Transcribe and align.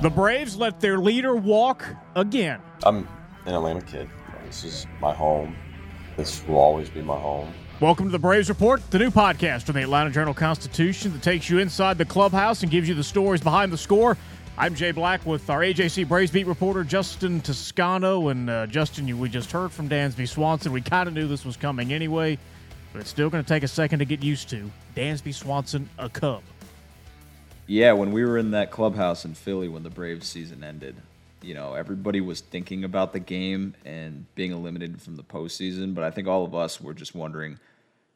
The 0.00 0.10
Braves 0.10 0.56
let 0.56 0.78
their 0.78 0.98
leader 0.98 1.34
walk 1.34 1.84
again. 2.14 2.60
I'm 2.84 3.08
an 3.46 3.54
Atlanta 3.54 3.80
kid. 3.80 4.08
This 4.46 4.62
is 4.62 4.86
my 5.00 5.12
home. 5.12 5.56
This 6.16 6.46
will 6.46 6.58
always 6.58 6.88
be 6.88 7.02
my 7.02 7.18
home. 7.18 7.52
Welcome 7.80 8.06
to 8.06 8.12
the 8.12 8.18
Braves 8.18 8.48
Report, 8.48 8.80
the 8.92 9.00
new 9.00 9.10
podcast 9.10 9.64
from 9.64 9.74
the 9.74 9.82
Atlanta 9.82 10.10
Journal 10.10 10.34
Constitution 10.34 11.12
that 11.14 11.22
takes 11.22 11.50
you 11.50 11.58
inside 11.58 11.98
the 11.98 12.04
clubhouse 12.04 12.62
and 12.62 12.70
gives 12.70 12.88
you 12.88 12.94
the 12.94 13.02
stories 13.02 13.40
behind 13.40 13.72
the 13.72 13.76
score. 13.76 14.16
I'm 14.56 14.76
Jay 14.76 14.92
Black 14.92 15.26
with 15.26 15.50
our 15.50 15.62
AJC 15.62 16.06
Braves 16.06 16.30
beat 16.30 16.46
reporter 16.46 16.84
Justin 16.84 17.40
Toscano. 17.40 18.28
And 18.28 18.48
uh, 18.48 18.68
Justin, 18.68 19.08
you, 19.08 19.16
we 19.16 19.28
just 19.28 19.50
heard 19.50 19.72
from 19.72 19.88
Dansby 19.88 20.28
Swanson. 20.28 20.70
We 20.70 20.80
kind 20.80 21.08
of 21.08 21.14
knew 21.14 21.26
this 21.26 21.44
was 21.44 21.56
coming 21.56 21.92
anyway, 21.92 22.38
but 22.92 23.00
it's 23.00 23.10
still 23.10 23.30
going 23.30 23.42
to 23.42 23.48
take 23.48 23.64
a 23.64 23.68
second 23.68 23.98
to 23.98 24.04
get 24.04 24.22
used 24.22 24.48
to. 24.50 24.70
Dansby 24.94 25.34
Swanson, 25.34 25.90
a 25.98 26.08
Cub. 26.08 26.44
Yeah, 27.68 27.92
when 27.92 28.12
we 28.12 28.24
were 28.24 28.38
in 28.38 28.52
that 28.52 28.70
clubhouse 28.70 29.26
in 29.26 29.34
Philly 29.34 29.68
when 29.68 29.82
the 29.82 29.90
Braves 29.90 30.26
season 30.26 30.64
ended, 30.64 30.96
you 31.42 31.52
know, 31.52 31.74
everybody 31.74 32.22
was 32.22 32.40
thinking 32.40 32.82
about 32.82 33.12
the 33.12 33.20
game 33.20 33.74
and 33.84 34.24
being 34.34 34.52
eliminated 34.52 35.02
from 35.02 35.16
the 35.16 35.22
postseason. 35.22 35.94
But 35.94 36.02
I 36.02 36.10
think 36.10 36.26
all 36.26 36.46
of 36.46 36.54
us 36.54 36.80
were 36.80 36.94
just 36.94 37.14
wondering, 37.14 37.58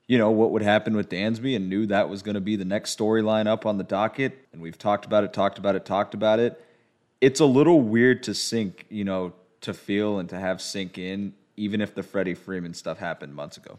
you 0.07 0.17
know, 0.17 0.31
what 0.31 0.53
would 0.53 0.63
happen 0.63 0.97
with 0.97 1.11
Dansby 1.11 1.55
and 1.55 1.69
knew 1.69 1.85
that 1.87 2.09
was 2.09 2.23
going 2.23 2.35
to 2.35 2.41
be 2.41 2.57
the 2.57 2.65
next 2.65 2.99
storyline 2.99 3.47
up 3.47 3.67
on 3.67 3.77
the 3.77 3.85
docket. 3.85 4.49
And 4.55 4.63
we've 4.63 4.79
talked 4.79 5.05
about 5.05 5.23
it, 5.23 5.35
talked 5.35 5.59
about 5.59 5.77
it, 5.77 5.85
talked 5.85 6.15
about 6.15 6.39
it. 6.41 6.65
It's 7.21 7.39
a 7.39 7.47
little 7.47 7.83
weird 7.83 8.23
to 8.23 8.35
sink, 8.35 8.87
you 8.89 9.05
know, 9.05 9.35
to 9.61 9.75
feel 9.75 10.19
and 10.19 10.31
to 10.31 10.41
have 10.41 10.63
sink 10.63 10.97
in, 10.97 11.35
even 11.59 11.83
if 11.83 11.95
the 11.95 12.03
Freddie 12.03 12.35
Freeman 12.35 12.73
stuff 12.73 12.99
happened 12.99 13.35
months 13.35 13.59
ago. 13.59 13.79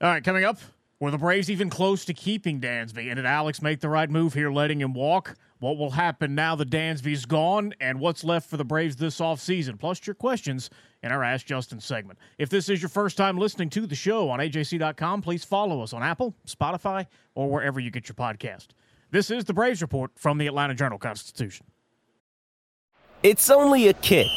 All 0.00 0.08
right, 0.08 0.24
coming 0.24 0.44
up, 0.44 0.58
were 1.00 1.10
the 1.10 1.18
Braves 1.18 1.50
even 1.50 1.70
close 1.70 2.04
to 2.04 2.14
keeping 2.14 2.60
Dansby? 2.60 3.08
And 3.08 3.16
did 3.16 3.24
Alex 3.24 3.62
make 3.62 3.80
the 3.80 3.88
right 3.88 4.10
move 4.10 4.34
here, 4.34 4.50
letting 4.50 4.80
him 4.80 4.92
walk? 4.92 5.34
What 5.58 5.78
will 5.78 5.90
happen 5.90 6.34
now 6.34 6.54
that 6.56 6.70
Dansby's 6.70 7.24
gone? 7.24 7.72
And 7.80 7.98
what's 8.00 8.22
left 8.22 8.48
for 8.48 8.58
the 8.58 8.64
Braves 8.64 8.96
this 8.96 9.18
offseason? 9.18 9.78
Plus, 9.78 10.06
your 10.06 10.14
questions 10.14 10.68
in 11.02 11.10
our 11.10 11.24
Ask 11.24 11.46
Justin 11.46 11.80
segment. 11.80 12.18
If 12.38 12.50
this 12.50 12.68
is 12.68 12.82
your 12.82 12.90
first 12.90 13.16
time 13.16 13.38
listening 13.38 13.70
to 13.70 13.86
the 13.86 13.94
show 13.94 14.28
on 14.28 14.40
AJC.com, 14.40 15.22
please 15.22 15.42
follow 15.42 15.82
us 15.82 15.94
on 15.94 16.02
Apple, 16.02 16.34
Spotify, 16.46 17.06
or 17.34 17.50
wherever 17.50 17.80
you 17.80 17.90
get 17.90 18.08
your 18.08 18.14
podcast. 18.14 18.68
This 19.10 19.30
is 19.30 19.44
the 19.44 19.54
Braves 19.54 19.80
Report 19.80 20.12
from 20.16 20.36
the 20.36 20.46
Atlanta 20.46 20.74
Journal 20.74 20.98
Constitution. 20.98 21.66
It's 23.22 23.50
only 23.50 23.88
a 23.88 23.94
kick, 23.94 24.28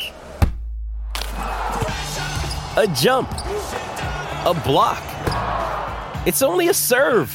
a 2.75 2.88
jump, 2.95 3.31
a 3.31 4.61
block. 4.66 5.42
It's 6.25 6.41
only 6.41 6.69
a 6.69 6.73
serve. 6.73 7.29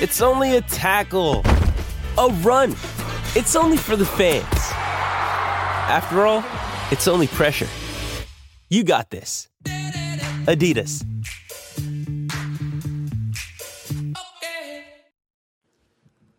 It's 0.00 0.22
only 0.22 0.56
a 0.56 0.62
tackle. 0.62 1.42
A 2.16 2.28
run. 2.40 2.70
It's 3.34 3.54
only 3.54 3.76
for 3.76 3.94
the 3.94 4.06
fans. 4.06 4.46
After 5.88 6.26
all, 6.26 6.42
it's 6.90 7.08
only 7.08 7.26
pressure. 7.26 7.68
You 8.70 8.84
got 8.84 9.10
this. 9.10 9.48
Adidas. 10.46 11.04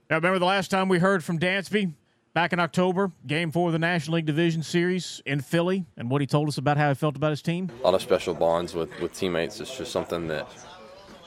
Now, 0.10 0.16
remember 0.16 0.40
the 0.40 0.46
last 0.46 0.72
time 0.72 0.90
we 0.90 0.98
heard 0.98 1.24
from 1.24 1.38
Dansby? 1.38 1.94
Back 2.34 2.54
in 2.54 2.60
October, 2.60 3.12
game 3.28 3.52
four 3.52 3.70
of 3.70 3.74
the 3.74 3.80
National 3.80 4.16
League 4.16 4.26
Division 4.26 4.64
Series 4.64 5.22
in 5.26 5.42
Philly, 5.42 5.86
and 5.96 6.10
what 6.10 6.22
he 6.22 6.28
told 6.28 6.48
us 6.48 6.58
about 6.58 6.78
how 6.78 6.90
he 6.90 6.96
felt 6.96 7.16
about 7.16 7.32
his 7.32 7.42
team? 7.42 7.70
A 7.82 7.86
lot 7.86 7.94
of 7.94 8.02
special 8.02 8.34
bonds 8.34 8.74
with, 8.74 9.00
with 9.00 9.14
teammates. 9.14 9.60
It's 9.60 9.76
just 9.78 9.92
something 9.92 10.28
that 10.28 10.48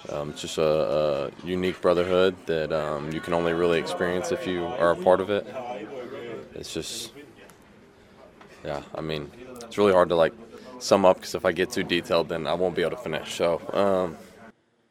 um, 0.09 0.31
it's 0.31 0.41
just 0.41 0.59
a, 0.59 0.63
a, 0.63 1.47
unique 1.47 1.81
brotherhood 1.81 2.35
that 2.47 2.73
um, 2.73 3.13
you 3.13 3.21
can 3.21 3.35
only 3.35 3.53
really 3.53 3.79
experience 3.79 4.33
if 4.33 4.47
you 4.47 4.65
are 4.65 4.93
a 4.93 4.97
part 4.97 5.21
of 5.21 5.31
it. 5.31 5.47
It's 6.55 6.73
just, 6.73 7.13
yeah, 8.65 8.83
I 8.95 9.01
mean, 9.01 9.31
it's 9.63 9.79
really 9.79 9.93
hard 9.93 10.09
to 10.09 10.17
like 10.17 10.33
sum 10.79 11.05
up 11.05 11.19
because 11.19 11.35
if 11.35 11.45
I 11.45 11.53
get 11.53 11.71
too 11.71 11.83
detailed, 11.83 12.29
then 12.29 12.47
I 12.47 12.55
won't 12.55 12.75
be 12.75 12.83
able 12.83 12.97
to 12.97 13.03
finish. 13.03 13.35
So, 13.35 13.61
um, 13.73 14.17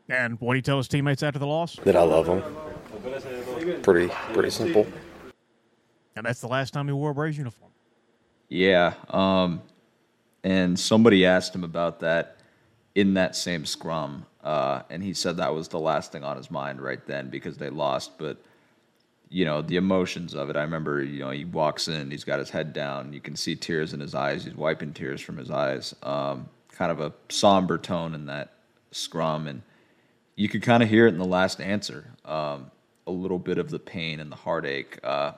and 0.09 0.39
what 0.39 0.53
do 0.53 0.57
you 0.57 0.61
tell 0.61 0.77
his 0.77 0.87
teammates 0.87 1.21
after 1.21 1.39
the 1.39 1.47
loss? 1.47 1.75
That 1.83 1.95
I 1.95 2.01
love 2.01 2.25
them. 2.25 3.81
Pretty, 3.83 4.13
pretty 4.33 4.49
simple. 4.49 4.87
And 6.15 6.25
that's 6.25 6.41
the 6.41 6.47
last 6.47 6.73
time 6.73 6.87
he 6.87 6.93
wore 6.93 7.11
a 7.11 7.13
Braves 7.13 7.37
uniform. 7.37 7.71
Yeah, 8.49 8.95
um, 9.09 9.61
and 10.43 10.79
somebody 10.79 11.25
asked 11.25 11.53
him 11.53 11.63
about 11.63 11.99
that 11.99 12.37
in 12.95 13.13
that 13.13 13.35
same 13.35 13.65
scrum, 13.65 14.25
uh, 14.43 14.83
and 14.89 15.03
he 15.03 15.13
said 15.13 15.37
that 15.37 15.53
was 15.53 15.67
the 15.67 15.79
last 15.79 16.11
thing 16.11 16.23
on 16.23 16.37
his 16.37 16.49
mind 16.49 16.81
right 16.81 17.05
then 17.05 17.29
because 17.29 17.57
they 17.57 17.69
lost. 17.69 18.17
But 18.17 18.37
you 19.29 19.45
know 19.45 19.61
the 19.61 19.75
emotions 19.75 20.33
of 20.33 20.49
it. 20.49 20.55
I 20.55 20.61
remember, 20.61 21.03
you 21.03 21.19
know, 21.19 21.29
he 21.29 21.45
walks 21.45 21.87
in, 21.87 22.11
he's 22.11 22.23
got 22.23 22.39
his 22.39 22.49
head 22.49 22.73
down, 22.73 23.13
you 23.13 23.21
can 23.21 23.35
see 23.35 23.55
tears 23.55 23.93
in 23.93 23.99
his 23.99 24.15
eyes. 24.15 24.43
He's 24.43 24.55
wiping 24.55 24.93
tears 24.93 25.21
from 25.21 25.37
his 25.37 25.51
eyes. 25.51 25.95
Um, 26.03 26.49
kind 26.71 26.91
of 26.91 26.99
a 26.99 27.13
somber 27.29 27.77
tone 27.77 28.15
in 28.15 28.25
that 28.25 28.53
scrum, 28.91 29.47
and 29.47 29.61
you 30.35 30.49
could 30.49 30.63
kind 30.63 30.81
of 30.81 30.89
hear 30.89 31.05
it 31.05 31.09
in 31.09 31.19
the 31.19 31.25
last 31.25 31.61
answer. 31.61 32.05
Um, 32.25 32.71
a 33.05 33.11
little 33.11 33.39
bit 33.39 33.57
of 33.57 33.69
the 33.69 33.79
pain 33.79 34.19
and 34.19 34.31
the 34.31 34.35
heartache, 34.35 34.99
uh, 35.03 35.33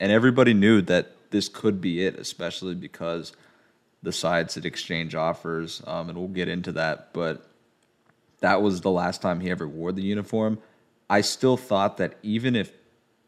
and 0.00 0.12
everybody 0.12 0.54
knew 0.54 0.82
that 0.82 1.30
this 1.30 1.48
could 1.48 1.80
be 1.80 2.04
it, 2.04 2.16
especially 2.18 2.74
because 2.74 3.32
the 4.02 4.12
sides 4.12 4.54
had 4.54 4.64
exchanged 4.64 5.14
offers, 5.14 5.82
um, 5.86 6.08
and 6.08 6.18
we'll 6.18 6.28
get 6.28 6.48
into 6.48 6.72
that. 6.72 7.12
But 7.12 7.45
that 8.40 8.62
was 8.62 8.80
the 8.80 8.90
last 8.90 9.22
time 9.22 9.40
he 9.40 9.50
ever 9.50 9.66
wore 9.66 9.92
the 9.92 10.02
uniform. 10.02 10.58
I 11.08 11.20
still 11.20 11.56
thought 11.56 11.96
that 11.98 12.18
even 12.22 12.56
if 12.56 12.72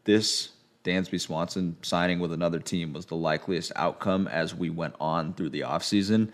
this 0.03 0.49
Dansby 0.83 1.19
Swanson 1.19 1.77
signing 1.81 2.19
with 2.19 2.31
another 2.31 2.59
team 2.59 2.93
was 2.93 3.05
the 3.05 3.15
likeliest 3.15 3.71
outcome 3.75 4.27
as 4.27 4.55
we 4.55 4.69
went 4.69 4.95
on 4.99 5.33
through 5.33 5.49
the 5.49 5.61
offseason, 5.61 6.31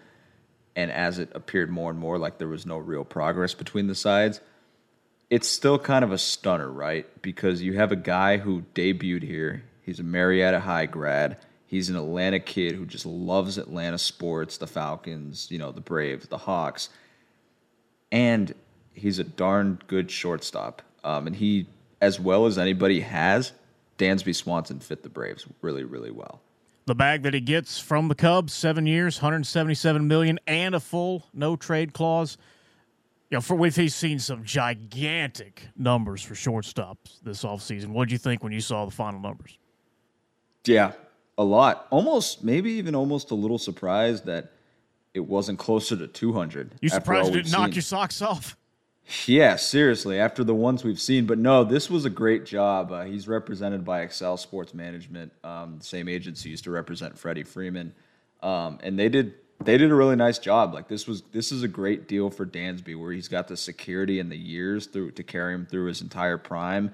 and 0.75 0.91
as 0.91 1.19
it 1.19 1.31
appeared 1.33 1.69
more 1.69 1.89
and 1.89 1.99
more 1.99 2.17
like 2.17 2.37
there 2.37 2.47
was 2.47 2.65
no 2.65 2.77
real 2.77 3.05
progress 3.05 3.53
between 3.53 3.87
the 3.87 3.95
sides, 3.95 4.41
it's 5.29 5.47
still 5.47 5.79
kind 5.79 6.03
of 6.03 6.11
a 6.11 6.17
stunner, 6.17 6.69
right? 6.69 7.05
Because 7.21 7.61
you 7.61 7.73
have 7.73 7.91
a 7.91 7.95
guy 7.95 8.37
who 8.37 8.63
debuted 8.75 9.23
here. 9.23 9.63
He's 9.81 9.99
a 9.99 10.03
Marietta 10.03 10.59
High 10.59 10.85
grad. 10.85 11.37
He's 11.65 11.89
an 11.89 11.95
Atlanta 11.95 12.39
kid 12.39 12.75
who 12.75 12.85
just 12.85 13.05
loves 13.05 13.57
Atlanta 13.57 13.97
sports, 13.97 14.57
the 14.57 14.67
Falcons, 14.67 15.47
you 15.49 15.57
know, 15.57 15.71
the 15.71 15.81
Braves, 15.81 16.27
the 16.27 16.37
Hawks. 16.37 16.89
And 18.11 18.53
he's 18.95 19.19
a 19.19 19.23
darn 19.23 19.79
good 19.87 20.09
shortstop. 20.09 20.81
Um, 21.03 21.27
and 21.27 21.35
he, 21.35 21.67
as 22.01 22.19
well 22.19 22.45
as 22.45 22.57
anybody 22.57 23.01
has, 23.01 23.51
Dansby 23.97 24.33
Swanson 24.33 24.79
fit 24.79 25.03
the 25.03 25.09
Braves 25.09 25.45
really, 25.61 25.83
really 25.83 26.11
well. 26.11 26.41
The 26.85 26.95
bag 26.95 27.23
that 27.23 27.33
he 27.33 27.41
gets 27.41 27.79
from 27.79 28.07
the 28.07 28.15
Cubs, 28.15 28.53
seven 28.53 28.85
years, 28.85 29.17
177 29.17 30.07
million, 30.07 30.39
and 30.47 30.75
a 30.75 30.79
full 30.79 31.23
no 31.33 31.55
trade 31.55 31.93
clause. 31.93 32.37
You 33.31 33.37
know, 33.37 33.41
for 33.41 33.55
we've 33.55 33.73
seen 33.73 34.19
some 34.19 34.43
gigantic 34.43 35.63
numbers 35.75 36.21
for 36.21 36.35
shortstops 36.35 37.19
this 37.23 37.43
offseason. 37.43 37.87
What 37.87 38.05
did 38.05 38.11
you 38.13 38.17
think 38.19 38.43
when 38.43 38.51
you 38.51 38.61
saw 38.61 38.85
the 38.85 38.91
final 38.91 39.19
numbers? 39.19 39.57
Yeah, 40.65 40.91
a 41.37 41.43
lot. 41.43 41.87
Almost, 41.89 42.43
maybe 42.43 42.71
even 42.73 42.93
almost 42.93 43.31
a 43.31 43.35
little 43.35 43.57
surprised 43.57 44.25
that 44.25 44.51
it 45.15 45.21
wasn't 45.21 45.57
closer 45.57 45.95
to 45.95 46.07
200. 46.07 46.75
You 46.81 46.89
surprised 46.89 47.29
it 47.29 47.33
didn't 47.33 47.51
knock 47.51 47.73
your 47.73 47.81
socks 47.81 48.21
off? 48.21 48.55
Yeah, 49.27 49.55
seriously, 49.57 50.19
after 50.19 50.43
the 50.43 50.55
ones 50.55 50.83
we've 50.83 50.99
seen. 50.99 51.27
But 51.27 51.37
no, 51.37 51.63
this 51.63 51.89
was 51.89 52.05
a 52.05 52.09
great 52.09 52.45
job. 52.45 52.91
Uh, 52.91 53.03
he's 53.03 53.27
represented 53.27 53.85
by 53.85 54.01
Excel 54.01 54.35
Sports 54.37 54.73
Management, 54.73 55.31
um, 55.43 55.77
the 55.77 55.85
same 55.85 56.09
agency 56.09 56.49
used 56.49 56.63
to 56.63 56.71
represent 56.71 57.17
Freddie 57.17 57.43
Freeman, 57.43 57.93
um, 58.41 58.79
and 58.81 58.97
they 58.97 59.09
did 59.09 59.35
they 59.63 59.77
did 59.77 59.91
a 59.91 59.95
really 59.95 60.15
nice 60.15 60.39
job. 60.39 60.73
Like 60.73 60.87
this 60.87 61.07
was 61.07 61.21
this 61.31 61.51
is 61.51 61.61
a 61.61 61.67
great 61.67 62.07
deal 62.07 62.31
for 62.31 62.45
Dansby, 62.45 62.99
where 62.99 63.11
he's 63.11 63.27
got 63.27 63.47
the 63.47 63.57
security 63.57 64.19
and 64.19 64.31
the 64.31 64.37
years 64.37 64.87
through 64.87 65.11
to 65.11 65.23
carry 65.23 65.53
him 65.53 65.67
through 65.67 65.85
his 65.85 66.01
entire 66.01 66.37
prime, 66.39 66.91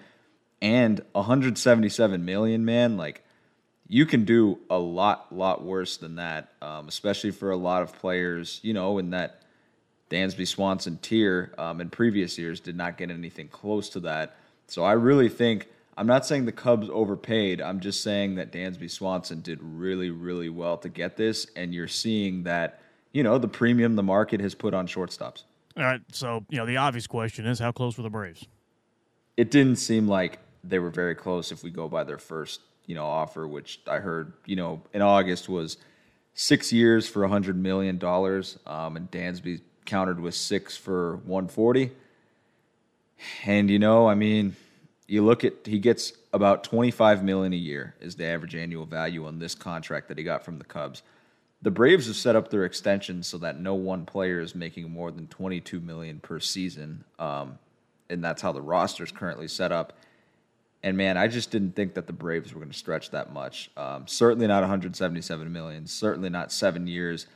and 0.62 1.02
177 1.14 2.26
million, 2.26 2.66
man. 2.66 2.98
Like 2.98 3.24
you 3.88 4.06
can 4.06 4.26
do 4.26 4.60
a 4.70 4.78
lot 4.78 5.34
lot 5.34 5.64
worse 5.64 5.96
than 5.96 6.16
that, 6.16 6.50
um, 6.62 6.90
especially 6.90 7.32
for 7.32 7.52
a 7.52 7.58
lot 7.58 7.84
of 7.84 7.98
players. 8.00 8.60
You 8.64 8.74
know, 8.74 8.98
in 8.98 9.12
that 9.12 9.42
Dansby 10.12 10.46
Swanson 10.46 11.00
tier 11.02 11.54
um, 11.58 11.80
in 11.80 11.90
previous 11.90 12.38
years 12.38 12.60
did 12.60 12.76
not 12.76 12.98
get 12.98 13.10
anything 13.10 13.48
close 13.48 13.90
to 13.90 14.02
that. 14.02 14.36
So 14.68 14.84
I 14.84 14.92
really 14.92 15.30
think 15.30 15.68
I'm 15.98 16.06
not 16.06 16.26
saying 16.26 16.46
the 16.46 16.52
Cubs 16.52 16.90
overpaid. 16.90 17.62
I'm 17.62 17.80
just 17.80 18.04
saying 18.04 18.36
that 18.36 18.52
Dansby 18.52 18.92
Swanson 18.92 19.42
did 19.42 19.60
really, 19.62 20.10
really 20.10 20.50
well 20.50 20.78
to 20.78 20.90
get 20.90 21.16
this, 21.16 21.48
and 21.56 21.74
you're 21.74 21.88
seeing 21.88 22.44
that 22.44 22.82
you 23.14 23.24
know 23.24 23.38
the 23.38 23.48
premium 23.48 23.96
the 23.96 24.04
market 24.04 24.42
has 24.42 24.54
put 24.54 24.74
on 24.74 24.86
shortstops. 24.86 25.44
All 25.78 25.84
right, 25.84 26.02
so 26.12 26.46
you 26.50 26.58
know 26.58 26.66
the 26.66 26.78
obvious 26.78 27.08
question 27.08 27.46
is 27.46 27.60
how 27.60 27.72
close 27.72 27.98
were 27.98 28.04
the 28.04 28.10
Braves? 28.10 28.46
It 29.38 29.50
didn't 29.50 29.78
seem 29.78 30.08
like 30.08 30.40
they 30.64 30.80
were 30.80 30.90
very 30.90 31.16
close 31.16 31.52
if 31.52 31.64
we 31.64 31.70
go 31.70 31.88
by 31.88 32.04
their 32.04 32.18
first 32.18 32.60
you 32.86 32.96
know 32.96 33.06
offer, 33.06 33.48
which 33.48 33.80
I 33.88 33.98
heard 33.98 34.34
you 34.46 34.58
know 34.58 34.82
in 34.94 35.02
August 35.02 35.48
was 35.48 35.78
six 36.34 36.74
years 36.74 37.08
for 37.08 37.24
a 37.24 37.30
hundred 37.30 37.56
million 37.56 37.98
dollars, 37.98 38.60
um, 38.66 38.98
and 38.98 39.10
Dansby 39.10 39.62
countered 39.86 40.20
with 40.20 40.36
six 40.36 40.78
for 40.78 41.18
140. 41.18 41.92
And, 43.46 43.70
you 43.70 43.80
know, 43.80 44.08
I 44.08 44.16
mean, 44.16 44.56
you 45.08 45.24
look 45.24 45.44
at 45.44 45.54
he 45.66 45.80
gets 45.80 46.14
about 46.34 46.64
25 46.64 47.24
million 47.24 47.54
a 47.54 47.58
year 47.58 47.96
is 48.00 48.16
the 48.16 48.26
average 48.26 48.56
annual 48.56 48.86
value 48.86 49.26
on 49.26 49.40
this 49.40 49.54
contract 49.54 50.08
that 50.08 50.18
he 50.18 50.24
got 50.24 50.44
from 50.44 50.58
the 50.58 50.64
Cubs. 50.64 51.04
The 51.62 51.70
Braves 51.70 52.08
have 52.08 52.16
set 52.16 52.36
up 52.36 52.50
their 52.50 52.66
extension 52.66 53.22
so 53.22 53.38
that 53.40 53.60
no 53.60 53.76
one 53.76 54.06
player 54.06 54.40
is 54.40 54.56
making 54.56 54.90
more 54.90 55.12
than 55.12 55.28
22 55.28 55.80
million 55.80 56.20
per 56.20 56.40
season, 56.40 57.04
um, 57.20 57.60
and 58.10 58.24
that's 58.24 58.42
how 58.42 58.52
the 58.52 58.62
roster 58.62 59.04
is 59.04 59.12
currently 59.12 59.48
set 59.48 59.72
up. 59.72 59.94
And 60.82 60.98
man, 60.98 61.18
I 61.18 61.28
just 61.28 61.52
didn't 61.52 61.76
think 61.76 61.94
that 61.94 62.08
the 62.08 62.14
Braves 62.14 62.54
were 62.54 62.60
going 62.60 62.72
to 62.72 62.78
stretch 62.78 63.12
that 63.12 63.32
much. 63.32 63.70
Um, 63.78 64.08
certainly 64.08 64.48
not 64.48 64.62
177 64.62 65.52
million. 65.52 65.86
Certainly 65.86 66.30
not 66.30 66.52
seven 66.52 66.88
years. 66.88 67.28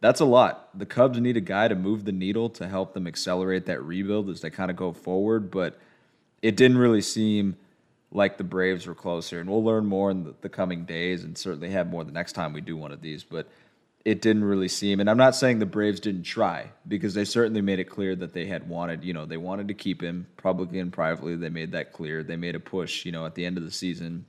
That's 0.00 0.20
a 0.20 0.24
lot. 0.24 0.78
The 0.78 0.86
Cubs 0.86 1.20
need 1.20 1.36
a 1.36 1.40
guy 1.40 1.68
to 1.68 1.74
move 1.74 2.04
the 2.04 2.12
needle 2.12 2.48
to 2.50 2.68
help 2.68 2.94
them 2.94 3.06
accelerate 3.06 3.66
that 3.66 3.82
rebuild 3.82 4.30
as 4.30 4.40
they 4.40 4.50
kind 4.50 4.70
of 4.70 4.76
go 4.76 4.92
forward. 4.92 5.50
But 5.50 5.78
it 6.40 6.56
didn't 6.56 6.78
really 6.78 7.00
seem 7.00 7.56
like 8.12 8.38
the 8.38 8.44
Braves 8.44 8.86
were 8.86 8.94
closer. 8.94 9.40
And 9.40 9.50
we'll 9.50 9.64
learn 9.64 9.86
more 9.86 10.10
in 10.10 10.34
the, 10.40 10.48
coming 10.48 10.84
days, 10.84 11.24
and 11.24 11.36
certainly 11.36 11.70
have 11.70 11.88
more 11.88 12.04
the 12.04 12.12
next 12.12 12.32
time 12.32 12.52
we 12.52 12.60
do 12.60 12.76
one 12.76 12.92
of 12.92 13.00
these. 13.00 13.24
But 13.24 13.48
it 14.04 14.22
didn't 14.22 14.44
really 14.44 14.68
seem. 14.68 15.00
And 15.00 15.10
I'm 15.10 15.18
not 15.18 15.34
saying 15.34 15.58
the 15.58 15.66
Braves 15.66 16.00
didn't 16.00 16.22
try 16.22 16.70
because 16.86 17.14
they 17.14 17.24
certainly 17.24 17.60
made 17.60 17.80
it 17.80 17.84
clear 17.84 18.14
that 18.16 18.32
they 18.32 18.46
had 18.46 18.68
wanted, 18.68 19.04
you 19.04 19.12
know, 19.12 19.26
they 19.26 19.36
wanted 19.36 19.68
to 19.68 19.74
keep 19.74 20.00
him 20.00 20.26
publicly 20.36 20.78
and 20.78 20.92
privately. 20.92 21.36
They 21.36 21.50
made 21.50 21.72
that 21.72 21.92
clear. 21.92 22.22
They 22.22 22.36
made 22.36 22.54
a 22.54 22.60
push, 22.60 23.04
you 23.04 23.12
know, 23.12 23.26
at 23.26 23.34
the 23.34 23.44
end 23.44 23.58
of 23.58 23.64
the 23.64 23.70
season, 23.70 24.24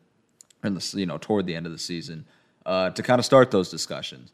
and 0.63 0.93
you 0.93 1.05
know 1.05 1.17
toward 1.17 1.45
the 1.45 1.55
end 1.55 1.65
of 1.65 1.71
the 1.71 1.77
season, 1.77 2.25
uh, 2.65 2.89
to 2.89 3.03
kind 3.03 3.19
of 3.19 3.25
start 3.25 3.51
those 3.51 3.69
discussions. 3.69 4.31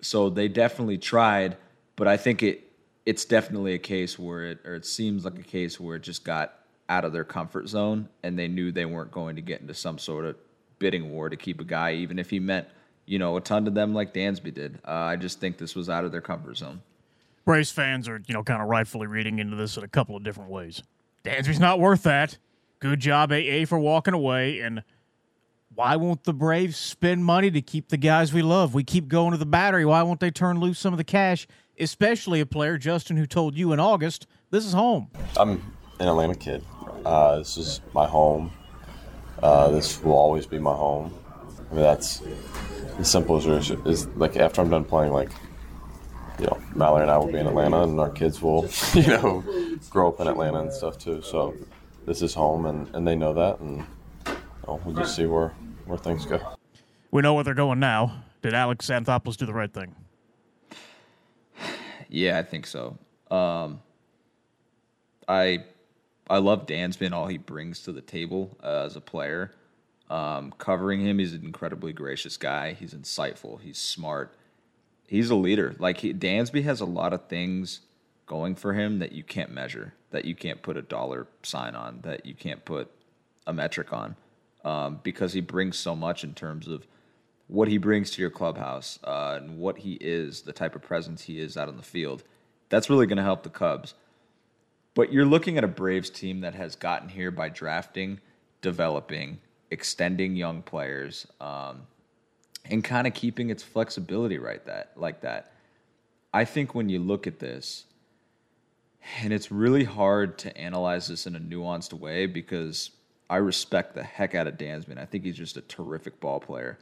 So 0.00 0.30
they 0.30 0.48
definitely 0.48 0.98
tried, 0.98 1.56
but 1.96 2.08
I 2.08 2.16
think 2.16 2.42
it 2.42 2.60
it's 3.06 3.24
definitely 3.24 3.74
a 3.74 3.78
case 3.78 4.18
where 4.18 4.44
it 4.46 4.58
or 4.64 4.74
it 4.74 4.86
seems 4.86 5.24
like 5.24 5.38
a 5.38 5.42
case 5.42 5.78
where 5.78 5.96
it 5.96 6.02
just 6.02 6.24
got 6.24 6.54
out 6.88 7.04
of 7.04 7.12
their 7.12 7.24
comfort 7.24 7.68
zone 7.68 8.08
and 8.22 8.38
they 8.38 8.48
knew 8.48 8.70
they 8.70 8.84
weren't 8.84 9.10
going 9.10 9.36
to 9.36 9.42
get 9.42 9.60
into 9.60 9.74
some 9.74 9.98
sort 9.98 10.24
of 10.24 10.36
bidding 10.78 11.10
war 11.10 11.30
to 11.30 11.36
keep 11.36 11.60
a 11.60 11.64
guy, 11.64 11.94
even 11.94 12.18
if 12.18 12.28
he 12.30 12.38
meant 12.38 12.66
you 13.06 13.18
know, 13.18 13.36
a 13.36 13.40
ton 13.40 13.64
to 13.64 13.70
them 13.70 13.94
like 13.94 14.14
Dansby 14.14 14.54
did. 14.54 14.78
Uh, 14.86 14.92
I 14.92 15.16
just 15.16 15.40
think 15.40 15.58
this 15.58 15.74
was 15.74 15.88
out 15.88 16.04
of 16.04 16.12
their 16.12 16.20
comfort 16.20 16.56
zone. 16.56 16.82
Braves 17.44 17.70
fans 17.70 18.08
are, 18.08 18.22
you 18.26 18.34
know, 18.34 18.42
kind 18.42 18.62
of 18.62 18.68
rightfully 18.68 19.06
reading 19.06 19.38
into 19.38 19.56
this 19.56 19.76
in 19.76 19.84
a 19.84 19.88
couple 19.88 20.16
of 20.16 20.22
different 20.22 20.50
ways. 20.50 20.82
Dansby's 21.24 21.60
not 21.60 21.78
worth 21.78 22.02
that. 22.04 22.38
Good 22.80 23.00
job, 23.00 23.32
AA, 23.32 23.64
for 23.66 23.78
walking 23.78 24.14
away. 24.14 24.60
And 24.60 24.82
why 25.74 25.96
won't 25.96 26.24
the 26.24 26.32
Braves 26.32 26.76
spend 26.76 27.24
money 27.24 27.50
to 27.50 27.60
keep 27.60 27.88
the 27.88 27.96
guys 27.96 28.32
we 28.32 28.42
love? 28.42 28.74
We 28.74 28.84
keep 28.84 29.08
going 29.08 29.32
to 29.32 29.36
the 29.36 29.46
battery. 29.46 29.84
Why 29.84 30.02
won't 30.02 30.20
they 30.20 30.30
turn 30.30 30.60
loose 30.60 30.78
some 30.78 30.94
of 30.94 30.98
the 30.98 31.04
cash, 31.04 31.46
especially 31.78 32.40
a 32.40 32.46
player, 32.46 32.78
Justin, 32.78 33.16
who 33.16 33.26
told 33.26 33.56
you 33.56 33.72
in 33.72 33.80
August, 33.80 34.26
this 34.50 34.64
is 34.64 34.72
home? 34.72 35.08
I'm 35.36 35.74
an 35.98 36.08
Atlanta 36.08 36.36
kid. 36.36 36.64
Uh, 37.04 37.38
this 37.38 37.56
is 37.56 37.80
my 37.92 38.06
home. 38.06 38.52
Uh, 39.42 39.68
this 39.70 40.02
will 40.02 40.14
always 40.14 40.46
be 40.46 40.58
my 40.58 40.74
home. 40.74 41.12
I 41.70 41.74
mean, 41.74 41.82
that's 41.82 42.22
as 42.98 43.10
simple 43.10 43.36
as 43.36 43.70
it 43.70 43.78
is. 43.84 44.06
like 44.16 44.36
after 44.36 44.60
I'm 44.60 44.70
done 44.70 44.84
playing, 44.84 45.12
like 45.12 45.30
you 46.38 46.46
know, 46.46 46.60
Mallory 46.74 47.02
and 47.02 47.10
I 47.10 47.18
will 47.18 47.30
be 47.30 47.38
in 47.38 47.46
Atlanta, 47.46 47.82
and 47.82 47.98
our 47.98 48.10
kids 48.10 48.40
will, 48.40 48.68
you 48.94 49.06
know, 49.06 49.44
grow 49.90 50.08
up 50.08 50.20
in 50.20 50.28
Atlanta 50.28 50.60
and 50.60 50.72
stuff 50.72 50.98
too. 50.98 51.20
So 51.22 51.54
this 52.06 52.22
is 52.22 52.34
home, 52.34 52.66
and, 52.66 52.92
and 52.94 53.06
they 53.06 53.16
know 53.16 53.32
that, 53.34 53.60
and 53.60 53.84
you 54.26 54.34
know, 54.66 54.80
we'll 54.84 54.96
just 54.96 55.16
see 55.16 55.26
where 55.26 55.52
where 55.86 55.98
things 55.98 56.26
go. 56.26 56.40
We 57.10 57.22
know 57.22 57.34
where 57.34 57.44
they're 57.44 57.54
going 57.54 57.80
now. 57.80 58.24
Did 58.42 58.54
Alex 58.54 58.88
Anthopoulos 58.88 59.36
do 59.36 59.46
the 59.46 59.54
right 59.54 59.72
thing? 59.72 59.94
Yeah, 62.08 62.38
I 62.38 62.42
think 62.42 62.66
so. 62.66 62.98
Um, 63.30 63.80
I 65.26 65.64
I 66.28 66.38
love 66.38 66.66
Dansby 66.66 67.06
and 67.06 67.14
all 67.14 67.26
he 67.26 67.38
brings 67.38 67.80
to 67.82 67.92
the 67.92 68.00
table 68.00 68.56
uh, 68.62 68.84
as 68.84 68.96
a 68.96 69.00
player. 69.00 69.52
Um, 70.10 70.52
covering 70.58 71.00
him, 71.00 71.18
he's 71.18 71.32
an 71.32 71.44
incredibly 71.44 71.92
gracious 71.92 72.36
guy. 72.36 72.74
He's 72.74 72.94
insightful. 72.94 73.60
He's 73.60 73.78
smart. 73.78 74.34
He's 75.06 75.30
a 75.30 75.34
leader. 75.34 75.74
Like 75.78 75.98
he, 75.98 76.12
Dansby 76.12 76.62
has 76.64 76.80
a 76.80 76.86
lot 76.86 77.12
of 77.12 77.26
things 77.28 77.80
going 78.26 78.54
for 78.54 78.74
him 78.74 78.98
that 79.00 79.12
you 79.12 79.22
can't 79.22 79.50
measure, 79.50 79.94
that 80.10 80.24
you 80.24 80.34
can't 80.34 80.62
put 80.62 80.76
a 80.76 80.82
dollar 80.82 81.26
sign 81.42 81.74
on, 81.74 82.00
that 82.02 82.24
you 82.24 82.34
can't 82.34 82.64
put 82.64 82.90
a 83.46 83.52
metric 83.52 83.92
on, 83.92 84.16
um, 84.64 85.00
because 85.02 85.32
he 85.32 85.40
brings 85.40 85.78
so 85.78 85.94
much 85.94 86.24
in 86.24 86.34
terms 86.34 86.66
of 86.66 86.86
what 87.46 87.68
he 87.68 87.78
brings 87.78 88.10
to 88.12 88.22
your 88.22 88.30
clubhouse 88.30 88.98
uh, 89.04 89.38
and 89.40 89.58
what 89.58 89.78
he 89.78 89.94
is, 90.00 90.42
the 90.42 90.52
type 90.52 90.74
of 90.74 90.82
presence 90.82 91.22
he 91.22 91.38
is 91.38 91.56
out 91.56 91.68
on 91.68 91.76
the 91.76 91.82
field. 91.82 92.22
That's 92.70 92.88
really 92.88 93.06
going 93.06 93.18
to 93.18 93.22
help 93.22 93.42
the 93.42 93.50
Cubs. 93.50 93.94
But 94.94 95.12
you're 95.12 95.26
looking 95.26 95.58
at 95.58 95.64
a 95.64 95.68
Braves 95.68 96.08
team 96.08 96.40
that 96.40 96.54
has 96.54 96.76
gotten 96.76 97.08
here 97.08 97.30
by 97.30 97.48
drafting, 97.48 98.20
developing, 98.62 99.40
extending 99.70 100.36
young 100.36 100.62
players, 100.62 101.26
um, 101.40 101.82
and 102.64 102.82
kind 102.82 103.06
of 103.06 103.12
keeping 103.12 103.50
its 103.50 103.62
flexibility 103.62 104.38
right 104.38 104.64
that 104.66 104.92
like 104.96 105.20
that. 105.20 105.52
I 106.32 106.44
think 106.44 106.74
when 106.74 106.88
you 106.88 106.98
look 106.98 107.26
at 107.26 107.38
this, 107.40 107.84
and 109.20 109.32
it's 109.32 109.52
really 109.52 109.84
hard 109.84 110.38
to 110.38 110.56
analyze 110.56 111.08
this 111.08 111.26
in 111.26 111.36
a 111.36 111.40
nuanced 111.40 111.92
way 111.92 112.26
because 112.26 112.90
I 113.28 113.36
respect 113.36 113.94
the 113.94 114.02
heck 114.02 114.34
out 114.34 114.46
of 114.46 114.58
Dansby. 114.58 114.98
I 114.98 115.06
think 115.06 115.24
he's 115.24 115.36
just 115.36 115.56
a 115.56 115.62
terrific 115.62 116.20
ball 116.20 116.40
player. 116.40 116.78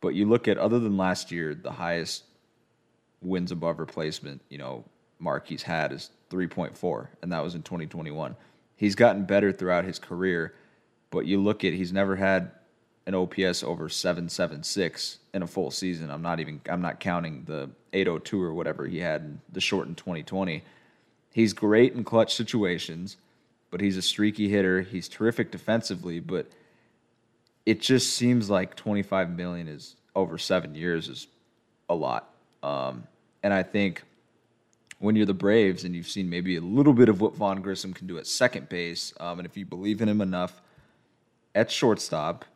But 0.00 0.14
you 0.14 0.26
look 0.26 0.48
at 0.48 0.58
other 0.58 0.78
than 0.78 0.96
last 0.96 1.30
year, 1.30 1.54
the 1.54 1.72
highest 1.72 2.24
wins 3.22 3.50
above 3.50 3.78
replacement, 3.78 4.42
you 4.48 4.58
know, 4.58 4.84
mark 5.18 5.46
he's 5.48 5.62
had 5.62 5.92
is 5.92 6.10
3.4, 6.30 7.08
and 7.22 7.32
that 7.32 7.42
was 7.42 7.54
in 7.54 7.62
2021. 7.62 8.36
He's 8.76 8.94
gotten 8.94 9.24
better 9.24 9.52
throughout 9.52 9.84
his 9.84 9.98
career 9.98 10.54
but 11.10 11.26
you 11.26 11.40
look 11.40 11.64
at 11.64 11.72
he's 11.72 11.92
never 11.92 12.16
had 12.16 12.50
an 13.06 13.14
OPS 13.14 13.62
over 13.62 13.88
776 13.88 15.18
in 15.32 15.42
a 15.42 15.46
full 15.46 15.70
season. 15.70 16.10
I'm 16.10 16.22
not 16.22 16.40
even 16.40 16.60
I'm 16.68 16.82
not 16.82 17.00
counting 17.00 17.44
the 17.46 17.70
802 17.92 18.42
or 18.42 18.52
whatever 18.52 18.86
he 18.86 18.98
had 18.98 19.22
in 19.22 19.40
the 19.50 19.60
shortened 19.60 19.96
2020. 19.96 20.62
He's 21.32 21.52
great 21.52 21.92
in 21.92 22.04
clutch 22.04 22.34
situations, 22.34 23.16
but 23.76 23.82
he's 23.82 23.98
a 23.98 24.02
streaky 24.02 24.48
hitter. 24.48 24.80
He's 24.80 25.06
terrific 25.06 25.50
defensively, 25.50 26.18
but 26.18 26.46
it 27.66 27.78
just 27.78 28.16
seems 28.16 28.48
like 28.48 28.74
25 28.74 29.28
million 29.28 29.68
is 29.68 29.96
over 30.14 30.38
7 30.38 30.74
years 30.74 31.10
is 31.10 31.26
a 31.86 31.94
lot. 31.94 32.30
Um, 32.62 33.04
and 33.42 33.52
I 33.52 33.62
think 33.62 34.02
when 34.98 35.14
you're 35.14 35.26
the 35.26 35.34
Braves 35.34 35.84
and 35.84 35.94
you've 35.94 36.08
seen 36.08 36.30
maybe 36.30 36.56
a 36.56 36.62
little 36.62 36.94
bit 36.94 37.10
of 37.10 37.20
what 37.20 37.34
Vaughn 37.34 37.60
Grissom 37.60 37.92
can 37.92 38.06
do 38.06 38.16
at 38.16 38.26
second 38.26 38.70
base, 38.70 39.12
um, 39.20 39.40
and 39.40 39.46
if 39.46 39.58
you 39.58 39.66
believe 39.66 40.00
in 40.00 40.08
him 40.08 40.22
enough 40.22 40.62
at 41.54 41.70
shortstop 41.70 42.46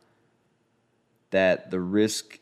that 1.29 1.69
the 1.69 1.79
risk 1.79 2.39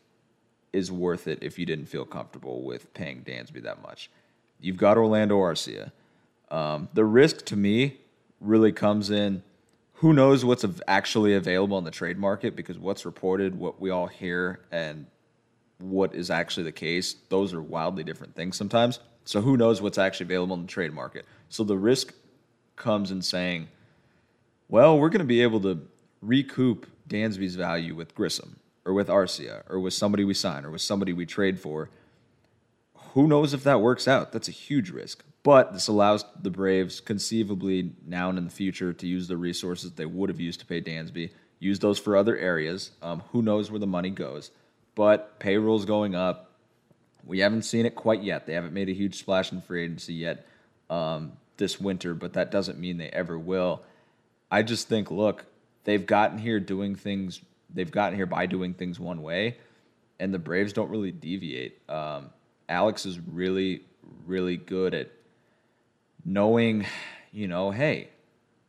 is 0.71 0.89
worth 0.89 1.27
it 1.27 1.39
if 1.41 1.59
you 1.59 1.65
didn't 1.65 1.87
feel 1.87 2.05
comfortable 2.05 2.63
with 2.63 2.93
paying 2.93 3.23
Dansby 3.23 3.61
that 3.63 3.81
much. 3.81 4.09
You've 4.61 4.77
got 4.77 4.97
Orlando 4.97 5.37
Arcia. 5.37 5.91
Um, 6.49 6.87
the 6.93 7.03
risk 7.03 7.43
to 7.47 7.57
me 7.57 7.97
really 8.39 8.71
comes 8.71 9.09
in 9.09 9.43
who 9.99 10.13
knows 10.13 10.45
what's 10.45 10.65
actually 10.87 11.35
available 11.35 11.77
in 11.77 11.83
the 11.83 11.91
trade 11.91 12.17
market 12.17 12.55
because 12.55 12.79
what's 12.79 13.05
reported, 13.05 13.53
what 13.53 13.81
we 13.81 13.89
all 13.89 14.07
hear, 14.07 14.61
and 14.71 15.05
what 15.77 16.15
is 16.15 16.29
actually 16.29 16.63
the 16.63 16.71
case, 16.71 17.15
those 17.27 17.53
are 17.53 17.61
wildly 17.61 18.05
different 18.05 18.33
things 18.33 18.55
sometimes. 18.55 18.99
So 19.25 19.41
who 19.41 19.57
knows 19.57 19.81
what's 19.81 19.97
actually 19.97 20.27
available 20.27 20.55
in 20.55 20.61
the 20.61 20.67
trade 20.69 20.93
market? 20.93 21.25
So 21.49 21.65
the 21.65 21.77
risk 21.77 22.13
comes 22.77 23.11
in 23.11 23.21
saying, 23.21 23.67
well, 24.69 24.97
we're 24.97 25.09
going 25.09 25.19
to 25.19 25.25
be 25.25 25.41
able 25.41 25.59
to 25.61 25.85
recoup 26.21 26.87
Dansby's 27.09 27.55
value 27.55 27.93
with 27.93 28.15
Grissom 28.15 28.57
or 28.85 28.93
with 28.93 29.09
Arcia 29.09 29.63
or 29.69 29.81
with 29.81 29.93
somebody 29.93 30.23
we 30.23 30.33
sign 30.33 30.63
or 30.63 30.71
with 30.71 30.81
somebody 30.81 31.11
we 31.11 31.25
trade 31.25 31.59
for. 31.59 31.89
Who 33.13 33.27
knows 33.27 33.53
if 33.53 33.65
that 33.65 33.81
works 33.81 34.07
out? 34.07 34.31
That's 34.31 34.47
a 34.47 34.53
huge 34.53 34.91
risk. 34.91 35.25
But 35.43 35.73
this 35.73 35.87
allows 35.87 36.25
the 36.41 36.49
Braves 36.49 36.99
conceivably 36.99 37.93
now 38.05 38.29
and 38.29 38.37
in 38.37 38.45
the 38.45 38.51
future 38.51 38.91
to 38.93 39.07
use 39.07 39.27
the 39.27 39.37
resources 39.37 39.91
they 39.91 40.05
would 40.05 40.29
have 40.29 40.39
used 40.39 40.59
to 40.59 40.65
pay 40.65 40.81
Dansby, 40.81 41.31
use 41.59 41.79
those 41.79 41.97
for 41.97 42.17
other 42.17 42.37
areas. 42.37 42.91
Um, 43.01 43.23
who 43.31 43.41
knows 43.41 43.71
where 43.71 43.79
the 43.79 43.87
money 43.87 44.09
goes? 44.09 44.51
But 44.95 45.39
payroll's 45.39 45.85
going 45.85 46.13
up. 46.13 46.51
We 47.25 47.39
haven't 47.39 47.61
seen 47.61 47.85
it 47.85 47.95
quite 47.95 48.21
yet. 48.21 48.45
They 48.45 48.53
haven't 48.53 48.73
made 48.73 48.89
a 48.89 48.93
huge 48.93 49.17
splash 49.17 49.51
in 49.51 49.61
free 49.61 49.83
agency 49.85 50.13
yet 50.13 50.45
um, 50.89 51.33
this 51.57 51.79
winter, 51.79 52.13
but 52.13 52.33
that 52.33 52.51
doesn't 52.51 52.79
mean 52.79 52.97
they 52.97 53.09
ever 53.09 53.37
will. 53.37 53.81
I 54.51 54.63
just 54.63 54.89
think, 54.89 55.11
look, 55.11 55.45
they've 55.83 56.05
gotten 56.05 56.37
here 56.37 56.59
doing 56.59 56.95
things. 56.95 57.41
They've 57.73 57.91
gotten 57.91 58.17
here 58.17 58.25
by 58.25 58.45
doing 58.45 58.73
things 58.73 58.99
one 58.99 59.21
way, 59.21 59.57
and 60.19 60.33
the 60.33 60.39
Braves 60.39 60.73
don't 60.73 60.89
really 60.89 61.11
deviate. 61.11 61.79
Um, 61.87 62.31
Alex 62.67 63.05
is 63.05 63.19
really, 63.19 63.83
really 64.25 64.57
good 64.57 64.93
at 64.93 65.11
knowing, 66.25 66.85
you 67.31 67.47
know, 67.47 67.71
hey, 67.71 68.09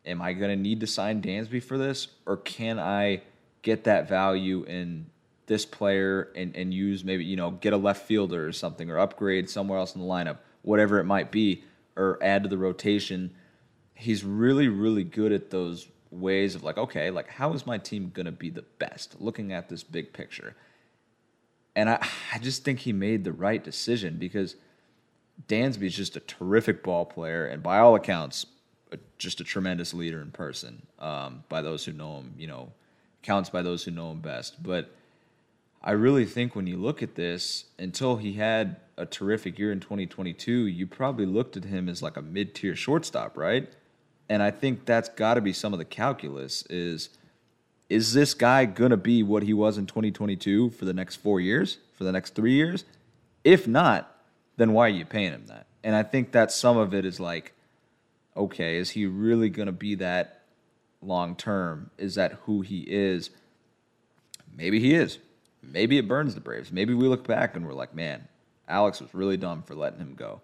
am 0.05 0.23
I 0.23 0.33
going 0.33 0.51
to 0.51 0.61
need 0.61 0.81
to 0.81 0.87
sign 0.87 1.23
Dansby 1.23 1.63
for 1.63 1.79
this, 1.79 2.09
or 2.27 2.37
can 2.37 2.79
I 2.79 3.23
get 3.63 3.85
that 3.85 4.09
value 4.09 4.65
in 4.65 5.07
this 5.47 5.67
player 5.67 6.31
and, 6.37 6.55
and 6.55 6.73
use 6.73 7.05
maybe 7.05 7.25
you 7.25 7.37
know 7.37 7.51
get 7.51 7.73
a 7.73 7.77
left 7.77 8.07
fielder 8.07 8.47
or 8.47 8.53
something, 8.53 8.91
or 8.91 8.99
upgrade 8.99 9.51
somewhere 9.51 9.79
else 9.79 9.95
in 9.95 10.01
the 10.01 10.07
lineup, 10.07 10.39
whatever 10.63 10.99
it 10.99 11.05
might 11.05 11.31
be, 11.31 11.65
or 11.97 12.19
add 12.23 12.43
to 12.45 12.49
the 12.49 12.59
rotation. 12.59 13.35
He's 13.95 14.25
really, 14.25 14.69
really 14.69 15.05
good 15.05 15.33
at 15.33 15.51
those 15.51 15.89
ways 16.11 16.55
of 16.55 16.63
like, 16.63 16.79
okay, 16.79 17.11
like 17.11 17.29
how 17.29 17.53
is 17.53 17.67
my 17.67 17.79
team 17.79 18.11
gonna 18.15 18.33
be 18.33 18.51
the 18.51 18.65
best? 18.79 19.21
Looking 19.21 19.53
at 19.53 19.69
this 19.69 19.83
big 19.83 20.13
picture. 20.13 20.57
And 21.77 21.91
I, 21.91 22.05
I 22.33 22.39
just 22.39 22.65
think 22.65 22.81
he 22.81 22.93
made 22.93 23.25
the 23.25 23.33
right 23.33 23.63
decision 23.63 24.17
because 24.19 24.57
Dansby 25.49 25.83
is 25.85 25.97
just 25.97 26.17
a 26.17 26.21
terrific 26.21 26.83
ball 26.83 27.05
player, 27.05 27.47
and 27.47 27.63
by 27.63 27.79
all 27.79 27.95
accounts, 27.95 28.47
a, 28.93 28.99
just 29.19 29.41
a 29.41 29.45
tremendous 29.45 29.95
leader 29.95 30.21
in 30.21 30.31
person. 30.31 30.87
Um, 30.99 31.45
by 31.49 31.63
those 31.63 31.85
who 31.85 31.93
know 31.93 32.17
him, 32.17 32.35
you 32.37 32.47
know, 32.47 32.73
counts 33.23 33.51
by 33.51 33.63
those 33.63 33.85
who 33.85 33.91
know 33.91 34.11
him 34.13 34.21
best. 34.21 34.63
But 34.63 34.95
I 35.83 35.93
really 35.93 36.27
think 36.27 36.55
when 36.55 36.67
you 36.67 36.77
look 36.77 37.03
at 37.03 37.15
this, 37.15 37.65
until 37.79 38.17
he 38.17 38.35
had 38.35 38.77
a 38.97 39.07
terrific 39.07 39.59
year 39.59 39.73
in 39.73 39.81
2022, 39.81 40.67
you 40.67 40.87
probably 40.87 41.27
looked 41.27 41.57
at 41.57 41.65
him 41.65 41.89
as 41.89 42.03
like 42.03 42.17
a 42.17 42.23
mid-tier 42.23 42.77
shortstop, 42.77 43.37
right? 43.37 43.69
And 44.29 44.43
I 44.43 44.51
think 44.51 44.85
that's 44.85 45.09
got 45.09 45.35
to 45.35 45.41
be 45.41 45.53
some 45.53 45.73
of 45.73 45.79
the 45.79 45.85
calculus 45.85 46.65
is 46.69 47.11
is 47.89 48.13
this 48.13 48.35
guy 48.35 48.67
going 48.67 48.93
to 48.93 48.97
be 48.97 49.21
what 49.21 49.43
he 49.43 49.53
was 49.53 49.77
in 49.77 49.85
2022 49.85 50.71
for 50.71 50.85
the 50.85 50.93
next 50.93 51.17
4 51.17 51.41
years, 51.41 51.79
for 51.95 52.05
the 52.05 52.13
next 52.13 52.37
3 52.37 52.53
years? 52.53 52.85
If 53.43 53.67
not, 53.67 54.20
then 54.61 54.73
why 54.73 54.87
are 54.87 54.91
you 54.91 55.05
paying 55.05 55.33
him 55.33 55.47
that? 55.47 55.67
And 55.83 55.95
I 55.95 56.03
think 56.03 56.33
that 56.33 56.53
some 56.53 56.77
of 56.77 56.93
it 56.95 57.05
is 57.05 57.19
like 57.19 57.55
okay, 58.37 58.77
is 58.77 58.91
he 58.91 59.07
really 59.07 59.51
going 59.51 59.67
to 59.67 59.73
be 59.73 59.97
that 59.97 60.43
long 61.03 61.37
term? 61.37 61.91
Is 61.99 62.15
that 62.15 62.33
who 62.45 62.61
he 62.63 62.81
is? 62.81 63.31
Maybe 64.57 64.81
he 64.81 64.95
is. 64.95 65.19
Maybe 65.63 65.99
it 65.99 66.09
burns 66.09 66.35
the 66.35 66.41
Braves. 66.41 66.73
Maybe 66.73 66.95
we 66.95 67.07
look 67.07 67.27
back 67.27 67.55
and 67.55 67.67
we're 67.67 67.75
like, 67.75 67.95
man, 67.95 68.29
Alex 68.69 69.01
was 69.01 69.15
really 69.15 69.37
dumb 69.37 69.63
for 69.63 69.75
letting 69.75 70.01
him 70.01 70.15
go. 70.15 70.41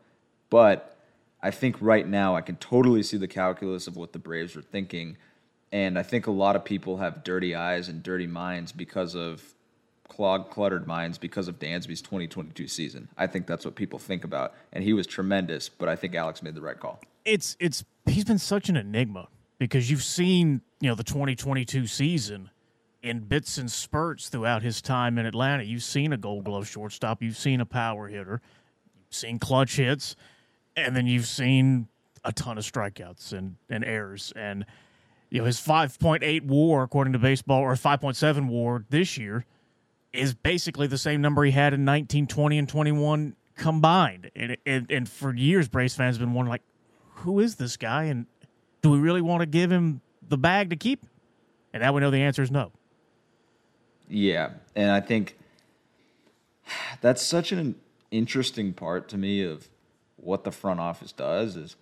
But 0.51 0.97
I 1.43 1.51
think 1.51 1.77
right 1.81 2.07
now 2.07 2.37
I 2.37 2.41
can 2.41 2.57
totally 2.57 3.03
see 3.03 3.17
the 3.17 3.29
calculus 3.29 3.87
of 3.87 3.97
what 3.97 4.13
the 4.13 4.19
Braves 4.19 4.55
were 4.55 4.63
thinking. 4.63 5.17
And 5.73 5.99
I 5.99 6.03
think 6.03 6.27
a 6.27 6.33
lot 6.33 6.57
of 6.57 6.65
people 6.65 6.99
have 6.99 7.25
dirty 7.25 7.55
eyes 7.55 7.89
and 7.89 8.03
dirty 8.03 8.27
minds 8.27 8.73
because 8.73 9.15
of 9.15 9.55
clogged, 10.09 10.51
cluttered 10.51 10.87
minds 10.87 11.19
because 11.19 11.49
of 11.49 11.59
Dansby's 11.59 12.03
2022 12.03 12.69
season. 12.69 13.09
I 13.17 13.27
think 13.27 13.47
that's 13.47 13.65
what 13.65 13.75
people 13.75 13.99
think 13.99 14.25
about. 14.25 14.55
And 14.73 14.83
he 14.83 14.93
was 14.93 15.07
tremendous, 15.07 15.69
but 15.69 15.89
I 15.89 15.97
think 15.97 16.15
Alex 16.15 16.43
made 16.43 16.55
the 16.55 16.61
right 16.61 16.79
call. 16.79 17.01
It's 17.25 17.57
it's 17.59 17.85
he's 18.07 18.25
been 18.25 18.39
such 18.39 18.69
an 18.69 18.77
enigma 18.77 19.29
because 19.59 19.91
you've 19.91 20.03
seen, 20.03 20.63
you 20.81 20.89
know, 20.89 20.95
the 20.95 21.05
2022 21.05 21.87
season 21.87 22.51
in 23.03 23.21
bits 23.21 23.59
and 23.59 23.71
spurts 23.71 24.29
throughout 24.29 24.63
his 24.63 24.81
time 24.81 25.19
in 25.19 25.27
Atlanta. 25.27 25.63
You've 25.63 25.83
seen 25.83 26.13
a 26.13 26.17
gold 26.17 26.45
glove 26.45 26.69
shortstop, 26.69 27.23
you've 27.23 27.37
seen 27.37 27.61
a 27.61 27.67
power 27.67 28.09
hitter, 28.09 28.41
you've 28.95 29.15
seen 29.15 29.39
clutch 29.39 29.77
hits, 29.77 30.17
and 30.77 30.95
then 30.95 31.07
you've 31.07 31.27
seen 31.27 31.89
a 32.25 32.33
ton 32.33 32.59
of 32.59 32.65
strikeouts 32.65 33.33
and, 33.33 33.57
and 33.71 33.85
errors. 33.85 34.33
And, 34.35 34.67
you 35.31 35.39
know, 35.39 35.45
his 35.45 35.59
5.8 35.61 36.43
war, 36.47 36.83
according 36.83 37.13
to 37.13 37.19
baseball, 37.19 37.61
or 37.61 37.75
5.7 37.75 38.49
war 38.49 38.85
this 38.91 39.17
year 39.17 39.47
is 40.17 40.35
basically 40.35 40.87
the 40.87 40.99
same 40.99 41.21
number 41.21 41.45
he 41.45 41.51
had 41.51 41.75
in 41.75 41.85
19, 41.85 42.27
20, 42.27 42.59
and 42.59 42.69
21 42.69 43.37
combined. 43.57 44.31
And, 44.37 44.57
and, 44.67 44.91
and 44.91 45.09
for 45.09 45.35
years, 45.35 45.69
Braves 45.69 45.95
fans 45.95 46.17
have 46.17 46.21
been 46.21 46.35
wondering, 46.35 46.51
like, 46.51 46.63
who 47.17 47.41
is 47.41 47.57
this 47.57 47.77
guy? 47.77 48.05
And 48.05 48.27
do 48.83 48.91
we 48.91 48.99
really 48.99 49.23
want 49.23 49.41
to 49.41 49.47
give 49.47 49.71
him 49.71 50.01
the 50.29 50.39
bag 50.39 50.71
to 50.71 50.77
keep? 50.77 51.07
And 51.73 51.83
now 51.83 51.93
we 51.93 52.01
know 52.01 52.11
the 52.11 52.23
answer 52.23 52.43
is 52.43 52.51
no. 52.51 52.73
Yeah, 54.09 54.51
and 54.75 54.91
I 54.91 55.01
think 55.01 55.37
that's 57.01 57.23
such 57.23 57.53
an 57.53 57.75
interesting 58.11 58.73
part 58.73 59.09
to 59.09 59.19
me 59.19 59.43
of 59.43 59.69
what 60.17 60.45
the 60.45 60.53
front 60.53 60.81
office 60.81 61.13
does 61.13 61.57
is 61.57 61.77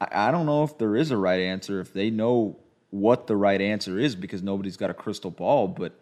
I, 0.00 0.28
I 0.28 0.30
don't 0.30 0.46
know 0.46 0.62
if 0.62 0.78
there 0.78 0.94
is 0.94 1.10
a 1.10 1.16
right 1.16 1.40
answer 1.40 1.80
if 1.80 1.92
they 1.92 2.10
know 2.10 2.56
what 2.90 3.26
the 3.26 3.36
right 3.36 3.60
answer 3.60 3.98
is 3.98 4.14
because 4.14 4.42
nobody's 4.42 4.76
got 4.76 4.90
a 4.90 4.94
crystal 4.94 5.30
ball 5.30 5.68
but 5.68 5.98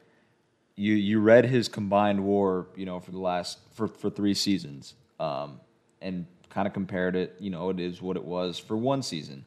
you 0.76 0.94
you 0.94 1.20
read 1.20 1.46
his 1.46 1.68
combined 1.68 2.24
war 2.24 2.66
you 2.76 2.86
know 2.86 3.00
for 3.00 3.10
the 3.10 3.18
last 3.18 3.58
for 3.72 3.88
for 3.88 4.10
three 4.10 4.34
seasons 4.34 4.94
um, 5.20 5.60
and 6.00 6.26
kind 6.50 6.66
of 6.66 6.74
compared 6.74 7.16
it 7.16 7.36
you 7.38 7.50
know 7.50 7.70
it 7.70 7.80
is 7.80 8.02
what 8.02 8.16
it 8.16 8.24
was 8.24 8.58
for 8.58 8.76
one 8.76 9.02
season 9.02 9.44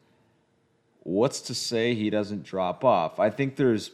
what's 1.02 1.40
to 1.40 1.54
say 1.54 1.94
he 1.94 2.10
doesn't 2.10 2.42
drop 2.42 2.84
off 2.84 3.20
i 3.20 3.30
think 3.30 3.56
there's 3.56 3.90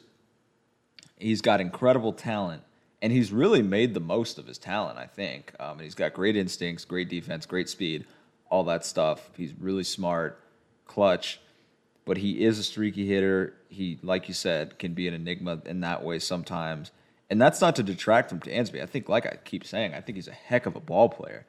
He's 1.23 1.41
got 1.41 1.61
incredible 1.61 2.13
talent, 2.13 2.63
and 3.01 3.13
he's 3.13 3.33
really 3.33 3.63
made 3.63 3.95
the 3.95 4.01
most 4.01 4.39
of 4.39 4.47
his 4.47 4.59
talent. 4.59 4.99
I 4.99 5.07
think. 5.07 5.55
Um, 5.61 5.73
and 5.73 5.83
he's 5.83 5.95
got 5.95 6.13
great 6.13 6.37
instincts, 6.37 6.85
great 6.85 7.09
defense, 7.09 7.47
great 7.47 7.69
speed, 7.69 8.05
all 8.51 8.65
that 8.65 8.85
stuff. 8.85 9.31
He's 9.37 9.53
really 9.59 9.85
smart, 9.85 10.41
clutch, 10.87 11.41
but 12.05 12.17
he 12.19 12.45
is 12.45 12.59
a 12.59 12.65
streaky 12.65 13.07
hitter. 13.07 13.55
He, 13.69 13.99
like 14.03 14.27
you 14.27 14.35
said, 14.35 14.79
can 14.79 14.95
be 14.95 15.07
an 15.07 15.15
enigma 15.15 15.63
in 15.65 15.81
that 15.81 16.03
way 16.03 16.19
sometimes. 16.19 16.91
And 17.31 17.41
that's 17.41 17.61
not 17.61 17.77
to 17.77 17.83
detract 17.83 18.29
from 18.29 18.41
Dansby. 18.41 18.83
I 18.83 18.87
think, 18.87 19.09
like 19.09 19.27
I 19.27 19.37
keep 19.43 19.65
saying, 19.65 19.95
I 19.95 20.01
think 20.01 20.17
he's 20.17 20.29
a 20.29 20.33
heck 20.33 20.67
of 20.67 20.77
a 20.77 20.81
ball 20.81 21.09
player. 21.09 21.47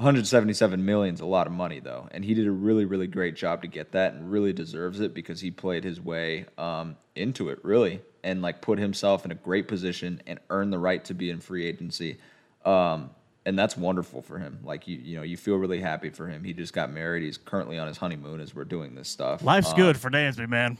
177 0.00 0.82
million 0.82 1.14
is 1.14 1.20
a 1.20 1.26
lot 1.26 1.46
of 1.46 1.52
money 1.52 1.78
though, 1.78 2.08
and 2.10 2.24
he 2.24 2.32
did 2.32 2.46
a 2.46 2.50
really, 2.50 2.86
really 2.86 3.06
great 3.06 3.36
job 3.36 3.60
to 3.60 3.68
get 3.68 3.92
that, 3.92 4.14
and 4.14 4.30
really 4.30 4.50
deserves 4.50 4.98
it 5.00 5.12
because 5.12 5.42
he 5.42 5.50
played 5.50 5.84
his 5.84 6.00
way 6.00 6.46
um, 6.56 6.96
into 7.14 7.50
it 7.50 7.58
really, 7.62 8.00
and 8.24 8.40
like 8.40 8.62
put 8.62 8.78
himself 8.78 9.26
in 9.26 9.30
a 9.30 9.34
great 9.34 9.68
position 9.68 10.22
and 10.26 10.38
earned 10.48 10.72
the 10.72 10.78
right 10.78 11.04
to 11.04 11.12
be 11.12 11.28
in 11.28 11.38
free 11.38 11.66
agency, 11.66 12.16
um, 12.64 13.10
and 13.44 13.58
that's 13.58 13.76
wonderful 13.76 14.22
for 14.22 14.38
him. 14.38 14.60
Like 14.64 14.88
you, 14.88 14.96
you 14.96 15.16
know, 15.16 15.22
you 15.22 15.36
feel 15.36 15.56
really 15.56 15.80
happy 15.80 16.08
for 16.08 16.26
him. 16.26 16.44
He 16.44 16.54
just 16.54 16.72
got 16.72 16.90
married. 16.90 17.22
He's 17.22 17.36
currently 17.36 17.78
on 17.78 17.86
his 17.86 17.98
honeymoon 17.98 18.40
as 18.40 18.54
we're 18.54 18.64
doing 18.64 18.94
this 18.94 19.08
stuff. 19.10 19.42
Life's 19.42 19.70
um, 19.72 19.76
good 19.76 19.98
for 19.98 20.08
Dansby, 20.08 20.48
man. 20.48 20.78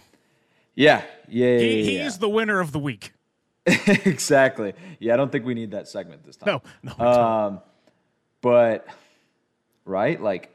Yeah, 0.74 1.02
yeah, 1.28 1.58
he, 1.58 1.82
yeah, 1.82 1.90
yeah. 1.90 2.04
He's 2.04 2.16
the 2.16 2.30
winner 2.30 2.60
of 2.60 2.72
the 2.72 2.78
week. 2.78 3.12
exactly. 3.66 4.74
Yeah, 4.98 5.14
I 5.14 5.16
don't 5.16 5.30
think 5.30 5.44
we 5.44 5.54
need 5.54 5.72
that 5.72 5.88
segment 5.88 6.24
this 6.24 6.36
time. 6.36 6.60
No, 6.82 6.92
no. 6.98 7.06
Um, 7.06 7.60
but 8.40 8.86
right? 9.84 10.20
Like 10.20 10.50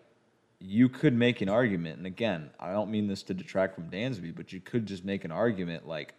you 0.60 0.90
could 0.90 1.14
make 1.14 1.42
an 1.42 1.50
argument, 1.50 1.98
and 1.98 2.08
again, 2.08 2.50
I 2.60 2.72
don't 2.72 2.90
mean 2.90 3.08
this 3.08 3.24
to 3.24 3.34
detract 3.34 3.76
from 3.76 3.90
Dansby, 3.90 4.36
but 4.36 4.54
you 4.54 4.60
could 4.60 4.86
just 4.86 5.06
make 5.06 5.26
an 5.26 5.32
argument 5.32 5.88
like, 5.88 6.14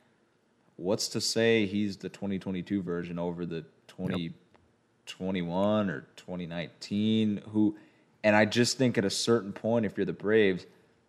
what's 0.77 1.09
to 1.09 1.21
say 1.21 1.67
he's 1.67 1.97
the 1.97 2.09
2022 2.09 2.83
version 2.83 3.19
over 3.19 3.47
the 3.47 3.63
2021 3.89 5.91
or 5.91 6.07
2019? 6.17 7.43
Who, 7.49 7.77
and 8.23 8.37
I 8.37 8.45
just 8.45 8.79
think 8.79 8.99
at 8.99 9.05
a 9.05 9.11
certain 9.11 9.53
point, 9.53 9.87
if 9.87 9.97
you're 9.97 10.07
the 10.07 10.13
Braves, 10.13 10.67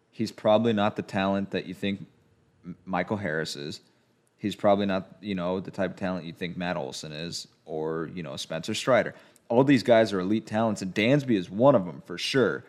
he's 0.09 0.31
probably 0.31 0.73
not 0.73 0.95
the 0.95 1.01
talent 1.01 1.51
that 1.51 1.65
you 1.65 1.73
think 1.73 2.05
Michael 2.85 3.17
Harris 3.17 3.55
is. 3.55 3.81
He's 4.37 4.55
probably 4.55 4.85
not, 4.85 5.07
you 5.21 5.35
know, 5.35 5.59
the 5.59 5.71
type 5.71 5.91
of 5.91 5.97
talent 5.97 6.25
you 6.25 6.33
think 6.33 6.57
Matt 6.57 6.77
Olson 6.77 7.11
is, 7.11 7.47
or 7.65 8.09
you 8.13 8.23
know, 8.23 8.35
Spencer 8.35 8.73
Strider 8.73 9.13
all 9.49 9.63
these 9.63 9.83
guys 9.83 10.13
are 10.13 10.19
elite 10.19 10.45
talents, 10.45 10.81
and 10.81 10.93
Dansby 10.93 11.35
is 11.37 11.49
one 11.49 11.75
of 11.75 11.85
them 11.85 12.01
for 12.05 12.17
sure. 12.17 12.63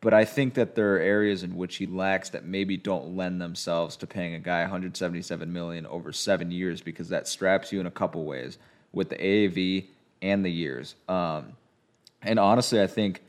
But 0.00 0.14
I 0.14 0.24
think 0.24 0.54
that 0.54 0.74
there 0.74 0.96
are 0.96 0.98
areas 0.98 1.42
in 1.42 1.56
which 1.56 1.76
he 1.76 1.86
lacks 1.86 2.30
that 2.30 2.44
maybe 2.44 2.76
don't 2.76 3.16
lend 3.16 3.40
themselves 3.40 3.96
to 3.96 4.06
paying 4.06 4.34
a 4.34 4.38
guy 4.38 4.62
177 4.62 5.52
million 5.52 5.86
over 5.86 6.12
seven 6.12 6.50
years 6.50 6.80
because 6.80 7.10
that 7.10 7.28
straps 7.28 7.70
you 7.70 7.80
in 7.80 7.86
a 7.86 7.90
couple 7.90 8.24
ways 8.24 8.56
with 8.92 9.10
the 9.10 9.16
AAV 9.16 9.86
and 10.22 10.44
the 10.44 10.50
years. 10.50 10.94
Um, 11.06 11.52
and 12.22 12.38
honestly, 12.38 12.80
I 12.80 12.86
think 12.86 13.22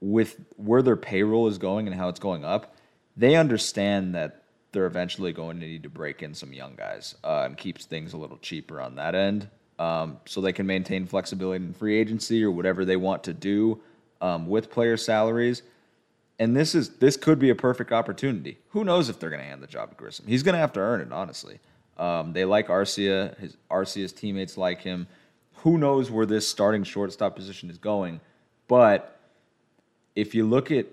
with 0.00 0.38
where 0.56 0.82
their 0.82 0.96
payroll 0.96 1.48
is 1.48 1.58
going 1.58 1.88
and 1.88 1.96
how 1.96 2.08
it's 2.08 2.20
going 2.20 2.44
up, 2.44 2.76
they 3.16 3.34
understand 3.34 4.14
that 4.14 4.39
they're 4.72 4.86
eventually 4.86 5.32
going 5.32 5.60
to 5.60 5.66
need 5.66 5.82
to 5.82 5.88
break 5.88 6.22
in 6.22 6.34
some 6.34 6.52
young 6.52 6.74
guys 6.76 7.14
uh, 7.24 7.42
and 7.44 7.56
keeps 7.56 7.84
things 7.84 8.12
a 8.12 8.16
little 8.16 8.38
cheaper 8.38 8.80
on 8.80 8.94
that 8.96 9.14
end 9.14 9.48
um, 9.78 10.18
so 10.26 10.40
they 10.40 10.52
can 10.52 10.66
maintain 10.66 11.06
flexibility 11.06 11.64
in 11.64 11.72
free 11.72 11.98
agency 11.98 12.44
or 12.44 12.50
whatever 12.50 12.84
they 12.84 12.96
want 12.96 13.24
to 13.24 13.32
do 13.32 13.80
um, 14.20 14.46
with 14.46 14.70
player 14.70 14.96
salaries. 14.96 15.62
And 16.38 16.56
this 16.56 16.74
is 16.74 16.90
this 16.98 17.16
could 17.16 17.38
be 17.38 17.50
a 17.50 17.54
perfect 17.54 17.92
opportunity. 17.92 18.58
Who 18.70 18.84
knows 18.84 19.08
if 19.08 19.18
they're 19.18 19.30
going 19.30 19.42
to 19.42 19.48
hand 19.48 19.62
the 19.62 19.66
job 19.66 19.90
to 19.90 19.96
Grissom? 19.96 20.26
He's 20.26 20.42
going 20.42 20.54
to 20.54 20.58
have 20.58 20.72
to 20.74 20.80
earn 20.80 21.00
it, 21.00 21.12
honestly. 21.12 21.58
Um, 21.98 22.32
they 22.32 22.44
like 22.44 22.68
Arcia. 22.68 23.38
His 23.38 23.56
Arcia's 23.70 24.12
teammates 24.12 24.56
like 24.56 24.80
him. 24.80 25.06
Who 25.56 25.76
knows 25.76 26.10
where 26.10 26.24
this 26.24 26.48
starting 26.48 26.84
shortstop 26.84 27.36
position 27.36 27.68
is 27.68 27.76
going? 27.76 28.20
But 28.68 29.20
if 30.16 30.34
you 30.34 30.46
look 30.46 30.70
at 30.70 30.86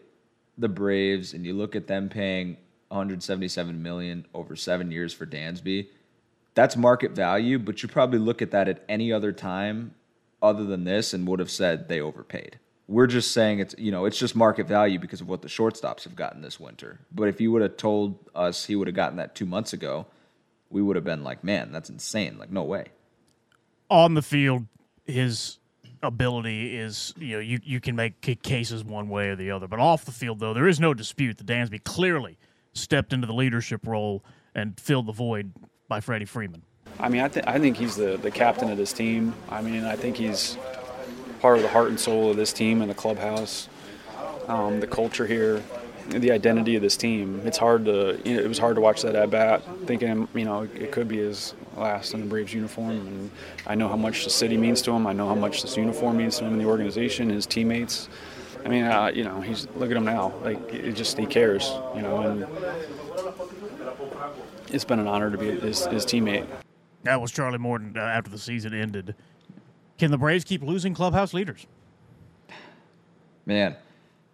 the 0.58 0.68
Braves 0.68 1.34
and 1.34 1.46
you 1.46 1.54
look 1.54 1.76
at 1.76 1.88
them 1.88 2.10
paying 2.10 2.58
177 2.90 3.82
million 3.82 4.26
over 4.34 4.56
seven 4.56 4.92
years 4.92 5.14
for 5.14 5.26
Dansby, 5.26 5.88
that's 6.54 6.76
market 6.76 7.12
value, 7.12 7.60
but 7.60 7.84
you 7.84 7.90
probably 7.90 8.20
look 8.20 8.42
at 8.42 8.52
that 8.52 8.68
at 8.68 8.84
any 8.90 9.14
other 9.14 9.32
time 9.32 9.94
other 10.42 10.64
than 10.64 10.84
this 10.86 11.14
and 11.14 11.28
would 11.28 11.40
have 11.40 11.52
said 11.52 11.88
they 11.88 12.02
overpaid. 12.02 12.60
We're 12.88 13.08
just 13.08 13.32
saying 13.32 13.60
it's 13.60 13.76
you 13.78 13.92
know 13.92 14.06
it's 14.06 14.18
just 14.18 14.36
market 14.36 14.66
value 14.66 14.98
because 14.98 15.22
of 15.22 15.28
what 15.28 15.42
the 15.42 15.50
shortstops 15.50 16.04
have 16.06 16.16
gotten 16.16 16.42
this 16.42 16.60
winter. 16.60 17.00
But 17.12 17.28
if 17.28 17.42
you 17.42 17.52
would 17.52 17.62
have 17.62 17.78
told 17.78 18.18
us 18.34 18.66
he 18.66 18.76
would 18.76 18.88
have 18.88 18.96
gotten 18.96 19.18
that 19.18 19.36
two 19.36 19.46
months 19.46 19.74
ago, 19.74 20.06
we 20.70 20.82
would 20.82 20.96
have 20.96 21.06
been 21.06 21.24
like, 21.24 21.44
man, 21.44 21.72
that's 21.72 21.90
insane. 21.90 22.38
Like 22.38 22.50
no 22.50 22.64
way. 22.64 22.86
On 23.90 24.14
the 24.14 24.22
field, 24.22 24.66
his 25.06 25.60
ability 26.02 26.78
is 26.78 27.14
you 27.18 27.36
know 27.36 27.40
you 27.40 27.60
you 27.64 27.80
can 27.80 27.96
make 27.96 28.22
cases 28.42 28.84
one 28.84 29.10
way 29.10 29.30
or 29.30 29.36
the 29.36 29.52
other. 29.52 29.68
But 29.68 29.80
off 29.80 30.06
the 30.06 30.12
field, 30.12 30.40
though, 30.40 30.54
there 30.54 30.68
is 30.68 30.80
no 30.80 30.94
dispute 30.94 31.38
that 31.38 31.46
Dansby 31.48 31.84
clearly 31.84 32.38
stepped 32.78 33.14
into 33.14 33.28
the 33.28 33.34
leadership 33.34 33.86
role 33.86 34.24
and 34.56 34.80
filled 34.80 35.08
the 35.08 35.12
void 35.12 35.52
by 35.88 36.00
Freddie 36.00 36.26
Freeman? 36.26 36.64
I 37.00 37.10
mean, 37.10 37.22
I, 37.22 37.28
th- 37.28 37.46
I 37.48 37.60
think 37.60 37.78
he's 37.78 37.96
the, 37.96 38.18
the 38.18 38.32
captain 38.32 38.72
of 38.72 38.78
this 38.78 38.94
team. 38.94 39.34
I 39.50 39.62
mean, 39.62 39.84
I 39.84 39.96
think 39.96 40.18
he's 40.18 40.58
part 41.42 41.58
of 41.58 41.64
the 41.64 41.70
heart 41.70 41.90
and 41.90 42.00
soul 42.00 42.32
of 42.32 42.38
this 42.38 42.52
team 42.54 42.82
and 42.82 42.90
the 42.90 42.96
clubhouse, 42.96 43.70
um, 44.48 44.80
the 44.80 44.88
culture 44.88 45.28
here, 45.28 45.62
the 46.10 46.32
identity 46.32 46.76
of 46.76 46.82
this 46.82 46.98
team. 46.98 47.42
It's 47.46 47.58
hard 47.58 47.86
to, 47.86 48.20
you 48.26 48.36
know, 48.36 48.42
it 48.42 48.48
was 48.48 48.58
hard 48.58 48.76
to 48.76 48.82
watch 48.82 49.04
that 49.04 49.16
at 49.16 49.30
bat, 49.30 49.62
thinking, 49.86 50.28
you 50.34 50.46
know, 50.46 50.64
it 50.64 50.92
could 50.92 51.08
be 51.08 51.18
his 51.18 51.54
last 51.76 52.14
in 52.14 52.22
the 52.22 52.26
Braves 52.26 52.54
uniform. 52.54 52.92
And 52.92 53.32
I 53.68 53.76
know 53.76 53.88
how 53.90 53.98
much 53.98 54.24
the 54.24 54.30
city 54.30 54.58
means 54.58 54.82
to 54.84 54.92
him. 54.92 55.06
I 55.06 55.14
know 55.14 55.28
how 55.28 55.36
much 55.36 55.62
this 55.62 55.78
uniform 55.78 56.18
means 56.18 56.40
to 56.40 56.46
him 56.46 56.54
and 56.54 56.62
the 56.62 56.66
organization, 56.66 57.30
his 57.30 57.46
teammates. 57.46 58.10
I 58.68 58.70
mean, 58.70 58.84
uh, 58.84 59.10
you 59.16 59.24
know, 59.24 59.40
he's 59.40 59.66
look 59.78 59.92
at 59.92 59.96
him 59.96 60.04
now. 60.04 60.34
Like, 60.44 60.74
it 60.74 60.92
just 60.92 61.18
he 61.18 61.26
cares, 61.26 61.72
you 61.96 62.02
know, 62.02 62.18
and 62.18 62.46
it's 64.68 64.84
been 64.84 65.00
an 65.00 65.08
honor 65.08 65.32
to 65.32 65.38
be 65.38 65.52
his, 65.52 65.86
his 65.86 66.06
teammate. 66.06 66.46
That 67.04 67.22
was 67.22 67.32
Charlie 67.32 67.60
Morton 67.60 67.94
uh, 67.96 68.02
after 68.02 68.30
the 68.30 68.38
season 68.38 68.74
ended. 68.74 69.16
Can 69.98 70.12
the 70.12 70.18
Braves 70.18 70.44
keep 70.44 70.62
losing 70.62 70.94
clubhouse 70.94 71.34
leaders? 71.34 71.66
Man, 73.46 73.78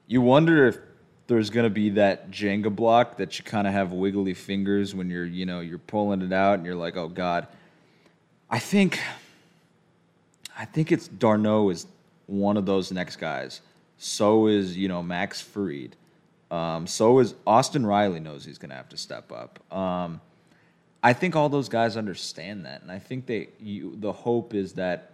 you 0.07 0.21
wonder 0.21 0.65
if 0.65 0.79
there's 1.27 1.51
going 1.51 1.65
to 1.65 1.69
be 1.69 1.91
that 1.91 2.31
Jenga 2.31 2.75
block 2.75 3.17
that 3.17 3.37
you 3.37 3.45
kind 3.45 3.67
of 3.67 3.73
have 3.73 3.91
wiggly 3.91 4.33
fingers 4.33 4.95
when 4.95 5.11
you're, 5.11 5.27
you 5.27 5.45
know, 5.45 5.59
you're 5.59 5.77
pulling 5.77 6.23
it 6.23 6.33
out 6.33 6.55
and 6.55 6.65
you're 6.65 6.73
like, 6.73 6.97
"Oh 6.97 7.07
god." 7.07 7.45
I 8.49 8.57
think 8.57 8.99
I 10.57 10.65
think 10.65 10.91
it's 10.91 11.07
d'Arnaud 11.07 11.69
is 11.69 11.85
one 12.25 12.57
of 12.57 12.65
those 12.65 12.91
next 12.91 13.17
guys. 13.17 13.61
So 13.97 14.47
is, 14.47 14.77
you 14.77 14.87
know, 14.87 15.01
Max 15.01 15.41
Fried. 15.41 15.95
Um, 16.51 16.85
so 16.85 17.19
is 17.19 17.33
Austin 17.47 17.85
Riley 17.85 18.19
knows 18.19 18.45
he's 18.45 18.57
going 18.57 18.69
to 18.69 18.75
have 18.75 18.89
to 18.89 18.97
step 18.97 19.31
up. 19.31 19.59
Um, 19.75 20.21
I 21.01 21.13
think 21.13 21.35
all 21.35 21.49
those 21.49 21.67
guys 21.67 21.97
understand 21.97 22.65
that, 22.65 22.81
and 22.81 22.91
I 22.91 22.99
think 22.99 23.25
they. 23.25 23.49
You, 23.59 23.95
the 23.97 24.13
hope 24.13 24.53
is 24.53 24.73
that 24.73 25.11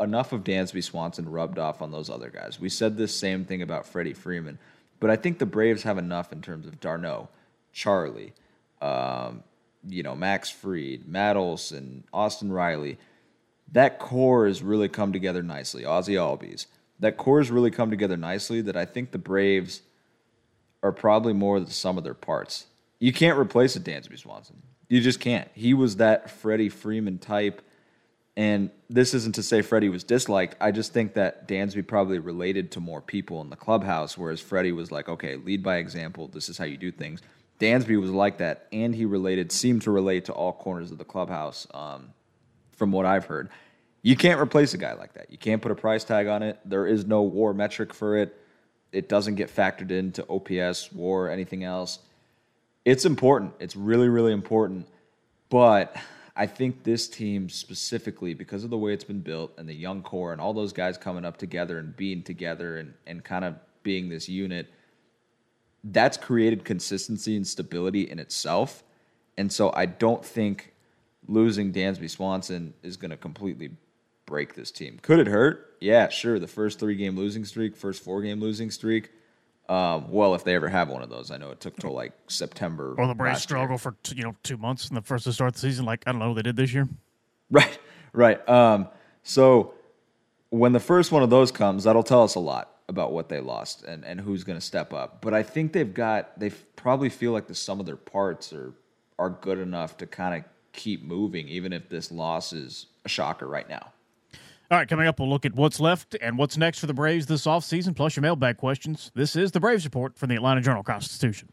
enough 0.00 0.32
of 0.32 0.44
Dansby 0.44 0.82
Swanson 0.82 1.28
rubbed 1.28 1.58
off 1.58 1.82
on 1.82 1.90
those 1.90 2.08
other 2.08 2.30
guys. 2.30 2.60
We 2.60 2.68
said 2.68 2.96
this 2.96 3.14
same 3.14 3.44
thing 3.44 3.62
about 3.62 3.86
Freddie 3.86 4.14
Freeman, 4.14 4.58
but 5.00 5.10
I 5.10 5.16
think 5.16 5.38
the 5.38 5.46
Braves 5.46 5.82
have 5.82 5.98
enough 5.98 6.32
in 6.32 6.40
terms 6.40 6.66
of 6.66 6.80
d'Arnaud, 6.80 7.28
Charlie, 7.72 8.32
um, 8.80 9.42
you 9.86 10.02
know, 10.02 10.14
Max 10.14 10.48
Fried, 10.48 11.06
Matt 11.06 11.36
Olson, 11.36 12.04
Austin 12.12 12.52
Riley. 12.52 12.98
That 13.72 13.98
core 13.98 14.46
has 14.46 14.62
really 14.62 14.88
come 14.88 15.12
together 15.12 15.42
nicely. 15.42 15.82
Ozzy 15.82 16.14
Albies. 16.14 16.66
That 17.00 17.16
core 17.16 17.40
has 17.40 17.50
really 17.50 17.70
come 17.70 17.90
together 17.90 18.16
nicely. 18.16 18.60
That 18.60 18.76
I 18.76 18.84
think 18.84 19.10
the 19.10 19.18
Braves 19.18 19.82
are 20.82 20.92
probably 20.92 21.32
more 21.32 21.60
the 21.60 21.70
sum 21.70 21.98
of 21.98 22.04
their 22.04 22.14
parts. 22.14 22.66
You 22.98 23.12
can't 23.12 23.38
replace 23.38 23.76
a 23.76 23.80
Dansby 23.80 24.18
Swanson. 24.18 24.62
You 24.88 25.00
just 25.00 25.20
can't. 25.20 25.48
He 25.52 25.74
was 25.74 25.96
that 25.96 26.30
Freddie 26.30 26.68
Freeman 26.68 27.18
type. 27.18 27.62
And 28.36 28.70
this 28.90 29.14
isn't 29.14 29.34
to 29.36 29.42
say 29.42 29.62
Freddie 29.62 29.88
was 29.88 30.04
disliked. 30.04 30.56
I 30.60 30.70
just 30.70 30.92
think 30.92 31.14
that 31.14 31.48
Dansby 31.48 31.86
probably 31.86 32.18
related 32.18 32.70
to 32.72 32.80
more 32.80 33.00
people 33.00 33.40
in 33.40 33.48
the 33.48 33.56
clubhouse, 33.56 34.18
whereas 34.18 34.40
Freddie 34.40 34.72
was 34.72 34.92
like, 34.92 35.08
okay, 35.08 35.36
lead 35.36 35.62
by 35.62 35.76
example. 35.76 36.28
This 36.28 36.48
is 36.50 36.58
how 36.58 36.66
you 36.66 36.76
do 36.76 36.92
things. 36.92 37.22
Dansby 37.58 37.98
was 37.98 38.10
like 38.10 38.36
that, 38.38 38.66
and 38.72 38.94
he 38.94 39.06
related, 39.06 39.50
seemed 39.50 39.82
to 39.82 39.90
relate 39.90 40.26
to 40.26 40.34
all 40.34 40.52
corners 40.52 40.90
of 40.90 40.98
the 40.98 41.04
clubhouse, 41.04 41.66
um, 41.72 42.12
from 42.72 42.92
what 42.92 43.06
I've 43.06 43.24
heard. 43.24 43.48
You 44.06 44.14
can't 44.14 44.40
replace 44.40 44.72
a 44.72 44.78
guy 44.78 44.92
like 44.92 45.14
that. 45.14 45.32
You 45.32 45.36
can't 45.36 45.60
put 45.60 45.72
a 45.72 45.74
price 45.74 46.04
tag 46.04 46.28
on 46.28 46.44
it. 46.44 46.60
There 46.64 46.86
is 46.86 47.06
no 47.06 47.22
WAR 47.22 47.52
metric 47.52 47.92
for 47.92 48.16
it. 48.16 48.40
It 48.92 49.08
doesn't 49.08 49.34
get 49.34 49.52
factored 49.52 49.90
into 49.90 50.24
OPS, 50.28 50.92
WAR, 50.92 51.28
anything 51.28 51.64
else. 51.64 51.98
It's 52.84 53.04
important. 53.04 53.54
It's 53.58 53.74
really, 53.74 54.08
really 54.08 54.32
important. 54.32 54.86
But 55.48 55.96
I 56.36 56.46
think 56.46 56.84
this 56.84 57.08
team 57.08 57.48
specifically, 57.48 58.32
because 58.32 58.62
of 58.62 58.70
the 58.70 58.78
way 58.78 58.92
it's 58.92 59.02
been 59.02 59.22
built 59.22 59.50
and 59.58 59.68
the 59.68 59.74
young 59.74 60.04
core 60.04 60.30
and 60.30 60.40
all 60.40 60.54
those 60.54 60.72
guys 60.72 60.96
coming 60.96 61.24
up 61.24 61.36
together 61.36 61.76
and 61.80 61.96
being 61.96 62.22
together 62.22 62.78
and, 62.78 62.94
and 63.08 63.24
kind 63.24 63.44
of 63.44 63.56
being 63.82 64.08
this 64.08 64.28
unit, 64.28 64.72
that's 65.82 66.16
created 66.16 66.64
consistency 66.64 67.34
and 67.34 67.44
stability 67.44 68.08
in 68.08 68.20
itself. 68.20 68.84
And 69.36 69.52
so 69.52 69.72
I 69.74 69.86
don't 69.86 70.24
think 70.24 70.74
losing 71.26 71.72
Dansby 71.72 72.08
Swanson 72.08 72.72
is 72.84 72.96
going 72.96 73.10
to 73.10 73.16
completely 73.16 73.72
break 74.26 74.54
this 74.54 74.70
team. 74.70 74.98
Could 75.00 75.20
it 75.20 75.26
hurt? 75.26 75.76
Yeah, 75.80 76.08
sure. 76.08 76.38
The 76.38 76.46
first 76.46 76.78
three 76.78 76.96
game 76.96 77.16
losing 77.16 77.44
streak, 77.44 77.76
first 77.76 78.02
four 78.02 78.22
game 78.22 78.40
losing 78.40 78.70
streak. 78.70 79.10
Um, 79.68 80.10
well, 80.10 80.34
if 80.34 80.44
they 80.44 80.54
ever 80.54 80.68
have 80.68 80.88
one 80.88 81.02
of 81.02 81.10
those, 81.10 81.30
I 81.30 81.38
know 81.38 81.50
it 81.50 81.60
took 81.60 81.76
till 81.76 81.92
like 81.92 82.12
September. 82.28 82.94
Or 82.98 83.06
the 83.06 83.14
Braves 83.14 83.36
last 83.36 83.42
struggle 83.42 83.78
for 83.78 83.96
t- 84.02 84.16
you 84.16 84.24
know 84.24 84.36
two 84.42 84.56
months 84.56 84.88
in 84.88 84.94
the 84.94 85.02
first 85.02 85.24
to 85.24 85.32
start 85.32 85.54
the 85.54 85.60
season, 85.60 85.84
like 85.84 86.04
I 86.06 86.12
don't 86.12 86.20
know 86.20 86.34
they 86.34 86.42
did 86.42 86.56
this 86.56 86.72
year. 86.72 86.88
Right, 87.48 87.78
right. 88.12 88.48
Um, 88.48 88.88
so 89.22 89.74
when 90.50 90.72
the 90.72 90.80
first 90.80 91.12
one 91.12 91.22
of 91.22 91.30
those 91.30 91.52
comes, 91.52 91.84
that'll 91.84 92.02
tell 92.02 92.24
us 92.24 92.34
a 92.34 92.40
lot 92.40 92.72
about 92.88 93.12
what 93.12 93.28
they 93.28 93.38
lost 93.38 93.84
and, 93.84 94.04
and 94.04 94.20
who's 94.20 94.42
going 94.42 94.58
to 94.58 94.64
step 94.64 94.92
up. 94.92 95.20
But 95.20 95.32
I 95.32 95.44
think 95.44 95.72
they've 95.72 95.94
got 95.94 96.36
they 96.40 96.50
probably 96.74 97.08
feel 97.08 97.30
like 97.30 97.46
the 97.46 97.54
sum 97.54 97.78
of 97.78 97.86
their 97.86 97.96
parts 97.96 98.52
are 98.52 98.74
are 99.18 99.30
good 99.30 99.58
enough 99.60 99.96
to 99.98 100.06
kind 100.06 100.34
of 100.34 100.50
keep 100.72 101.04
moving, 101.04 101.48
even 101.48 101.72
if 101.72 101.88
this 101.88 102.10
loss 102.10 102.52
is 102.52 102.86
a 103.04 103.08
shocker 103.08 103.46
right 103.46 103.68
now. 103.68 103.92
All 104.68 104.76
right, 104.76 104.88
coming 104.88 105.06
up, 105.06 105.20
we'll 105.20 105.30
look 105.30 105.46
at 105.46 105.54
what's 105.54 105.78
left 105.78 106.16
and 106.20 106.36
what's 106.36 106.56
next 106.56 106.80
for 106.80 106.88
the 106.88 106.94
Braves 106.94 107.26
this 107.26 107.46
offseason, 107.46 107.94
plus 107.94 108.16
your 108.16 108.22
mailbag 108.22 108.56
questions. 108.56 109.12
This 109.14 109.36
is 109.36 109.52
the 109.52 109.60
Braves 109.60 109.84
Report 109.84 110.18
from 110.18 110.28
the 110.28 110.34
Atlanta 110.34 110.60
Journal 110.60 110.82
Constitution. 110.82 111.50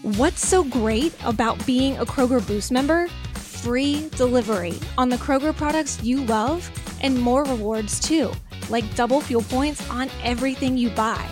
What's 0.00 0.46
so 0.46 0.64
great 0.64 1.12
about 1.26 1.64
being 1.66 1.98
a 1.98 2.06
Kroger 2.06 2.46
Boost 2.46 2.72
member? 2.72 3.08
Free 3.34 4.08
delivery 4.16 4.78
on 4.96 5.10
the 5.10 5.16
Kroger 5.16 5.54
products 5.54 6.02
you 6.02 6.24
love 6.24 6.70
and 7.02 7.20
more 7.20 7.44
rewards 7.44 8.00
too, 8.00 8.32
like 8.70 8.94
double 8.94 9.20
fuel 9.20 9.42
points 9.42 9.86
on 9.90 10.08
everything 10.24 10.78
you 10.78 10.88
buy. 10.90 11.22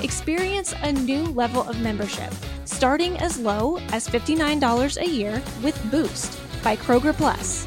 Experience 0.00 0.72
a 0.82 0.92
new 0.92 1.24
level 1.24 1.68
of 1.68 1.78
membership, 1.82 2.32
starting 2.64 3.18
as 3.18 3.38
low 3.38 3.76
as 3.90 4.08
$59 4.08 5.02
a 5.02 5.06
year 5.06 5.42
with 5.62 5.78
Boost 5.90 6.40
by 6.62 6.76
Kroger 6.76 7.14
Plus. 7.14 7.66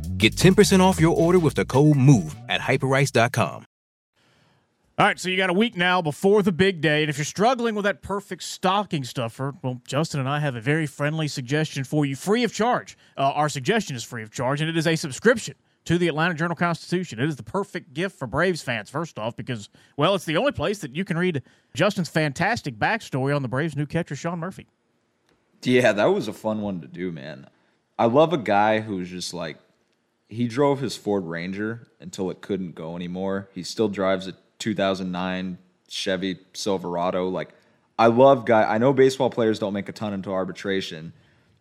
Get 0.21 0.35
10% 0.35 0.81
off 0.81 1.01
your 1.01 1.17
order 1.17 1.39
with 1.39 1.55
the 1.55 1.65
code 1.65 1.97
MOVE 1.97 2.35
at 2.47 2.61
hyperice.com. 2.61 3.65
All 4.99 5.07
right, 5.07 5.19
so 5.19 5.29
you 5.29 5.35
got 5.35 5.49
a 5.49 5.53
week 5.53 5.75
now 5.75 5.99
before 5.99 6.43
the 6.43 6.51
big 6.51 6.79
day, 6.79 7.01
and 7.01 7.09
if 7.09 7.17
you're 7.17 7.25
struggling 7.25 7.73
with 7.73 7.85
that 7.85 8.03
perfect 8.03 8.43
stocking 8.43 9.03
stuffer, 9.03 9.55
well, 9.63 9.81
Justin 9.87 10.19
and 10.19 10.29
I 10.29 10.39
have 10.39 10.55
a 10.55 10.61
very 10.61 10.85
friendly 10.85 11.27
suggestion 11.27 11.83
for 11.83 12.05
you, 12.05 12.15
free 12.15 12.43
of 12.43 12.53
charge. 12.53 12.95
Uh, 13.17 13.31
our 13.31 13.49
suggestion 13.49 13.95
is 13.95 14.03
free 14.03 14.21
of 14.21 14.29
charge, 14.29 14.61
and 14.61 14.69
it 14.69 14.77
is 14.77 14.85
a 14.85 14.95
subscription 14.95 15.55
to 15.85 15.97
the 15.97 16.07
Atlanta 16.07 16.35
Journal 16.35 16.55
Constitution. 16.55 17.19
It 17.19 17.27
is 17.27 17.35
the 17.35 17.41
perfect 17.41 17.95
gift 17.95 18.19
for 18.19 18.27
Braves 18.27 18.61
fans, 18.61 18.91
first 18.91 19.17
off, 19.17 19.35
because, 19.35 19.69
well, 19.97 20.13
it's 20.13 20.25
the 20.25 20.37
only 20.37 20.51
place 20.51 20.77
that 20.81 20.95
you 20.95 21.03
can 21.03 21.17
read 21.17 21.41
Justin's 21.73 22.09
fantastic 22.09 22.77
backstory 22.77 23.35
on 23.35 23.41
the 23.41 23.47
Braves' 23.47 23.75
new 23.75 23.87
catcher, 23.87 24.15
Sean 24.15 24.37
Murphy. 24.37 24.67
Yeah, 25.63 25.93
that 25.93 26.05
was 26.05 26.27
a 26.27 26.33
fun 26.33 26.61
one 26.61 26.79
to 26.81 26.87
do, 26.87 27.11
man. 27.11 27.47
I 27.97 28.05
love 28.05 28.33
a 28.33 28.37
guy 28.37 28.81
who's 28.81 29.09
just 29.09 29.33
like 29.33 29.57
he 30.31 30.47
drove 30.47 30.79
his 30.79 30.95
Ford 30.95 31.25
Ranger 31.25 31.87
until 31.99 32.31
it 32.31 32.39
couldn't 32.39 32.73
go 32.73 32.95
anymore. 32.95 33.49
He 33.53 33.63
still 33.63 33.89
drives 33.89 34.27
a 34.27 34.33
2009 34.59 35.57
Chevy 35.89 36.39
Silverado. 36.53 37.27
Like 37.27 37.49
I 37.99 38.07
love 38.07 38.45
guy. 38.45 38.63
I 38.63 38.77
know 38.77 38.93
baseball 38.93 39.29
players 39.29 39.59
don't 39.59 39.73
make 39.73 39.89
a 39.89 39.91
ton 39.91 40.13
into 40.13 40.31
arbitration, 40.31 41.11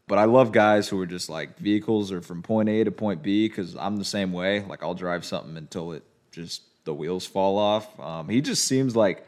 but 0.07 0.19
I 0.19 0.25
love 0.25 0.53
guys 0.53 0.89
who 0.89 1.01
are 1.01 1.07
just 1.07 1.29
like 1.29 1.59
vehicles 1.59 2.13
are 2.13 2.23
from 2.23 2.43
point 2.43 2.69
A 2.69 2.85
to 2.85 2.93
point 2.93 3.25
B 3.25 3.49
because 3.49 3.75
I'm 3.75 3.97
the 3.97 4.05
same 4.05 4.33
way. 4.33 4.61
Like 4.61 4.85
I'll 4.85 4.95
drive 4.95 5.25
something 5.25 5.57
until 5.57 5.91
it 5.91 6.05
just 6.31 6.63
the 6.85 6.95
wheels 6.95 7.27
fall 7.27 7.59
off. 7.59 7.99
Um, 7.99 8.29
he 8.29 8.41
just 8.41 8.65
seems 8.65 8.95
like 8.95 9.27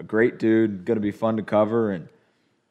a 0.00 0.02
great 0.02 0.40
dude. 0.40 0.84
Going 0.84 0.96
to 0.96 1.00
be 1.00 1.12
fun 1.12 1.36
to 1.36 1.44
cover 1.44 1.92
and 1.92 2.08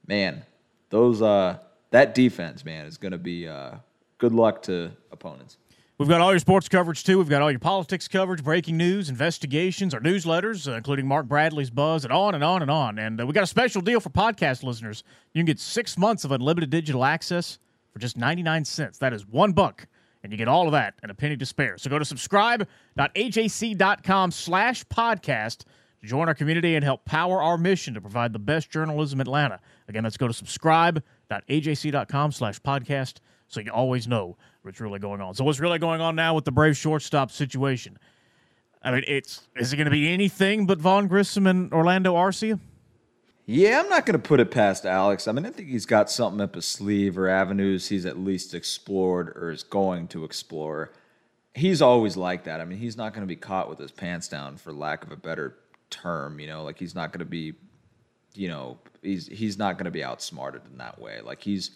man, 0.05 0.43
those 0.89 1.21
uh 1.21 1.59
that 1.91 2.13
defense 2.13 2.65
man 2.65 2.87
is 2.87 2.97
going 2.97 3.13
to 3.13 3.17
be 3.17 3.47
uh 3.47 3.75
good 4.17 4.33
luck 4.33 4.63
to 4.63 4.91
opponents. 5.13 5.55
We've 5.99 6.07
got 6.07 6.21
all 6.21 6.31
your 6.31 6.39
sports 6.39 6.69
coverage 6.69 7.03
too. 7.03 7.17
We've 7.17 7.27
got 7.27 7.41
all 7.41 7.51
your 7.51 7.59
politics 7.59 8.07
coverage, 8.07 8.41
breaking 8.41 8.77
news, 8.77 9.09
investigations, 9.09 9.93
our 9.93 9.99
newsletters, 9.99 10.65
uh, 10.65 10.77
including 10.77 11.05
Mark 11.05 11.27
Bradley's 11.27 11.69
Buzz, 11.69 12.05
and 12.05 12.13
on 12.13 12.35
and 12.35 12.41
on 12.41 12.61
and 12.61 12.71
on. 12.71 12.97
And 12.97 13.19
uh, 13.19 13.27
we 13.27 13.33
got 13.33 13.43
a 13.43 13.47
special 13.47 13.81
deal 13.81 13.99
for 13.99 14.09
podcast 14.09 14.63
listeners. 14.63 15.03
You 15.33 15.39
can 15.39 15.45
get 15.45 15.59
six 15.59 15.97
months 15.97 16.23
of 16.23 16.31
unlimited 16.31 16.69
digital 16.69 17.03
access 17.03 17.59
for 17.91 17.99
just 17.99 18.15
99 18.15 18.63
cents. 18.63 18.97
That 18.99 19.11
is 19.11 19.27
one 19.27 19.51
buck, 19.51 19.87
and 20.23 20.31
you 20.31 20.37
get 20.37 20.47
all 20.47 20.67
of 20.67 20.71
that 20.71 20.93
and 21.03 21.11
a 21.11 21.13
penny 21.13 21.35
to 21.35 21.45
spare. 21.45 21.77
So 21.77 21.89
go 21.89 21.99
to 21.99 22.05
subscribe.ajc.com 22.05 24.31
slash 24.31 24.85
podcast 24.85 25.65
to 25.99 26.07
join 26.07 26.29
our 26.29 26.33
community 26.33 26.75
and 26.75 26.83
help 26.85 27.03
power 27.03 27.41
our 27.41 27.57
mission 27.57 27.93
to 27.95 27.99
provide 27.99 28.31
the 28.31 28.39
best 28.39 28.71
journalism 28.71 29.19
in 29.19 29.27
Atlanta. 29.27 29.59
Again, 29.89 30.05
let's 30.05 30.15
go 30.15 30.29
to 30.29 30.33
subscribe.ajc.com 30.33 32.31
slash 32.31 32.61
podcast 32.61 33.15
so 33.49 33.59
you 33.59 33.71
always 33.71 34.07
know 34.07 34.37
what's 34.63 34.79
really 34.79 34.99
going 34.99 35.21
on. 35.21 35.35
So 35.35 35.43
what's 35.43 35.59
really 35.59 35.79
going 35.79 36.01
on 36.01 36.15
now 36.15 36.35
with 36.35 36.45
the 36.45 36.51
Brave 36.51 36.77
shortstop 36.77 37.31
situation? 37.31 37.97
I 38.81 38.91
mean, 38.91 39.03
it's 39.07 39.47
is 39.55 39.73
it 39.73 39.75
going 39.75 39.85
to 39.85 39.91
be 39.91 40.09
anything 40.09 40.65
but 40.65 40.79
Vaughn 40.79 41.07
Grissom 41.07 41.47
and 41.47 41.73
Orlando 41.73 42.15
Arcia? 42.15 42.59
Yeah, 43.45 43.79
I'm 43.79 43.89
not 43.89 44.05
going 44.05 44.19
to 44.19 44.27
put 44.27 44.39
it 44.39 44.51
past 44.51 44.85
Alex. 44.85 45.27
I 45.27 45.31
mean, 45.31 45.45
I 45.45 45.49
think 45.49 45.69
he's 45.69 45.87
got 45.87 46.11
something 46.11 46.39
up 46.39 46.53
his 46.53 46.65
sleeve 46.65 47.17
or 47.17 47.27
avenues 47.27 47.89
he's 47.89 48.05
at 48.05 48.17
least 48.17 48.53
explored 48.53 49.29
or 49.29 49.49
is 49.49 49.63
going 49.63 50.07
to 50.09 50.23
explore. 50.23 50.91
He's 51.55 51.81
always 51.81 52.15
like 52.15 52.43
that. 52.43 52.61
I 52.61 52.65
mean, 52.65 52.77
he's 52.77 52.95
not 52.95 53.11
going 53.11 53.23
to 53.23 53.27
be 53.27 53.35
caught 53.35 53.67
with 53.67 53.79
his 53.79 53.91
pants 53.91 54.27
down, 54.27 54.57
for 54.57 54.71
lack 54.71 55.03
of 55.03 55.11
a 55.11 55.15
better 55.17 55.57
term. 55.89 56.39
You 56.39 56.47
know, 56.47 56.63
like 56.63 56.77
he's 56.77 56.93
not 56.93 57.11
going 57.11 57.19
to 57.19 57.25
be, 57.25 57.55
you 58.35 58.49
know, 58.49 58.77
he's 59.01 59.27
he's 59.27 59.57
not 59.57 59.77
going 59.77 59.85
to 59.85 59.91
be 59.91 60.03
outsmarted 60.03 60.61
in 60.71 60.77
that 60.77 61.01
way. 61.01 61.19
Like 61.21 61.41
he's 61.41 61.71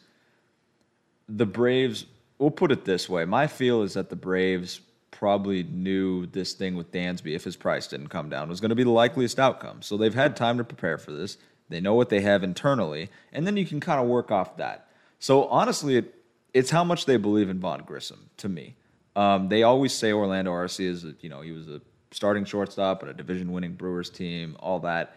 the 1.28 1.48
Braves. 1.48 2.06
We'll 2.38 2.52
put 2.52 2.72
it 2.72 2.86
this 2.86 3.08
way. 3.08 3.26
My 3.26 3.48
feel 3.48 3.84
is 3.84 3.94
that 3.94 4.10
the 4.10 4.16
Braves 4.16 4.82
probably 5.12 5.64
knew 5.64 6.26
this 6.26 6.54
thing 6.54 6.76
with 6.76 6.92
Dansby, 6.92 7.36
if 7.36 7.44
his 7.44 7.56
price 7.56 7.88
didn't 7.88 8.08
come 8.10 8.30
down, 8.30 8.50
was 8.50 8.60
going 8.60 8.70
to 8.70 8.76
be 8.76 8.84
the 8.84 8.90
likeliest 8.90 9.40
outcome. 9.40 9.82
So 9.82 9.96
they've 9.96 10.14
had 10.14 10.36
time 10.36 10.58
to 10.58 10.64
prepare 10.64 10.98
for 10.98 11.12
this. 11.12 11.38
They 11.70 11.80
know 11.80 11.94
what 11.94 12.10
they 12.10 12.22
have 12.22 12.44
internally, 12.44 13.10
and 13.32 13.48
then 13.48 13.56
you 13.56 13.66
can 13.66 13.80
kind 13.80 14.02
of 14.02 14.08
work 14.08 14.32
off 14.32 14.58
that. 14.58 14.88
So 15.20 15.46
honestly, 15.46 15.98
it, 15.98 16.16
it's 16.54 16.70
how 16.70 16.84
much 16.84 17.06
they 17.06 17.18
believe 17.18 17.50
in 17.50 17.60
Vaughn 17.60 17.84
Grissom 17.86 18.30
to 18.38 18.50
me. 18.50 18.76
Um, 19.16 19.48
they 19.48 19.64
always 19.64 19.94
say 19.94 20.12
Orlando 20.12 20.52
Arcia 20.52 20.88
is, 20.88 21.06
you 21.22 21.30
know, 21.30 21.42
he 21.42 21.52
was 21.52 21.70
a 21.70 21.80
starting 22.12 22.46
shortstop 22.46 23.02
on 23.04 23.10
a 23.10 23.14
division-winning 23.14 23.74
Brewers 23.74 24.10
team, 24.10 24.58
all 24.60 24.80
that. 24.80 25.16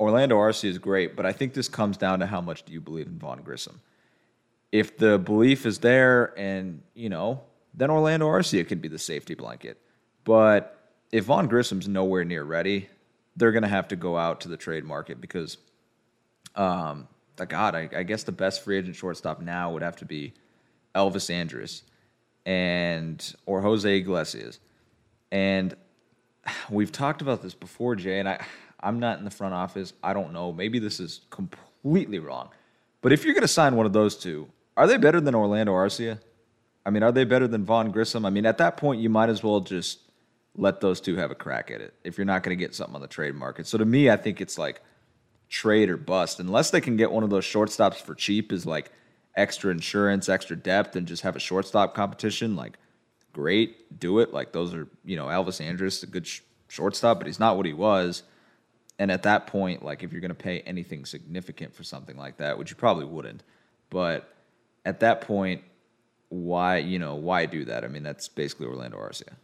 Orlando 0.00 0.36
Arcia 0.36 0.68
is 0.68 0.78
great, 0.78 1.14
but 1.14 1.24
I 1.24 1.32
think 1.32 1.54
this 1.54 1.68
comes 1.68 1.96
down 1.96 2.18
to 2.18 2.26
how 2.26 2.40
much 2.40 2.64
do 2.64 2.72
you 2.72 2.80
believe 2.80 3.06
in 3.06 3.18
Vaughn 3.18 3.42
Grissom. 3.42 3.80
If 4.74 4.98
the 4.98 5.20
belief 5.20 5.66
is 5.66 5.78
there, 5.78 6.36
and 6.36 6.82
you 6.94 7.08
know, 7.08 7.42
then 7.74 7.90
Orlando 7.90 8.26
Arcia 8.26 8.66
could 8.66 8.82
be 8.82 8.88
the 8.88 8.98
safety 8.98 9.34
blanket. 9.34 9.80
But 10.24 10.90
if 11.12 11.26
Vaughn 11.26 11.48
Grissom's 11.48 11.86
nowhere 11.86 12.24
near 12.24 12.42
ready, 12.42 12.88
they're 13.36 13.52
going 13.52 13.62
to 13.62 13.68
have 13.68 13.86
to 13.88 13.96
go 13.96 14.18
out 14.18 14.40
to 14.40 14.48
the 14.48 14.56
trade 14.56 14.82
market 14.82 15.20
because 15.20 15.58
um, 16.56 17.06
God, 17.36 17.76
I, 17.76 17.88
I, 17.94 18.02
guess 18.02 18.24
the 18.24 18.32
best 18.32 18.64
free 18.64 18.76
agent 18.76 18.96
shortstop 18.96 19.40
now 19.40 19.70
would 19.70 19.82
have 19.82 19.94
to 19.98 20.04
be 20.04 20.32
Elvis 20.92 21.30
Andrus 21.30 21.84
and 22.44 23.32
or 23.46 23.60
Jose 23.60 23.96
Iglesias. 23.96 24.58
And 25.30 25.76
we've 26.68 26.90
talked 26.90 27.22
about 27.22 27.42
this 27.42 27.54
before, 27.54 27.94
Jay, 27.94 28.18
and 28.18 28.28
I 28.28 28.44
I'm 28.80 28.98
not 28.98 29.18
in 29.20 29.24
the 29.24 29.30
front 29.30 29.54
office. 29.54 29.92
I 30.02 30.14
don't 30.14 30.32
know. 30.32 30.52
Maybe 30.52 30.80
this 30.80 30.98
is 30.98 31.20
completely 31.30 32.18
wrong. 32.18 32.50
But 33.02 33.12
if 33.12 33.24
you're 33.24 33.34
going 33.34 33.42
to 33.42 33.48
sign 33.48 33.76
one 33.76 33.86
of 33.86 33.92
those 33.92 34.16
two, 34.16 34.48
are 34.76 34.86
they 34.86 34.96
better 34.96 35.20
than 35.20 35.34
Orlando 35.34 35.72
Arcia? 35.72 36.20
I 36.86 36.90
mean, 36.90 37.02
are 37.02 37.12
they 37.12 37.24
better 37.24 37.48
than 37.48 37.64
Vaughn 37.64 37.90
Grissom? 37.90 38.24
I 38.26 38.30
mean, 38.30 38.46
at 38.46 38.58
that 38.58 38.76
point, 38.76 39.00
you 39.00 39.08
might 39.08 39.30
as 39.30 39.42
well 39.42 39.60
just 39.60 40.00
let 40.56 40.80
those 40.80 41.00
two 41.00 41.16
have 41.16 41.30
a 41.30 41.34
crack 41.34 41.70
at 41.70 41.80
it 41.80 41.94
if 42.04 42.16
you're 42.16 42.24
not 42.24 42.42
going 42.42 42.56
to 42.56 42.62
get 42.62 42.74
something 42.74 42.94
on 42.94 43.00
the 43.00 43.08
trade 43.08 43.34
market. 43.34 43.66
So 43.66 43.78
to 43.78 43.84
me, 43.84 44.10
I 44.10 44.16
think 44.16 44.40
it's 44.40 44.58
like 44.58 44.82
trade 45.48 45.90
or 45.90 45.96
bust 45.96 46.40
unless 46.40 46.70
they 46.70 46.80
can 46.80 46.96
get 46.96 47.10
one 47.10 47.22
of 47.22 47.30
those 47.30 47.44
shortstops 47.44 47.96
for 47.96 48.14
cheap 48.14 48.52
is 48.52 48.66
like 48.66 48.90
extra 49.36 49.70
insurance, 49.70 50.28
extra 50.28 50.56
depth, 50.56 50.96
and 50.96 51.06
just 51.06 51.22
have 51.22 51.36
a 51.36 51.40
shortstop 51.40 51.94
competition. 51.94 52.56
Like, 52.56 52.78
great, 53.32 53.98
do 53.98 54.20
it. 54.20 54.32
Like 54.32 54.52
those 54.52 54.74
are 54.74 54.88
you 55.04 55.16
know 55.16 55.26
Elvis 55.26 55.60
Andrus, 55.60 56.02
a 56.02 56.06
good 56.06 56.26
sh- 56.26 56.40
shortstop, 56.68 57.18
but 57.18 57.26
he's 57.26 57.40
not 57.40 57.56
what 57.56 57.66
he 57.66 57.72
was. 57.72 58.22
And 58.98 59.10
at 59.10 59.24
that 59.24 59.48
point, 59.48 59.84
like 59.84 60.04
if 60.04 60.12
you're 60.12 60.20
going 60.20 60.28
to 60.28 60.34
pay 60.34 60.60
anything 60.60 61.04
significant 61.04 61.74
for 61.74 61.82
something 61.82 62.16
like 62.16 62.36
that, 62.36 62.58
which 62.58 62.70
you 62.70 62.76
probably 62.76 63.06
wouldn't, 63.06 63.42
but 63.90 64.33
at 64.84 65.00
that 65.00 65.20
point, 65.20 65.62
why 66.28 66.78
you 66.78 66.98
know 66.98 67.14
why 67.14 67.46
do 67.46 67.64
that? 67.64 67.84
I 67.84 67.88
mean, 67.88 68.02
that's 68.02 68.28
basically 68.28 68.66
Orlando 68.66 68.98
Arcia. 68.98 69.34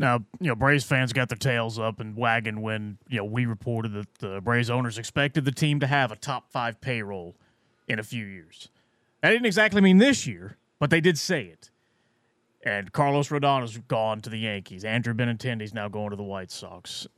Now, 0.00 0.24
you 0.40 0.46
know, 0.46 0.54
Braves 0.54 0.84
fans 0.84 1.12
got 1.12 1.28
their 1.28 1.36
tails 1.36 1.76
up 1.76 1.98
and 1.98 2.16
wagging 2.16 2.62
when, 2.62 2.98
you 3.08 3.18
know, 3.18 3.24
we 3.24 3.46
reported 3.46 3.92
that 3.94 4.14
the 4.20 4.40
Braves 4.40 4.70
owners 4.70 4.96
expected 4.96 5.44
the 5.44 5.50
team 5.50 5.80
to 5.80 5.88
have 5.88 6.12
a 6.12 6.16
top 6.16 6.52
five 6.52 6.80
payroll 6.80 7.34
in 7.88 7.98
a 7.98 8.04
few 8.04 8.24
years. 8.24 8.68
That 9.22 9.30
didn't 9.30 9.46
exactly 9.46 9.80
mean 9.80 9.98
this 9.98 10.24
year, 10.24 10.56
but 10.78 10.90
they 10.90 11.00
did 11.00 11.18
say 11.18 11.42
it. 11.46 11.70
And 12.62 12.92
Carlos 12.92 13.28
Rodon 13.28 13.62
has 13.62 13.76
gone 13.76 14.20
to 14.20 14.30
the 14.30 14.38
Yankees. 14.38 14.84
Andrew 14.84 15.14
Benintendi's 15.14 15.74
now 15.74 15.88
going 15.88 16.10
to 16.10 16.16
the 16.16 16.22
White 16.22 16.52
Sox. 16.52 17.08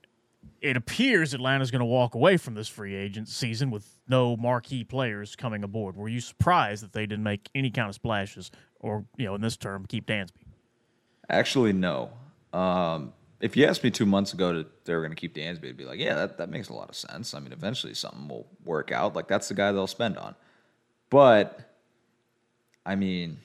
It 0.60 0.76
appears 0.76 1.32
Atlanta's 1.32 1.70
going 1.70 1.80
to 1.80 1.86
walk 1.86 2.14
away 2.14 2.36
from 2.36 2.54
this 2.54 2.68
free 2.68 2.94
agent 2.94 3.28
season 3.28 3.70
with 3.70 3.96
no 4.08 4.36
marquee 4.36 4.84
players 4.84 5.34
coming 5.34 5.64
aboard. 5.64 5.96
Were 5.96 6.08
you 6.08 6.20
surprised 6.20 6.82
that 6.82 6.92
they 6.92 7.06
didn't 7.06 7.24
make 7.24 7.48
any 7.54 7.70
kind 7.70 7.88
of 7.88 7.94
splashes 7.94 8.50
or, 8.78 9.04
you 9.16 9.26
know, 9.26 9.34
in 9.34 9.40
this 9.40 9.56
term, 9.56 9.86
keep 9.86 10.06
Dansby? 10.06 10.44
Actually, 11.30 11.72
no. 11.72 12.10
Um, 12.52 13.12
if 13.40 13.56
you 13.56 13.64
asked 13.66 13.82
me 13.82 13.90
two 13.90 14.04
months 14.04 14.34
ago 14.34 14.52
that 14.54 14.84
they 14.84 14.94
were 14.94 15.00
going 15.00 15.12
to 15.12 15.16
keep 15.16 15.34
Dansby, 15.34 15.68
I'd 15.68 15.76
be 15.76 15.84
like, 15.86 15.98
yeah, 15.98 16.14
that, 16.14 16.38
that 16.38 16.50
makes 16.50 16.68
a 16.68 16.74
lot 16.74 16.90
of 16.90 16.96
sense. 16.96 17.32
I 17.32 17.40
mean, 17.40 17.52
eventually 17.52 17.94
something 17.94 18.28
will 18.28 18.46
work 18.64 18.92
out. 18.92 19.16
Like, 19.16 19.28
that's 19.28 19.48
the 19.48 19.54
guy 19.54 19.72
they'll 19.72 19.86
spend 19.86 20.18
on. 20.18 20.34
But, 21.08 21.58
I 22.84 22.96
mean, 22.96 23.38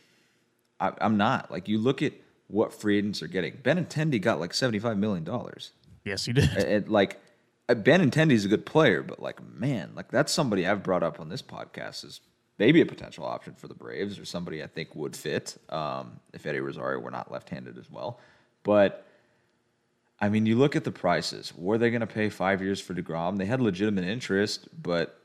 I, 0.79 0.91
am 0.99 1.15
not. 1.17 1.49
Like, 1.49 1.69
you 1.69 1.77
look 1.77 2.01
at 2.01 2.13
what 2.47 2.73
free 2.73 2.97
agents 2.97 3.21
are 3.21 3.27
getting. 3.27 3.57
Ben 3.63 3.85
Benintendi 3.85 4.21
got 4.21 4.39
like 4.39 4.51
$75 4.51 4.97
million. 4.97 5.25
Yes, 6.05 6.25
he 6.25 6.33
did. 6.33 6.87
Like, 6.87 7.19
uh, 7.67 7.73
Benintendi's 7.73 8.45
a 8.45 8.47
good 8.47 8.65
player, 8.65 9.01
but, 9.01 9.19
like, 9.19 9.43
man, 9.43 9.91
like, 9.95 10.09
that's 10.11 10.31
somebody 10.31 10.65
I've 10.65 10.83
brought 10.83 11.03
up 11.03 11.19
on 11.19 11.27
this 11.29 11.41
podcast 11.41 12.05
is 12.05 12.21
maybe 12.57 12.79
a 12.79 12.85
potential 12.85 13.25
option 13.25 13.55
for 13.55 13.67
the 13.67 13.73
Braves 13.73 14.17
or 14.17 14.23
somebody 14.23 14.63
I 14.63 14.67
think 14.67 14.95
would 14.95 15.15
fit 15.15 15.57
um, 15.69 16.19
if 16.31 16.45
Eddie 16.45 16.59
Rosario 16.59 16.99
were 16.99 17.11
not 17.11 17.31
left 17.31 17.49
handed 17.49 17.77
as 17.77 17.89
well. 17.91 18.19
But 18.63 19.05
I 20.21 20.29
mean, 20.29 20.45
you 20.45 20.55
look 20.55 20.75
at 20.75 20.83
the 20.83 20.91
prices. 20.91 21.53
Were 21.57 21.77
they 21.77 21.89
going 21.89 22.01
to 22.01 22.07
pay 22.07 22.29
five 22.29 22.61
years 22.61 22.79
for 22.79 22.93
Degrom? 22.93 23.37
They 23.37 23.45
had 23.45 23.59
legitimate 23.59 24.05
interest, 24.05 24.69
but 24.81 25.19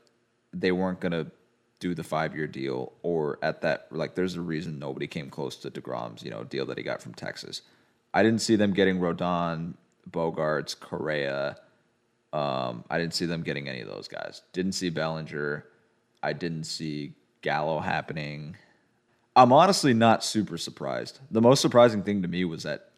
they 0.51 0.71
weren't 0.71 0.99
going 0.99 1.13
to 1.13 1.31
do 1.79 1.95
the 1.95 2.03
five 2.03 2.35
year 2.35 2.47
deal. 2.47 2.91
Or 3.01 3.39
at 3.41 3.61
that, 3.61 3.87
like, 3.91 4.15
there's 4.15 4.35
a 4.35 4.41
reason 4.41 4.79
nobody 4.79 5.07
came 5.07 5.29
close 5.29 5.55
to 5.57 5.71
Degrom's, 5.71 6.23
you 6.23 6.31
know, 6.31 6.43
deal 6.43 6.65
that 6.65 6.77
he 6.77 6.83
got 6.83 7.01
from 7.01 7.13
Texas. 7.13 7.61
I 8.13 8.23
didn't 8.23 8.41
see 8.41 8.57
them 8.57 8.73
getting 8.73 8.99
Rodon, 8.99 9.75
Bogaerts, 10.09 10.79
Correa. 10.79 11.57
Um, 12.33 12.85
I 12.89 12.97
didn't 12.97 13.13
see 13.13 13.25
them 13.25 13.43
getting 13.43 13.67
any 13.67 13.81
of 13.81 13.87
those 13.87 14.07
guys. 14.07 14.41
Didn't 14.53 14.73
see 14.73 14.89
Bellinger. 14.89 15.65
I 16.23 16.33
didn't 16.33 16.63
see 16.63 17.13
Gallo 17.41 17.79
happening. 17.79 18.55
I'm 19.35 19.51
honestly 19.51 19.93
not 19.93 20.23
super 20.23 20.57
surprised. 20.57 21.19
The 21.29 21.41
most 21.41 21.61
surprising 21.61 22.03
thing 22.03 22.21
to 22.21 22.27
me 22.27 22.45
was 22.45 22.63
that 22.63 22.89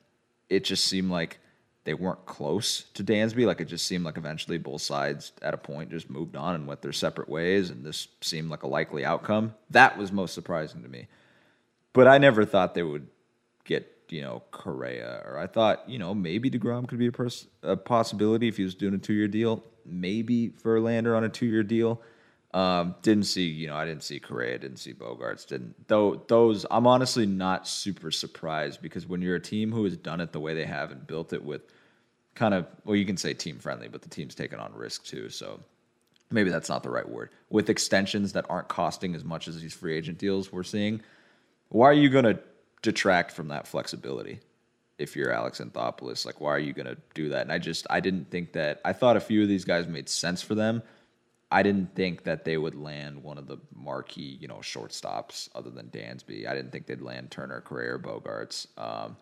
it 0.50 0.64
just 0.64 0.86
seemed 0.86 1.12
like 1.12 1.40
they 1.86 1.94
weren't 1.94 2.26
close 2.26 2.84
to 2.94 3.04
Dansby. 3.04 3.46
Like 3.46 3.62
it 3.62 3.66
just 3.66 3.86
seemed 3.86 4.06
like 4.06 4.18
eventually 4.18 4.58
both 4.58 4.82
sides 4.82 5.32
at 5.42 5.54
a 5.54 5.58
point 5.58 5.92
just 5.92 6.10
moved 6.10 6.36
on 6.36 6.56
and 6.56 6.68
went 6.68 6.82
their 6.82 6.94
separate 6.94 7.30
ways, 7.30 7.70
and 7.70 7.86
this 7.86 8.08
seemed 8.22 8.50
like 8.50 8.64
a 8.64 8.68
likely 8.68 9.06
outcome. 9.06 9.54
That 9.70 9.98
was 9.98 10.12
most 10.12 10.34
surprising 10.34 10.82
to 10.84 10.90
me. 10.90 11.08
But 11.92 12.08
I 12.08 12.18
never 12.18 12.46
thought 12.46 12.74
they 12.74 12.84
would 12.84 13.08
get 13.66 13.93
you 14.14 14.22
know 14.22 14.44
Correa, 14.52 15.24
or 15.26 15.40
I 15.40 15.48
thought 15.48 15.90
you 15.90 15.98
know 15.98 16.14
maybe 16.14 16.50
Degrom 16.52 16.88
could 16.88 17.00
be 17.00 17.08
a, 17.08 17.12
pers- 17.12 17.48
a 17.64 17.76
possibility 17.76 18.48
if 18.48 18.58
he 18.58 18.64
was 18.64 18.76
doing 18.76 18.94
a 18.94 19.00
two 19.00 19.14
year 19.14 19.28
deal. 19.28 19.64
Maybe 19.86 20.50
Verlander 20.64 21.18
on 21.18 21.24
a 21.24 21.30
two 21.30 21.48
year 21.48 21.64
deal. 21.64 22.00
Um, 22.54 22.94
didn't 23.02 23.24
see, 23.24 23.48
you 23.48 23.66
know, 23.66 23.76
I 23.76 23.84
didn't 23.84 24.04
see 24.04 24.20
Correa, 24.20 24.60
didn't 24.60 24.78
see 24.78 24.94
Bogaerts, 24.94 25.48
didn't 25.48 25.88
though 25.88 26.24
those 26.28 26.68
I'm 26.70 26.86
honestly 26.86 27.26
not 27.26 27.68
super 27.68 28.12
surprised 28.12 28.80
because 28.80 29.08
when 29.08 29.24
you're 29.24 29.36
a 29.36 29.42
team 29.42 29.72
who 29.72 29.84
has 29.86 29.98
done 29.98 30.22
it 30.22 30.32
the 30.32 30.40
way 30.40 30.54
they 30.54 30.66
have 30.66 30.92
and 30.92 31.08
built 31.08 31.34
it 31.34 31.44
with 31.44 31.64
kind 32.36 32.54
of 32.54 32.68
well, 32.86 32.96
you 32.96 33.06
can 33.06 33.18
say 33.18 33.34
team 33.34 33.58
friendly, 33.58 33.88
but 33.88 34.04
the 34.04 34.10
team's 34.10 34.36
taken 34.36 34.60
on 34.60 34.72
risk 34.76 35.04
too. 35.06 35.30
So 35.30 35.60
maybe 36.30 36.52
that's 36.52 36.70
not 36.70 36.84
the 36.84 36.92
right 36.92 37.10
word. 37.10 37.32
With 37.50 37.72
extensions 37.72 38.34
that 38.34 38.46
aren't 38.48 38.68
costing 38.68 39.16
as 39.16 39.24
much 39.24 39.48
as 39.48 39.60
these 39.60 39.74
free 39.74 39.98
agent 39.98 40.20
deals 40.20 40.52
we're 40.52 40.62
seeing, 40.62 41.02
why 41.70 41.88
are 41.88 41.94
you 41.94 42.10
gonna 42.10 42.38
detract 42.84 43.32
from 43.32 43.48
that 43.48 43.68
flexibility? 43.68 44.40
If 45.00 45.16
you're 45.16 45.32
Alex 45.32 45.60
Anthopoulos, 45.60 46.26
like 46.26 46.40
why 46.40 46.52
are 46.52 46.60
you 46.60 46.74
gonna 46.74 46.98
do 47.16 47.30
that? 47.30 47.42
And 47.42 47.52
I 47.52 47.58
just 47.58 47.88
I 47.90 48.00
didn't 48.00 48.30
think 48.30 48.54
that 48.54 48.80
I 48.86 48.94
thought 48.94 49.18
a 49.18 49.22
few 49.22 49.42
of 49.42 49.48
these 49.48 49.66
guys 49.66 49.88
made 49.88 50.08
sense 50.08 50.44
for 50.44 50.54
them 50.54 50.84
I 51.54 51.62
didn't 51.62 51.94
think 51.94 52.24
that 52.24 52.46
they 52.46 52.58
would 52.58 52.74
land 52.74 53.22
one 53.22 53.38
of 53.38 53.46
the 53.46 53.60
marquee, 53.76 54.40
you 54.42 54.48
know, 54.48 54.56
shortstops 54.56 55.50
other 55.54 55.70
than 55.70 55.86
Dansby. 55.90 56.48
I 56.48 56.56
didn't 56.56 56.72
think 56.72 56.88
they'd 56.88 57.00
land 57.00 57.30
Turner, 57.30 57.62
Correa, 57.62 58.00
Bogaerts. 58.00 58.66
Um, 58.76 59.18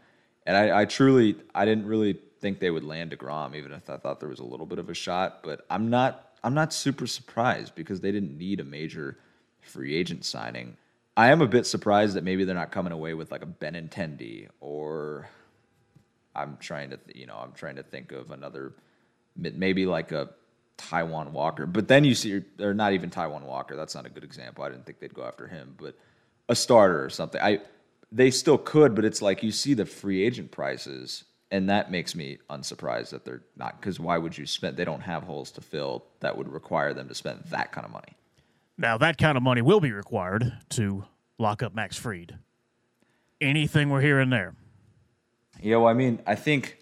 and 0.45 0.55
I, 0.55 0.79
I, 0.79 0.85
truly, 0.85 1.35
I 1.53 1.65
didn't 1.65 1.87
really 1.87 2.17
think 2.39 2.61
they 2.61 2.71
would 2.71 2.85
land 2.85 3.11
Degrom, 3.11 3.53
even 3.53 3.73
if 3.73 3.89
I 3.89 3.97
thought 3.97 4.21
there 4.21 4.29
was 4.29 4.39
a 4.39 4.45
little 4.45 4.65
bit 4.65 4.79
of 4.79 4.89
a 4.89 4.93
shot. 4.93 5.43
But 5.43 5.65
I'm 5.69 5.89
not, 5.89 6.37
I'm 6.41 6.53
not 6.53 6.71
super 6.71 7.05
surprised 7.05 7.75
because 7.75 7.99
they 7.99 8.13
didn't 8.13 8.37
need 8.37 8.61
a 8.61 8.63
major 8.63 9.17
free 9.59 9.93
agent 9.93 10.23
signing. 10.23 10.77
I 11.21 11.29
am 11.29 11.41
a 11.41 11.47
bit 11.47 11.67
surprised 11.67 12.15
that 12.15 12.23
maybe 12.23 12.45
they're 12.45 12.55
not 12.55 12.71
coming 12.71 12.91
away 12.91 13.13
with 13.13 13.31
like 13.31 13.43
a 13.43 13.45
Benintendi 13.45 14.47
or 14.59 15.29
I'm 16.35 16.57
trying 16.59 16.89
to, 16.89 16.97
th- 16.97 17.15
you 17.15 17.27
know, 17.27 17.35
I'm 17.35 17.51
trying 17.51 17.75
to 17.75 17.83
think 17.83 18.11
of 18.11 18.31
another, 18.31 18.73
maybe 19.35 19.85
like 19.85 20.11
a 20.11 20.31
Taijuan 20.79 21.29
Walker. 21.29 21.67
But 21.67 21.87
then 21.87 22.05
you 22.05 22.15
see, 22.15 22.41
they're 22.57 22.73
not 22.73 22.93
even 22.93 23.11
Taijuan 23.11 23.43
Walker. 23.43 23.75
That's 23.75 23.93
not 23.93 24.07
a 24.07 24.09
good 24.09 24.23
example. 24.23 24.63
I 24.63 24.69
didn't 24.69 24.87
think 24.87 24.99
they'd 24.99 25.13
go 25.13 25.23
after 25.23 25.47
him, 25.47 25.75
but 25.77 25.95
a 26.49 26.55
starter 26.55 27.05
or 27.05 27.11
something. 27.11 27.39
I 27.39 27.59
they 28.11 28.31
still 28.31 28.57
could, 28.57 28.95
but 28.95 29.05
it's 29.05 29.21
like 29.21 29.43
you 29.43 29.51
see 29.51 29.75
the 29.75 29.85
free 29.85 30.23
agent 30.23 30.49
prices, 30.49 31.23
and 31.51 31.69
that 31.69 31.91
makes 31.91 32.15
me 32.15 32.39
unsurprised 32.49 33.11
that 33.11 33.25
they're 33.25 33.43
not. 33.55 33.79
Because 33.79 33.99
why 33.99 34.17
would 34.17 34.35
you 34.35 34.47
spend? 34.47 34.75
They 34.75 34.85
don't 34.85 35.01
have 35.01 35.21
holes 35.21 35.51
to 35.51 35.61
fill 35.61 36.03
that 36.21 36.35
would 36.35 36.51
require 36.51 36.95
them 36.95 37.07
to 37.09 37.13
spend 37.13 37.43
that 37.51 37.71
kind 37.71 37.85
of 37.85 37.91
money. 37.91 38.15
Now 38.81 38.97
that 38.97 39.19
kind 39.19 39.37
of 39.37 39.43
money 39.43 39.61
will 39.61 39.79
be 39.79 39.91
required 39.91 40.53
to 40.69 41.05
lock 41.37 41.61
up 41.61 41.75
Max 41.75 41.97
Fried. 41.97 42.39
Anything 43.39 43.91
we're 43.91 44.01
hearing 44.01 44.31
there? 44.31 44.55
Yeah, 45.61 45.77
well, 45.77 45.87
I 45.87 45.93
mean, 45.93 46.19
I 46.25 46.33
think, 46.33 46.79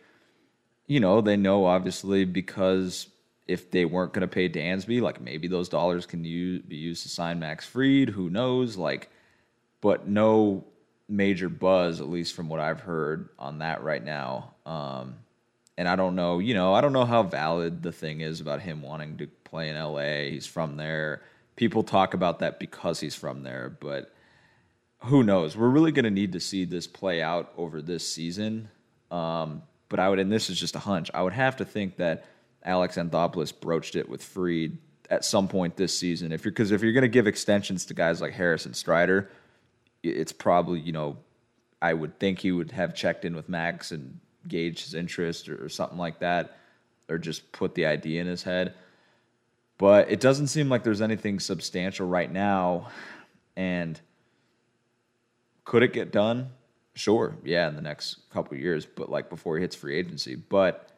you 0.88 1.01
know, 1.01 1.19
they 1.19 1.35
know 1.35 1.65
obviously 1.65 2.23
because 2.23 3.07
if 3.49 3.69
they 3.69 3.83
weren't 3.83 4.13
going 4.13 4.21
to 4.21 4.33
pay 4.33 4.47
Dansby, 4.47 5.01
like 5.01 5.19
maybe 5.19 5.49
those 5.49 5.67
dollars 5.67 6.05
can 6.05 6.23
use, 6.23 6.62
be 6.62 6.77
used 6.77 7.03
to 7.03 7.09
sign 7.09 7.38
Max 7.38 7.65
Fried. 7.65 8.07
Who 8.07 8.29
knows? 8.29 8.77
Like, 8.77 9.09
but 9.81 10.07
no 10.07 10.63
major 11.09 11.49
buzz, 11.49 11.99
at 11.99 12.09
least 12.09 12.33
from 12.33 12.47
what 12.47 12.62
I've 12.62 12.79
heard 12.79 13.27
on 13.38 13.59
that 13.59 13.83
right 13.83 14.03
now. 14.03 14.53
Um, 14.65 15.15
and 15.77 15.85
I 15.85 15.97
don't 15.97 16.15
know, 16.15 16.39
you 16.39 16.53
know, 16.53 16.73
I 16.73 16.79
don't 16.79 16.93
know 16.93 17.05
how 17.05 17.23
valid 17.23 17.83
the 17.83 17.91
thing 17.91 18.21
is 18.21 18.39
about 18.39 18.62
him 18.62 18.81
wanting 18.81 19.17
to 19.17 19.27
play 19.43 19.67
in 19.67 19.75
LA. 19.75 20.29
He's 20.29 20.47
from 20.47 20.77
there. 20.77 21.23
People 21.59 21.83
talk 21.83 22.13
about 22.13 22.39
that 22.39 22.57
because 22.57 23.01
he's 23.01 23.15
from 23.15 23.43
there, 23.43 23.75
but 23.81 24.13
who 24.99 25.23
knows? 25.23 25.57
We're 25.57 25.67
really 25.67 25.91
going 25.91 26.05
to 26.05 26.09
need 26.09 26.31
to 26.31 26.39
see 26.39 26.63
this 26.63 26.87
play 26.87 27.21
out 27.21 27.51
over 27.57 27.81
this 27.81 28.09
season. 28.09 28.69
Um, 29.11 29.63
but 29.89 29.99
I 29.99 30.07
would, 30.07 30.19
and 30.19 30.31
this 30.31 30.49
is 30.49 30.57
just 30.57 30.77
a 30.77 30.79
hunch, 30.79 31.11
I 31.13 31.21
would 31.21 31.33
have 31.33 31.57
to 31.57 31.65
think 31.65 31.97
that 31.97 32.23
Alex 32.63 32.95
Anthopoulos 32.95 33.51
broached 33.59 33.97
it 33.97 34.07
with 34.07 34.23
Fried 34.23 34.77
at 35.09 35.25
some 35.25 35.49
point 35.49 35.75
this 35.75 35.93
season. 35.93 36.31
If 36.31 36.45
you're 36.45 36.53
because 36.53 36.71
if 36.71 36.81
you're 36.81 36.93
going 36.93 37.01
to 37.01 37.09
give 37.09 37.27
extensions 37.27 37.83
to 37.87 37.93
guys 37.93 38.21
like 38.21 38.31
Harris 38.31 38.65
and 38.65 38.73
Strider, 38.73 39.29
it's 40.01 40.31
probably 40.31 40.79
you 40.79 40.93
know 40.93 41.17
I 41.81 41.93
would 41.93 42.19
think 42.19 42.39
he 42.39 42.53
would 42.53 42.71
have 42.71 42.95
checked 42.95 43.25
in 43.25 43.35
with 43.35 43.49
Max 43.49 43.91
and 43.91 44.17
gauged 44.47 44.85
his 44.85 44.93
interest 44.93 45.49
or, 45.49 45.65
or 45.65 45.67
something 45.67 45.97
like 45.97 46.19
that, 46.19 46.57
or 47.09 47.17
just 47.17 47.51
put 47.51 47.75
the 47.75 47.85
idea 47.85 48.21
in 48.21 48.27
his 48.27 48.43
head. 48.43 48.75
But 49.79 50.11
it 50.11 50.19
doesn't 50.19 50.47
seem 50.47 50.69
like 50.69 50.83
there's 50.83 51.01
anything 51.01 51.39
substantial 51.39 52.05
right 52.05 52.31
now, 52.31 52.89
and 53.55 53.99
could 55.63 55.83
it 55.83 55.93
get 55.93 56.11
done? 56.11 56.49
Sure, 56.95 57.33
yeah, 57.45 57.69
in 57.69 57.75
the 57.75 57.81
next 57.81 58.29
couple 58.29 58.57
years, 58.57 58.85
but 58.85 59.09
like 59.09 59.29
before 59.29 59.55
he 59.55 59.61
hits 59.61 59.77
free 59.77 59.95
agency. 59.95 60.35
But 60.35 60.89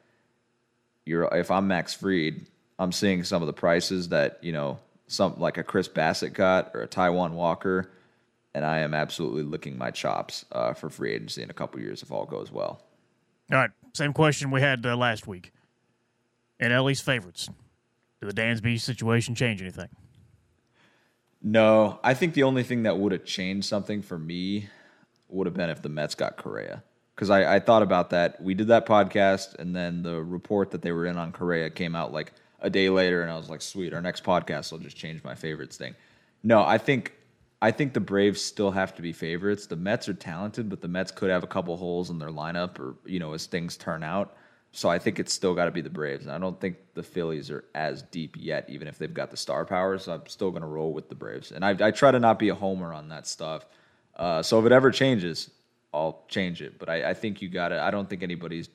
you're 1.06 1.30
if 1.32 1.52
I'm 1.52 1.67
Max 1.67 1.94
Fried, 1.94 2.48
I'm 2.80 2.91
seeing 2.91 3.24
some 3.24 3.44
of 3.44 3.46
the 3.46 3.54
prices 3.54 4.10
that 4.10 4.39
you 4.41 4.52
know 4.52 4.80
some 5.06 5.39
like 5.39 5.60
a 5.60 5.63
Chris 5.63 5.88
Bassitt 5.88 6.34
got 6.34 6.72
or 6.74 6.82
a 6.82 6.88
Taijuan 6.88 7.34
Walker, 7.34 7.91
and 8.56 8.65
I 8.65 8.80
am 8.80 8.96
absolutely 8.96 9.44
licking 9.44 9.78
my 9.78 9.91
chops 9.91 10.44
uh, 10.52 10.74
for 10.74 10.89
free 10.89 11.13
agency 11.13 11.44
in 11.44 11.52
a 11.52 11.54
couple 11.54 11.80
years 11.82 12.02
if 12.02 12.12
all 12.12 12.26
goes 12.26 12.52
well. 12.52 12.82
All 13.52 13.60
right, 13.60 13.72
same 13.94 14.13
question 14.13 14.50
we 14.50 14.62
had 14.62 14.84
uh, 14.88 14.98
last 14.98 15.28
week. 15.28 15.52
And 16.60 16.74
NL 16.74 16.91
East 16.91 17.04
favorites. 17.04 17.48
Did 18.22 18.36
the 18.36 18.42
Dansby 18.42 18.80
situation 18.80 19.34
change 19.34 19.62
anything? 19.62 19.90
No, 21.42 22.00
I 22.04 22.14
think 22.14 22.36
the 22.36 22.44
only 22.44 22.62
thing 22.62 22.84
that 22.84 22.98
would 22.98 23.12
have 23.12 23.26
changed 23.26 23.68
something 23.68 24.04
for 24.04 24.18
me 24.20 24.70
would 25.28 25.48
have 25.48 25.56
been 25.56 25.72
if 25.72 25.82
the 25.82 25.90
Mets 25.90 26.14
got 26.14 26.38
Correa. 26.38 26.84
Because 27.16 27.32
I, 27.32 27.56
I 27.56 27.60
thought 27.60 27.82
about 27.82 28.12
that. 28.12 28.42
We 28.42 28.54
did 28.54 28.68
that 28.68 28.86
podcast, 28.86 29.56
and 29.58 29.76
then 29.76 30.04
the 30.04 30.22
report 30.24 30.72
that 30.72 30.84
they 30.84 30.92
were 30.92 31.08
in 31.08 31.18
on 31.18 31.32
Correa 31.32 31.70
came 31.72 31.96
out 31.96 32.14
like 32.14 32.34
a 32.60 32.70
day 32.70 32.90
later, 32.90 33.24
and 33.24 33.32
I 33.32 33.38
was 33.38 33.50
like, 33.50 33.62
sweet, 33.62 33.94
our 33.94 34.02
next 34.02 34.24
podcast 34.24 34.72
will 34.72 34.80
just 34.80 34.96
change 34.96 35.24
my 35.24 35.34
favorites 35.34 35.78
thing. 35.78 35.96
No, 36.44 36.64
I 36.64 36.78
think 36.78 37.14
I 37.62 37.72
think 37.72 37.94
the 37.94 38.00
Braves 38.00 38.42
still 38.42 38.72
have 38.72 38.96
to 38.96 39.02
be 39.02 39.14
favorites. 39.14 39.66
The 39.66 39.76
Mets 39.76 40.08
are 40.10 40.14
talented, 40.14 40.70
but 40.70 40.82
the 40.82 40.88
Mets 40.88 41.12
could 41.12 41.30
have 41.30 41.44
a 41.44 41.48
couple 41.48 41.76
holes 41.78 42.12
in 42.12 42.20
their 42.20 42.30
lineup, 42.30 42.80
or 42.80 42.96
you 43.06 43.20
know, 43.20 43.34
as 43.34 43.48
things 43.48 43.78
turn 43.78 44.04
out. 44.04 44.36
So 44.74 44.90
I 44.90 45.00
think 45.00 45.20
it's 45.20 45.34
still 45.34 45.54
got 45.54 45.66
to 45.66 45.72
be 45.72 45.82
the 45.82 45.90
Braves. 45.90 46.26
And 46.26 46.34
I 46.34 46.38
don't 46.38 46.60
think 46.60 46.78
the 46.94 47.04
Phillies 47.04 47.52
are 47.52 47.66
as 47.76 48.04
deep 48.04 48.38
yet, 48.40 48.66
even 48.70 48.88
if 48.88 48.98
they've 48.98 49.14
got 49.14 49.30
the 49.30 49.38
star 49.38 49.66
power. 49.66 49.98
So 49.98 50.14
I'm 50.14 50.28
still 50.28 50.50
going 50.50 50.62
to 50.62 50.68
roll 50.68 50.94
with 50.94 51.10
the 51.10 51.16
Braves. 51.16 51.52
And 51.52 51.66
I, 51.66 51.76
I, 51.80 51.92
try 51.92 52.12
to 52.12 52.20
not 52.20 52.40
be 52.40 52.50
a 52.50 52.56
homer 52.56 52.94
on 52.94 53.10
that 53.10 53.28
stuff. 53.28 53.66
Uh, 54.16 54.42
so 54.42 54.60
if 54.60 54.66
it 54.66 54.72
ever 54.72 54.90
changes, 54.90 55.50
I'll 55.94 56.24
change 56.30 56.62
it. 56.62 56.80
But 56.80 56.90
I, 56.90 57.10
I 57.10 57.14
think 57.14 57.42
you 57.42 57.50
got 57.50 57.70
to. 57.70 57.82
I 57.82 57.92
don't 57.92 58.10
think 58.10 58.24
anybody's 58.24 58.70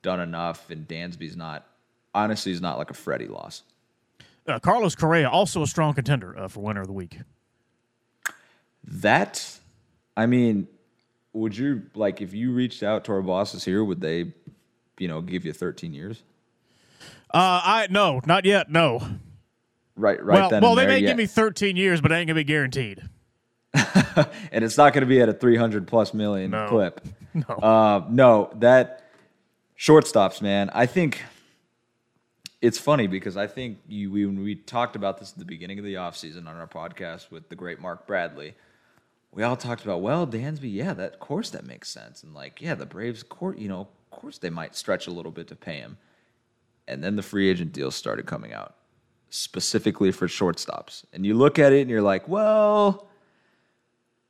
done 0.00 0.20
enough, 0.20 0.70
and 0.70 0.88
Dansby's 0.88 1.36
not. 1.36 1.66
Honestly, 2.14 2.52
he's 2.52 2.60
not 2.60 2.78
like 2.78 2.90
a 2.90 2.94
Freddie 2.94 3.26
loss. 3.26 3.64
Uh, 4.46 4.58
Carlos 4.58 4.94
Correa 4.94 5.28
also 5.28 5.62
a 5.62 5.66
strong 5.66 5.94
contender 5.94 6.38
uh, 6.38 6.48
for 6.48 6.60
winner 6.60 6.82
of 6.82 6.86
the 6.86 6.92
week. 6.92 7.18
That, 8.84 9.58
I 10.16 10.26
mean, 10.26 10.68
would 11.32 11.56
you 11.56 11.82
like 11.94 12.20
if 12.20 12.32
you 12.32 12.52
reached 12.52 12.82
out 12.82 13.04
to 13.04 13.12
our 13.12 13.22
bosses 13.22 13.64
here? 13.64 13.82
Would 13.82 14.00
they 14.00 14.32
you 14.98 15.08
know, 15.08 15.20
give 15.20 15.44
you 15.44 15.52
13 15.52 15.92
years? 15.92 16.22
Uh, 17.32 17.60
I 17.64 17.86
no, 17.90 18.20
not 18.26 18.44
yet. 18.44 18.70
No. 18.70 19.00
Right, 19.96 20.22
right. 20.24 20.40
Well, 20.40 20.50
then 20.50 20.62
well, 20.62 20.74
they 20.74 20.86
may 20.86 21.00
give 21.00 21.16
me 21.16 21.26
13 21.26 21.76
years, 21.76 22.00
but 22.00 22.12
it 22.12 22.16
ain't 22.16 22.28
gonna 22.28 22.40
be 22.40 22.44
guaranteed. 22.44 23.02
and 24.52 24.64
it's 24.64 24.76
not 24.76 24.92
going 24.92 25.02
to 25.02 25.06
be 25.06 25.20
at 25.20 25.28
a 25.28 25.32
300 25.32 25.86
plus 25.86 26.14
million 26.14 26.50
no. 26.50 26.68
clip. 26.68 27.06
No, 27.36 27.56
uh, 27.56 28.06
no, 28.10 28.48
that 28.60 29.10
shortstops, 29.76 30.40
man. 30.40 30.70
I 30.72 30.86
think 30.86 31.20
it's 32.62 32.78
funny 32.78 33.08
because 33.08 33.36
I 33.36 33.48
think 33.48 33.78
you 33.88 34.12
we, 34.12 34.24
when 34.24 34.40
we 34.40 34.54
talked 34.54 34.94
about 34.94 35.18
this 35.18 35.32
at 35.32 35.38
the 35.38 35.44
beginning 35.44 35.80
of 35.80 35.84
the 35.84 35.94
offseason 35.94 36.46
on 36.46 36.56
our 36.56 36.68
podcast 36.68 37.32
with 37.32 37.48
the 37.48 37.56
great 37.56 37.80
Mark 37.80 38.06
Bradley, 38.06 38.54
we 39.32 39.42
all 39.42 39.56
talked 39.56 39.82
about 39.82 40.00
well, 40.00 40.28
Dansby, 40.28 40.72
yeah, 40.72 40.94
that 40.94 41.14
of 41.14 41.18
course 41.18 41.50
that 41.50 41.66
makes 41.66 41.90
sense, 41.90 42.22
and 42.22 42.32
like 42.32 42.62
yeah, 42.62 42.76
the 42.76 42.86
Braves, 42.86 43.24
court, 43.24 43.58
you 43.58 43.68
know, 43.68 43.88
course 44.16 44.38
they 44.38 44.50
might 44.50 44.74
stretch 44.74 45.06
a 45.06 45.10
little 45.10 45.32
bit 45.32 45.48
to 45.48 45.56
pay 45.56 45.76
him. 45.76 45.98
And 46.86 47.02
then 47.02 47.16
the 47.16 47.22
free 47.22 47.48
agent 47.48 47.72
deals 47.72 47.94
started 47.94 48.26
coming 48.26 48.52
out 48.52 48.74
specifically 49.30 50.12
for 50.12 50.28
shortstops. 50.28 51.04
And 51.12 51.26
you 51.26 51.34
look 51.34 51.58
at 51.58 51.72
it 51.72 51.80
and 51.80 51.90
you're 51.90 52.02
like, 52.02 52.28
well, 52.28 53.08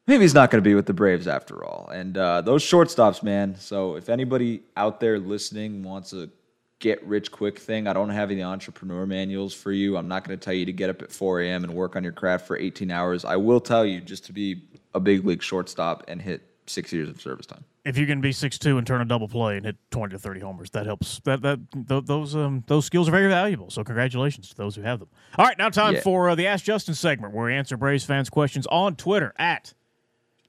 maybe 0.06 0.22
he's 0.22 0.34
not 0.34 0.50
going 0.50 0.62
to 0.62 0.68
be 0.68 0.74
with 0.74 0.86
the 0.86 0.94
Braves 0.94 1.28
after 1.28 1.64
all. 1.64 1.88
And 1.92 2.16
uh, 2.16 2.40
those 2.40 2.64
shortstops, 2.64 3.22
man. 3.22 3.56
So 3.56 3.96
if 3.96 4.08
anybody 4.08 4.62
out 4.76 5.00
there 5.00 5.18
listening 5.18 5.82
wants 5.82 6.12
a 6.12 6.30
get 6.78 7.04
rich 7.04 7.30
quick 7.30 7.58
thing, 7.58 7.86
I 7.86 7.92
don't 7.92 8.10
have 8.10 8.30
any 8.30 8.42
entrepreneur 8.42 9.06
manuals 9.06 9.54
for 9.54 9.72
you. 9.72 9.96
I'm 9.96 10.08
not 10.08 10.24
going 10.24 10.38
to 10.38 10.42
tell 10.44 10.54
you 10.54 10.66
to 10.66 10.72
get 10.72 10.90
up 10.90 11.02
at 11.02 11.12
4 11.12 11.40
a.m. 11.42 11.64
and 11.64 11.74
work 11.74 11.96
on 11.96 12.02
your 12.02 12.12
craft 12.12 12.46
for 12.46 12.56
18 12.56 12.90
hours. 12.90 13.24
I 13.24 13.36
will 13.36 13.60
tell 13.60 13.84
you 13.84 14.00
just 14.00 14.26
to 14.26 14.32
be 14.32 14.62
a 14.94 15.00
big 15.00 15.24
league 15.24 15.42
shortstop 15.42 16.04
and 16.08 16.20
hit 16.20 16.42
six 16.66 16.92
years 16.92 17.08
of 17.08 17.20
service 17.20 17.46
time. 17.46 17.64
If 17.84 17.98
you 17.98 18.06
can 18.06 18.20
be 18.20 18.32
six 18.32 18.58
two 18.58 18.78
and 18.78 18.86
turn 18.86 19.00
a 19.00 19.04
double 19.04 19.28
play 19.28 19.56
and 19.56 19.66
hit 19.66 19.76
twenty 19.90 20.12
to 20.12 20.18
thirty 20.18 20.40
homers, 20.40 20.70
that 20.70 20.86
helps. 20.86 21.20
That 21.24 21.42
that 21.42 21.60
th- 21.88 22.04
those 22.06 22.34
um 22.34 22.64
those 22.66 22.86
skills 22.86 23.08
are 23.08 23.12
very 23.12 23.28
valuable. 23.28 23.70
So 23.70 23.84
congratulations 23.84 24.48
to 24.50 24.54
those 24.56 24.74
who 24.76 24.82
have 24.82 25.00
them. 25.00 25.08
All 25.36 25.44
right, 25.44 25.58
now 25.58 25.68
time 25.68 25.94
Yeah. 25.94 26.00
for 26.00 26.30
uh, 26.30 26.34
the 26.34 26.46
Ask 26.46 26.64
Justin 26.64 26.94
segment 26.94 27.34
where 27.34 27.46
we 27.46 27.54
answer 27.54 27.76
Braves 27.76 28.04
fans' 28.04 28.30
questions 28.30 28.66
on 28.68 28.96
Twitter 28.96 29.34
at 29.38 29.74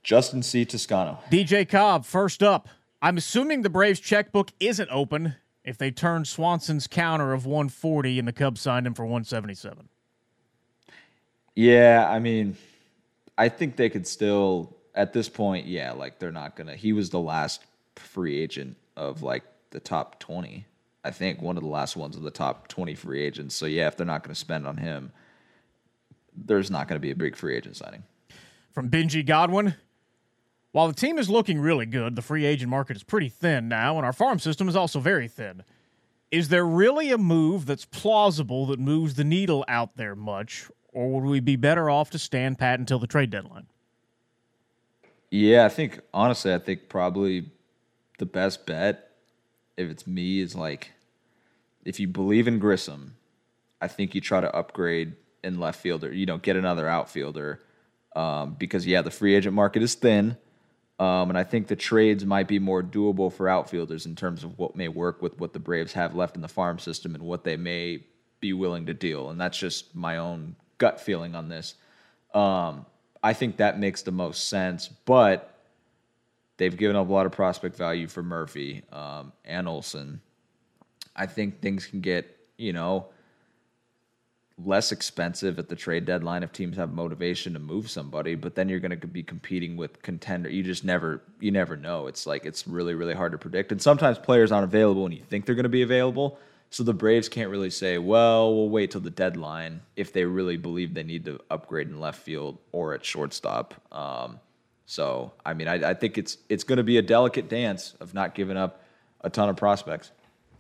Justin 0.04 0.44
C. 0.44 0.64
Toscano. 0.66 1.20
DJ 1.30 1.68
Cobb. 1.68 2.06
First 2.06 2.42
up, 2.44 2.70
I'm 3.02 3.18
assuming 3.18 3.62
the 3.64 3.70
Braves 3.70 4.00
checkbook 4.00 4.52
isn't 4.60 4.90
open 4.92 5.36
if 5.64 5.78
they 5.78 5.90
turn 5.92 6.26
Swanson's 6.26 6.86
counter 6.88 7.34
of 7.34 7.46
140 7.46 8.20
and 8.20 8.28
the 8.28 8.32
Cubs 8.32 8.62
signed 8.62 8.86
him 8.86 8.94
for 8.94 9.04
177. 9.04 9.90
Yeah, 11.56 12.08
I 12.10 12.20
mean, 12.20 12.56
I 13.38 13.50
think 13.50 13.76
they 13.76 13.90
could 13.90 14.06
still 14.08 14.75
at 14.96 15.14
this 15.14 15.30
point. 15.30 15.68
Yeah, 15.68 15.92
like 15.92 16.18
they're 16.18 16.32
not 16.32 16.56
gonna. 16.56 16.76
He 16.76 16.94
was 16.94 17.12
the 17.12 17.20
last 17.20 17.64
free 17.96 18.40
agent 18.40 18.78
of 18.96 19.22
like 19.22 19.44
the 19.70 19.80
top 19.80 20.20
twenty. 20.20 20.66
I 21.04 21.12
think 21.12 21.42
one 21.42 21.58
of 21.58 21.64
the 21.64 21.70
last 21.70 21.96
ones 21.96 22.16
of 22.16 22.24
the 22.24 22.32
top 22.32 22.68
twenty 22.68 22.96
free 22.96 23.22
agents. 23.22 23.54
So 23.54 23.68
yeah, 23.68 23.88
if 23.88 23.98
they're 23.98 24.06
not 24.06 24.24
to 24.34 24.40
spend 24.40 24.66
on 24.66 24.78
him, 24.78 25.12
there's 26.36 26.72
not 26.72 26.88
to 27.00 27.06
be 27.06 27.12
a 27.12 27.16
big 27.16 27.36
free 27.36 27.56
agent 27.56 27.78
signing. 27.78 28.04
From 28.72 28.90
Benji 28.90 29.26
Godwin. 29.26 29.76
While 30.72 30.90
the 30.90 30.94
team 30.94 31.18
is 31.18 31.30
looking 31.30 31.62
really 31.62 31.86
good, 31.86 32.18
the 32.18 32.22
free 32.22 32.44
agent 32.44 32.70
market 32.70 32.98
is 32.98 33.04
pretty 33.04 33.30
thin 33.30 33.70
now, 33.70 33.96
and 33.96 34.06
our 34.06 34.12
farm 34.12 34.40
system 34.40 34.68
is 34.68 34.76
also 34.76 35.00
very 35.00 35.30
thin. 35.30 35.64
Is 36.32 36.50
there 36.50 36.66
really 36.66 37.14
a 37.14 37.18
move 37.18 37.66
that's 37.66 37.86
plausible 37.86 38.66
that 38.66 38.78
moves 38.78 39.14
the 39.14 39.24
needle 39.24 39.64
out 39.70 39.96
there 39.96 40.16
much, 40.16 40.70
or 40.92 41.14
would 41.14 41.24
we 41.24 41.40
be 41.40 41.56
better 41.56 41.90
off 41.90 42.10
to 42.10 42.20
stand 42.20 42.60
pat 42.60 42.78
until 42.78 43.00
the 43.00 43.08
trade 43.08 43.30
deadline? 43.30 43.68
Yeah, 45.32 45.66
I 45.66 45.70
think 45.70 46.00
honestly, 46.14 46.54
I 46.54 46.60
think 46.60 46.90
probably 46.90 47.52
the 48.20 48.26
best 48.26 48.66
bet, 48.66 49.12
if 49.78 49.90
it's 49.90 50.08
me, 50.08 50.40
is 50.42 50.56
like 50.56 50.94
if 51.86 52.00
you 52.00 52.08
believe 52.08 52.48
in 52.48 52.60
Grissom, 52.60 53.16
I 53.82 53.88
think 53.88 54.16
you 54.16 54.22
try 54.22 54.42
to 54.42 54.54
upgrade 54.56 55.16
in 55.44 55.60
left 55.60 55.80
fielder. 55.82 56.14
You 56.14 56.26
know, 56.26 56.38
get 56.38 56.56
another 56.56 56.88
outfielder. 56.88 57.62
um, 58.16 58.56
because 58.60 58.88
yeah, 58.88 59.02
the 59.02 59.12
free 59.12 59.36
agent 59.36 59.56
market 59.56 59.84
is 59.84 59.96
thin, 59.96 60.38
um, 61.00 61.30
and 61.30 61.38
I 61.38 61.44
think 61.44 61.68
the 61.68 61.76
trades 61.76 62.26
might 62.26 62.48
be 62.48 62.60
more 62.60 62.82
doable 62.84 63.32
for 63.32 63.50
outfielders 63.50 64.06
in 64.06 64.16
terms 64.16 64.44
of 64.44 64.58
what 64.58 64.76
may 64.76 64.88
work 64.88 65.22
with 65.22 65.40
what 65.40 65.54
the 65.54 65.60
Braves 65.60 65.94
have 65.94 66.16
left 66.16 66.36
in 66.36 66.42
the 66.42 66.48
farm 66.48 66.80
system 66.80 67.16
and 67.16 67.24
what 67.24 67.44
they 67.44 67.58
may 67.58 68.06
be 68.40 68.54
willing 68.54 68.86
to 68.88 68.94
deal. 68.94 69.30
And 69.30 69.40
that's 69.40 69.58
just 69.58 69.96
my 69.96 70.18
own 70.18 70.56
gut 70.78 71.02
feeling 71.02 71.36
on 71.36 71.50
this. 71.50 71.76
Um, 72.34 72.86
I 73.26 73.34
think 73.34 73.58
that 73.58 73.80
makes 73.80 74.04
the 74.04 74.12
most 74.12 74.50
sense, 74.50 74.88
but 74.88 75.60
they've 76.58 76.78
given 76.78 76.96
up 76.96 77.10
a 77.10 77.12
lot 77.12 77.26
of 77.26 77.32
prospect 77.32 77.76
value 77.76 78.06
for 78.06 78.22
Murphy 78.22 78.84
um, 78.92 79.34
and 79.44 79.68
Olson. 79.68 80.22
I 81.16 81.26
think 81.26 81.60
things 81.60 81.88
can 81.88 82.02
get, 82.02 82.38
you 82.56 82.72
know, 82.72 83.08
less 84.64 84.92
expensive 84.92 85.58
at 85.58 85.70
the 85.70 85.76
trade 85.76 86.06
deadline 86.06 86.44
if 86.44 86.52
teams 86.52 86.78
have 86.78 86.94
motivation 86.94 87.54
to 87.54 87.60
move 87.60 87.90
somebody, 87.90 88.36
but 88.36 88.54
then 88.54 88.70
you're 88.70 88.80
going 88.80 88.98
to 89.00 89.08
be 89.08 89.24
competing 89.24 89.76
with 89.76 90.04
contender. 90.04 90.48
You 90.48 90.62
just 90.62 90.84
never 90.84 91.24
you 91.40 91.50
never 91.50 91.76
know. 91.76 92.06
It's 92.06 92.28
like 92.28 92.46
it's 92.46 92.68
really 92.68 92.94
really 92.94 93.16
hard 93.16 93.32
to 93.32 93.40
predict. 93.40 93.72
And 93.72 93.82
sometimes 93.82 94.20
players 94.20 94.52
aren't 94.52 94.66
available 94.66 95.02
when 95.02 95.14
you 95.14 95.24
think 95.24 95.48
they're 95.48 95.56
going 95.56 95.64
to 95.64 95.70
be 95.70 95.82
available. 95.82 96.38
So 96.76 96.84
the 96.84 96.94
Braves 96.94 97.30
can't 97.30 97.50
really 97.50 97.70
say, 97.70 97.98
"Well, 97.98 98.54
we'll 98.54 98.68
wait 98.68 98.92
till 98.92 99.00
the 99.00 99.10
deadline" 99.10 99.80
if 99.96 100.12
they 100.12 100.26
really 100.26 100.58
believe 100.58 100.94
they 100.94 101.04
need 101.04 101.24
to 101.24 101.40
upgrade 101.50 101.88
in 101.88 102.02
left 102.02 102.22
field 102.22 102.58
or 102.74 102.94
at 102.94 103.06
shortstop. 103.06 103.76
Um, 103.94 104.42
so, 104.86 105.32
I 105.46 105.54
mean, 105.54 105.70
I, 105.70 105.92
I 105.92 105.94
think 105.94 106.18
it's 106.18 106.38
it's 106.50 106.66
going 106.66 106.76
to 106.76 106.84
be 106.84 106.98
a 106.98 107.02
delicate 107.02 107.48
dance 107.48 107.94
of 108.02 108.14
not 108.14 108.36
giving 108.36 108.58
up 108.58 108.84
a 109.22 109.30
ton 109.30 109.48
of 109.48 109.56
prospects. 109.56 110.12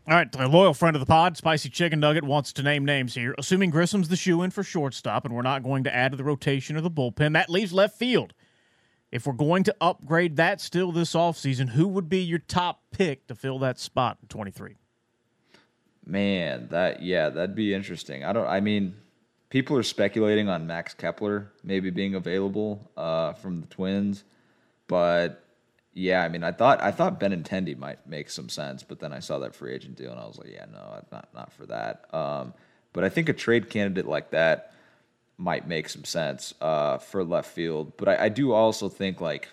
All 0.08 0.13
right, 0.13 0.34
a 0.39 0.47
loyal 0.47 0.73
friend 0.73 0.95
of 0.95 1.01
the 1.01 1.06
pod, 1.06 1.36
Spicy 1.36 1.67
Chicken 1.67 1.99
Nugget, 1.99 2.23
wants 2.23 2.54
to 2.54 2.63
name 2.63 2.86
names 2.86 3.13
here. 3.13 3.36
Assuming 3.38 3.69
Grissom's 3.69 4.08
the 4.08 4.15
shoe 4.15 4.41
in 4.41 4.51
for 4.51 4.63
shortstop, 4.63 5.25
and 5.25 5.36
we're 5.36 5.41
not 5.41 5.63
going 5.63 5.84
to 5.84 5.93
add 5.93 6.12
to 6.12 6.17
the 6.17 6.23
rotation 6.23 6.78
or 6.78 6.82
the 6.82 6.89
bullpen, 6.89 7.34
that 7.34 7.49
leaves 7.49 7.73
left 7.73 7.99
field. 7.99 8.34
If 9.12 9.28
we're 9.28 9.34
going 9.34 9.65
to 9.65 9.75
upgrade 9.82 10.38
that 10.38 10.62
still 10.62 10.93
this 10.93 11.13
offseason, 11.13 11.71
who 11.71 11.89
would 11.89 12.08
be 12.08 12.21
your 12.21 12.39
top 12.39 12.84
pick 12.91 13.28
to 13.28 13.36
fill 13.36 13.60
that 13.60 13.80
spot 13.80 14.19
in 14.21 14.30
23? 14.30 14.78
Man, 16.06 16.68
that 16.70 17.02
yeah, 17.02 17.30
that'd 17.30 17.56
be 17.56 17.74
interesting. 17.74 18.24
I 18.24 18.34
don't. 18.34 18.48
I 18.48 18.60
mean, 18.60 18.96
people 19.50 19.78
are 19.78 19.84
speculating 19.84 20.50
on 20.50 20.68
Max 20.68 20.94
Kepler 20.94 21.52
maybe 21.63 21.89
being 21.89 22.15
available 22.15 22.91
uh, 22.96 23.34
from 23.34 23.62
the 23.62 23.68
Twins, 23.68 24.24
but 24.88 25.44
yeah, 25.96 26.24
I 26.24 26.30
mean, 26.30 26.44
I 26.44 26.52
thought 26.52 26.82
I 26.82 26.91
thought 26.91 27.20
Benintendi 27.20 27.78
might 27.78 28.06
make 28.06 28.30
some 28.30 28.50
sense, 28.50 28.84
but 28.84 29.00
then 29.00 29.13
I 29.13 29.20
saw 29.20 29.39
that 29.39 29.56
free 29.56 29.74
agent 29.74 29.96
deal 29.96 30.12
and 30.12 30.20
I 30.20 30.26
was 30.26 30.38
like, 30.38 30.52
yeah, 30.52 30.65
no, 30.72 31.02
not 31.12 31.30
not 31.34 31.54
for 31.54 31.65
that. 31.68 32.13
Um, 32.13 32.54
but 32.94 33.04
I 33.04 33.10
think 33.10 33.30
a 33.30 33.34
trade 33.34 33.70
candidate 33.70 34.06
like 34.06 34.32
that 34.32 34.74
might 35.38 35.68
make 35.68 35.89
some 35.89 36.04
sense 36.04 36.54
uh, 36.62 36.98
for 36.98 37.24
left 37.24 37.50
field. 37.50 37.98
But 37.98 38.10
I, 38.10 38.26
I 38.26 38.30
do 38.30 38.52
also 38.52 38.89
think 38.89 39.22
like, 39.22 39.48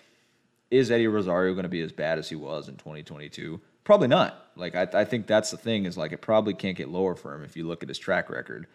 is 0.69 0.91
Eddie 0.91 1.07
Rosario 1.07 1.53
going 1.53 1.63
to 1.63 1.69
be 1.69 1.81
as 1.81 1.91
bad 1.91 2.19
as 2.19 2.29
he 2.29 2.35
was 2.35 2.67
in 2.67 2.75
2022? 2.75 3.59
Probably 3.83 4.07
not. 4.07 4.47
Like 4.55 4.75
I, 4.75 4.87
I 4.93 5.05
think 5.05 5.27
that's 5.27 5.51
the 5.51 5.57
thing 5.57 5.85
is 5.85 5.97
like 5.97 6.11
it 6.11 6.21
probably 6.21 6.53
can't 6.53 6.77
get 6.77 6.89
lower 6.89 7.15
for 7.15 7.33
him 7.33 7.43
if 7.43 7.57
you 7.57 7.67
look 7.67 7.83
at 7.83 7.89
his 7.89 7.97
track 7.97 8.29
record, 8.29 8.67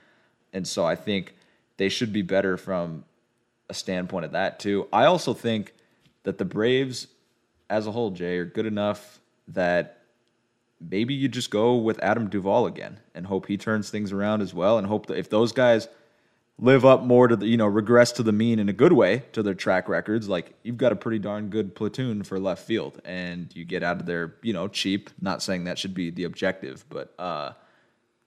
and 0.53 0.67
so 0.67 0.85
I 0.85 0.97
think 0.97 1.35
they 1.77 1.89
should 1.89 2.13
be 2.13 2.23
better 2.23 2.57
from 2.57 3.05
a 3.69 3.75
standpoint 3.75 4.25
of 4.25 4.33
that 4.33 4.59
too. 4.59 4.89
I 4.93 5.05
also 5.05 5.35
think 5.35 5.75
that 6.25 6.39
the 6.39 6.45
Braves 6.45 7.07
as 7.71 7.87
a 7.87 7.93
whole, 7.93 8.11
Jay, 8.11 8.39
are 8.39 8.45
good 8.45 8.67
enough 8.67 9.21
that 9.49 9.99
maybe 10.81 11.15
you 11.15 11.29
just 11.29 11.51
go 11.51 11.77
with 11.77 11.99
Adam 12.03 12.29
Duvall 12.29 12.67
again 12.67 12.99
and 13.15 13.27
hope 13.27 13.47
he 13.47 13.57
turns 13.57 13.91
things 13.91 14.13
around 14.13 14.43
as 14.43 14.53
well, 14.53 14.79
and 14.79 14.87
hope 14.87 15.07
that 15.07 15.19
if 15.19 15.31
those 15.31 15.53
guys 15.53 15.89
live 16.59 16.85
up 16.85 17.03
more 17.03 17.29
to 17.29 17.37
the 17.37 17.47
you 17.47 17.57
know 17.57 17.67
regress 17.67 18.13
to 18.13 18.23
the 18.23 18.33
mean 18.33 18.59
in 18.59 18.69
a 18.69 18.73
good 18.73 18.93
way 18.93 19.23
to 19.33 19.43
their 19.43 19.55
track 19.55 19.89
records, 19.89 20.29
like 20.29 20.55
you've 20.63 20.77
got 20.79 20.93
a 20.93 20.97
pretty 20.97 21.19
darn 21.19 21.49
good 21.49 21.75
platoon 21.75 22.23
for 22.23 22.39
left 22.39 22.65
field, 22.67 23.01
and 23.05 23.55
you 23.55 23.65
get 23.65 23.83
out 23.83 24.01
of 24.01 24.07
there 24.07 24.35
you 24.43 24.53
know 24.53 24.69
cheap. 24.69 25.11
Not 25.21 25.43
saying 25.43 25.65
that 25.65 25.79
should 25.79 25.95
be 25.95 26.11
the 26.11 26.25
objective, 26.25 26.85
but. 26.89 27.15
uh 27.19 27.53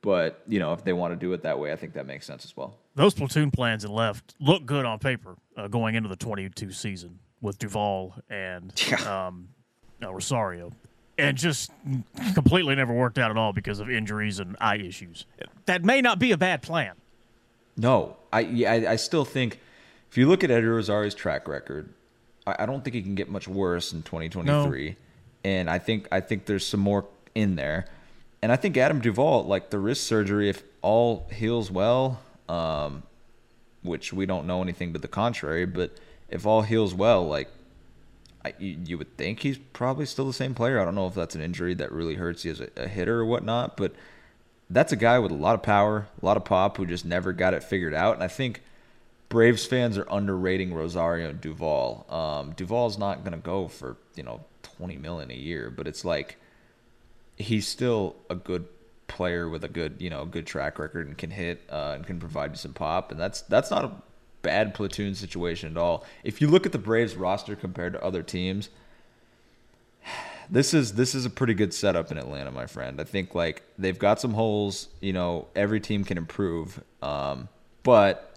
but 0.04 0.42
you 0.48 0.58
know, 0.58 0.74
if 0.74 0.84
they 0.84 0.94
want 0.94 1.12
to 1.12 1.16
do 1.16 1.32
it 1.34 1.44
that 1.44 1.60
way, 1.60 1.72
I 1.72 1.76
think 1.76 1.94
that 1.94 2.08
makes 2.08 2.26
sense 2.26 2.44
as 2.44 2.58
well. 2.58 2.76
Those 2.96 3.14
platoon 3.14 3.52
plans 3.52 3.86
in 3.86 3.92
left 3.92 4.34
look 4.40 4.66
good 4.66 4.84
on 4.84 4.98
paper 4.98 5.36
uh, 5.56 5.68
going 5.68 5.94
into 5.94 6.10
the 6.10 6.16
22 6.16 6.72
season 6.72 7.20
with 7.40 7.60
Duvall 7.60 8.16
and 8.28 8.74
Yeah. 8.90 9.28
um, 9.28 9.50
uh, 10.02 10.12
Rosario, 10.12 10.72
and 11.20 11.38
just 11.38 11.72
completely 12.34 12.74
never 12.74 12.92
worked 12.92 13.20
out 13.20 13.30
at 13.30 13.38
all 13.38 13.54
because 13.54 13.80
of 13.80 13.92
injuries 13.92 14.40
and 14.40 14.58
eye 14.60 14.78
issues. 14.78 15.28
That 15.68 15.84
may 15.86 16.02
not 16.02 16.18
be 16.18 16.32
a 16.32 16.38
bad 16.38 16.64
plan. 16.64 16.94
No, 17.82 18.18
I 18.32 18.42
I, 18.68 18.92
I 18.92 18.96
still 18.96 19.26
think 19.26 19.60
if 20.10 20.18
you 20.18 20.28
look 20.28 20.44
at 20.44 20.52
Eddie 20.52 20.68
Rosario's 20.68 21.16
track 21.16 21.48
record, 21.48 21.90
I, 22.46 22.58
I 22.60 22.66
don't 22.66 22.84
think 22.84 22.94
he 22.94 23.02
can 23.02 23.16
get 23.16 23.30
much 23.30 23.48
worse 23.48 23.92
in 23.92 24.04
2023. 24.04 24.96
And 25.44 25.70
I 25.70 25.80
think 25.80 26.08
I 26.12 26.20
think 26.20 26.46
there's 26.46 26.66
some 26.66 26.80
more 26.80 27.06
in 27.34 27.56
there. 27.56 27.86
And 28.44 28.52
I 28.52 28.56
think 28.56 28.78
Adam 28.78 29.00
Duvall, 29.00 29.46
like 29.46 29.70
the 29.70 29.80
wrist 29.80 30.06
surgery, 30.06 30.50
if 30.50 30.64
all 30.82 31.28
heals 31.32 31.72
well, 31.72 32.20
um, 32.50 33.04
which 33.84 34.14
we 34.14 34.26
don't 34.26 34.48
know 34.48 34.62
anything 34.62 34.94
to 34.94 35.00
the 35.00 35.08
contrary, 35.08 35.66
but 35.66 35.98
if 36.30 36.46
all 36.46 36.62
heals 36.62 36.94
well, 36.94 37.28
like 37.28 37.50
I, 38.44 38.54
you, 38.60 38.78
you 38.86 38.98
would 38.98 39.16
think 39.18 39.40
he's 39.40 39.58
probably 39.58 40.06
still 40.06 40.26
the 40.26 40.34
same 40.34 40.54
player. 40.54 40.80
I 40.80 40.86
don't 40.86 40.96
know 40.96 41.08
if 41.08 41.14
that's 41.14 41.36
an 41.36 41.42
injury 41.42 41.74
that 41.76 41.92
really 41.92 42.16
hurts 42.16 42.46
you 42.46 42.52
as 42.52 42.62
a, 42.62 42.70
a 42.76 42.88
hitter 42.88 43.20
or 43.20 43.26
whatnot, 43.26 43.78
but 43.78 43.94
that's 44.72 44.92
a 44.92 44.96
guy 44.96 45.20
with 45.20 45.32
a 45.32 45.36
lot 45.36 45.56
of 45.56 45.64
power, 45.64 46.08
a 46.22 46.26
lot 46.26 46.38
of 46.38 46.46
pop, 46.46 46.78
who 46.78 46.86
just 46.86 47.06
never 47.06 47.34
got 47.34 47.54
it 47.54 47.64
figured 47.64 47.94
out. 47.94 48.16
And 48.16 48.24
I 48.24 48.28
think 48.28 48.62
Braves 49.30 49.66
fans 49.66 49.98
are 49.98 50.08
underrating 50.10 50.74
Rosario 50.74 51.30
and 51.30 51.42
Duvall. 51.42 52.06
Um, 52.10 52.54
Duvall's 52.54 52.98
not 52.98 53.24
going 53.24 53.34
to 53.34 53.38
go 53.38 53.68
for 53.68 53.98
you 54.16 54.24
know 54.24 54.44
twenty 54.64 54.98
million 54.98 55.32
a 55.32 55.36
year, 55.36 55.70
but 55.70 55.88
it's 55.88 56.06
like 56.06 56.38
he's 57.38 57.68
still 57.68 58.16
a 58.30 58.36
good 58.36 58.68
player 59.08 59.50
with 59.50 59.64
a 59.64 59.68
good 59.68 59.98
you 60.00 60.10
know 60.10 60.26
good 60.26 60.48
track 60.48 60.80
record 60.80 61.08
and 61.08 61.18
can 61.18 61.32
hit 61.32 61.62
uh, 61.70 61.94
and 61.96 62.08
can 62.08 62.20
provide 62.20 62.52
you 62.52 62.58
some 62.58 62.74
pop, 62.74 63.12
and 63.12 63.20
that's 63.20 63.42
that's 63.44 63.72
not 63.72 63.86
a 63.86 63.92
bad 64.42 64.74
platoon 64.74 65.16
situation 65.16 65.72
at 65.72 65.78
all. 65.78 66.06
If 66.24 66.42
you 66.42 66.48
look 66.48 66.66
at 66.66 66.72
the 66.72 66.80
Braves 66.80 67.16
roster 67.16 67.56
compared 67.56 67.94
to 67.94 68.04
other 68.04 68.24
teams, 68.24 68.70
this 70.52 70.74
is 70.74 70.94
this 70.94 71.16
is 71.16 71.26
a 71.26 71.30
pretty 71.30 71.54
good 71.54 71.74
setup 71.74 72.12
in 72.12 72.18
Atlanta, 72.18 72.52
my 72.52 72.68
friend. 72.68 73.00
I 73.00 73.06
think 73.06 73.34
like 73.34 73.64
they've 73.80 73.98
got 73.98 74.20
some 74.20 74.34
holes. 74.34 74.90
You 75.00 75.14
know, 75.14 75.48
every 75.56 75.80
team 75.80 76.04
can 76.04 76.18
improve, 76.18 76.84
um, 77.02 77.50
but 77.84 78.36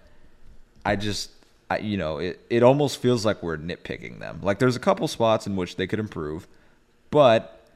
I 0.86 0.96
just. 0.96 1.30
I, 1.70 1.78
you 1.78 1.96
know, 1.96 2.18
it, 2.18 2.44
it 2.50 2.62
almost 2.62 3.00
feels 3.00 3.24
like 3.24 3.42
we're 3.42 3.56
nitpicking 3.56 4.20
them. 4.20 4.40
Like 4.42 4.58
there's 4.58 4.76
a 4.76 4.80
couple 4.80 5.08
spots 5.08 5.46
in 5.46 5.56
which 5.56 5.76
they 5.76 5.86
could 5.86 5.98
improve, 5.98 6.46
but 7.10 7.66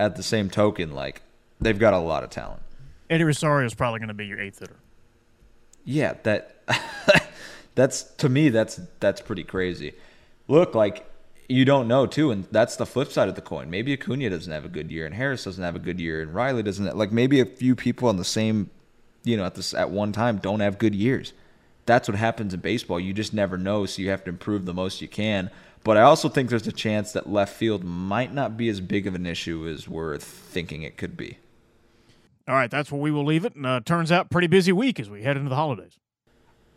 at 0.00 0.16
the 0.16 0.22
same 0.22 0.48
token, 0.48 0.94
like 0.94 1.20
they've 1.60 1.78
got 1.78 1.92
a 1.92 1.98
lot 1.98 2.24
of 2.24 2.30
talent. 2.30 2.62
Eddie 3.10 3.24
Rosario 3.24 3.66
is 3.66 3.74
probably 3.74 4.00
going 4.00 4.08
to 4.08 4.14
be 4.14 4.26
your 4.26 4.40
eighth 4.40 4.60
hitter. 4.60 4.76
Yeah, 5.84 6.14
that 6.22 6.56
that's 7.74 8.04
to 8.14 8.30
me 8.30 8.48
that's 8.48 8.80
that's 8.98 9.20
pretty 9.20 9.44
crazy. 9.44 9.92
Look, 10.48 10.74
like 10.74 11.06
you 11.48 11.64
don't 11.64 11.88
know 11.88 12.06
too, 12.06 12.30
and 12.30 12.44
that's 12.50 12.76
the 12.76 12.86
flip 12.86 13.12
side 13.12 13.28
of 13.28 13.34
the 13.34 13.42
coin. 13.42 13.70
Maybe 13.70 13.92
Acuna 13.92 14.30
doesn't 14.30 14.52
have 14.52 14.64
a 14.64 14.68
good 14.68 14.90
year, 14.90 15.06
and 15.06 15.14
Harris 15.14 15.44
doesn't 15.44 15.62
have 15.62 15.76
a 15.76 15.80
good 15.80 16.00
year, 16.00 16.22
and 16.22 16.34
Riley 16.34 16.62
doesn't. 16.62 16.86
Have, 16.86 16.96
Like 16.96 17.12
maybe 17.12 17.40
a 17.40 17.46
few 17.46 17.74
people 17.74 18.08
on 18.08 18.16
the 18.16 18.24
same, 18.24 18.70
you 19.24 19.36
know, 19.36 19.44
at 19.44 19.54
this 19.54 19.74
at 19.74 19.90
one 19.90 20.12
time 20.12 20.38
don't 20.38 20.60
have 20.60 20.78
good 20.78 20.94
years. 20.94 21.32
That's 21.86 22.08
what 22.08 22.16
happens 22.16 22.54
in 22.54 22.60
baseball. 22.60 22.98
You 22.98 23.12
just 23.12 23.34
never 23.34 23.58
know, 23.58 23.84
so 23.84 24.00
you 24.00 24.08
have 24.08 24.24
to 24.24 24.30
improve 24.30 24.64
the 24.64 24.72
most 24.72 25.02
you 25.02 25.08
can. 25.08 25.50
But 25.82 25.98
I 25.98 26.02
also 26.02 26.30
think 26.30 26.48
there's 26.48 26.66
a 26.66 26.72
chance 26.72 27.12
that 27.12 27.28
left 27.28 27.54
field 27.54 27.84
might 27.84 28.32
not 28.32 28.56
be 28.56 28.70
as 28.70 28.80
big 28.80 29.06
of 29.06 29.14
an 29.14 29.26
issue 29.26 29.68
as 29.68 29.86
we're 29.86 30.16
thinking 30.16 30.82
it 30.82 30.96
could 30.96 31.14
be. 31.14 31.36
All 32.48 32.54
right, 32.54 32.70
that's 32.70 32.90
where 32.90 33.00
we 33.00 33.10
will 33.10 33.24
leave 33.24 33.44
it. 33.44 33.54
And 33.54 33.66
uh, 33.66 33.80
turns 33.84 34.10
out 34.10 34.30
pretty 34.30 34.46
busy 34.46 34.72
week 34.72 34.98
as 34.98 35.10
we 35.10 35.22
head 35.22 35.36
into 35.36 35.50
the 35.50 35.56
holidays. 35.56 35.98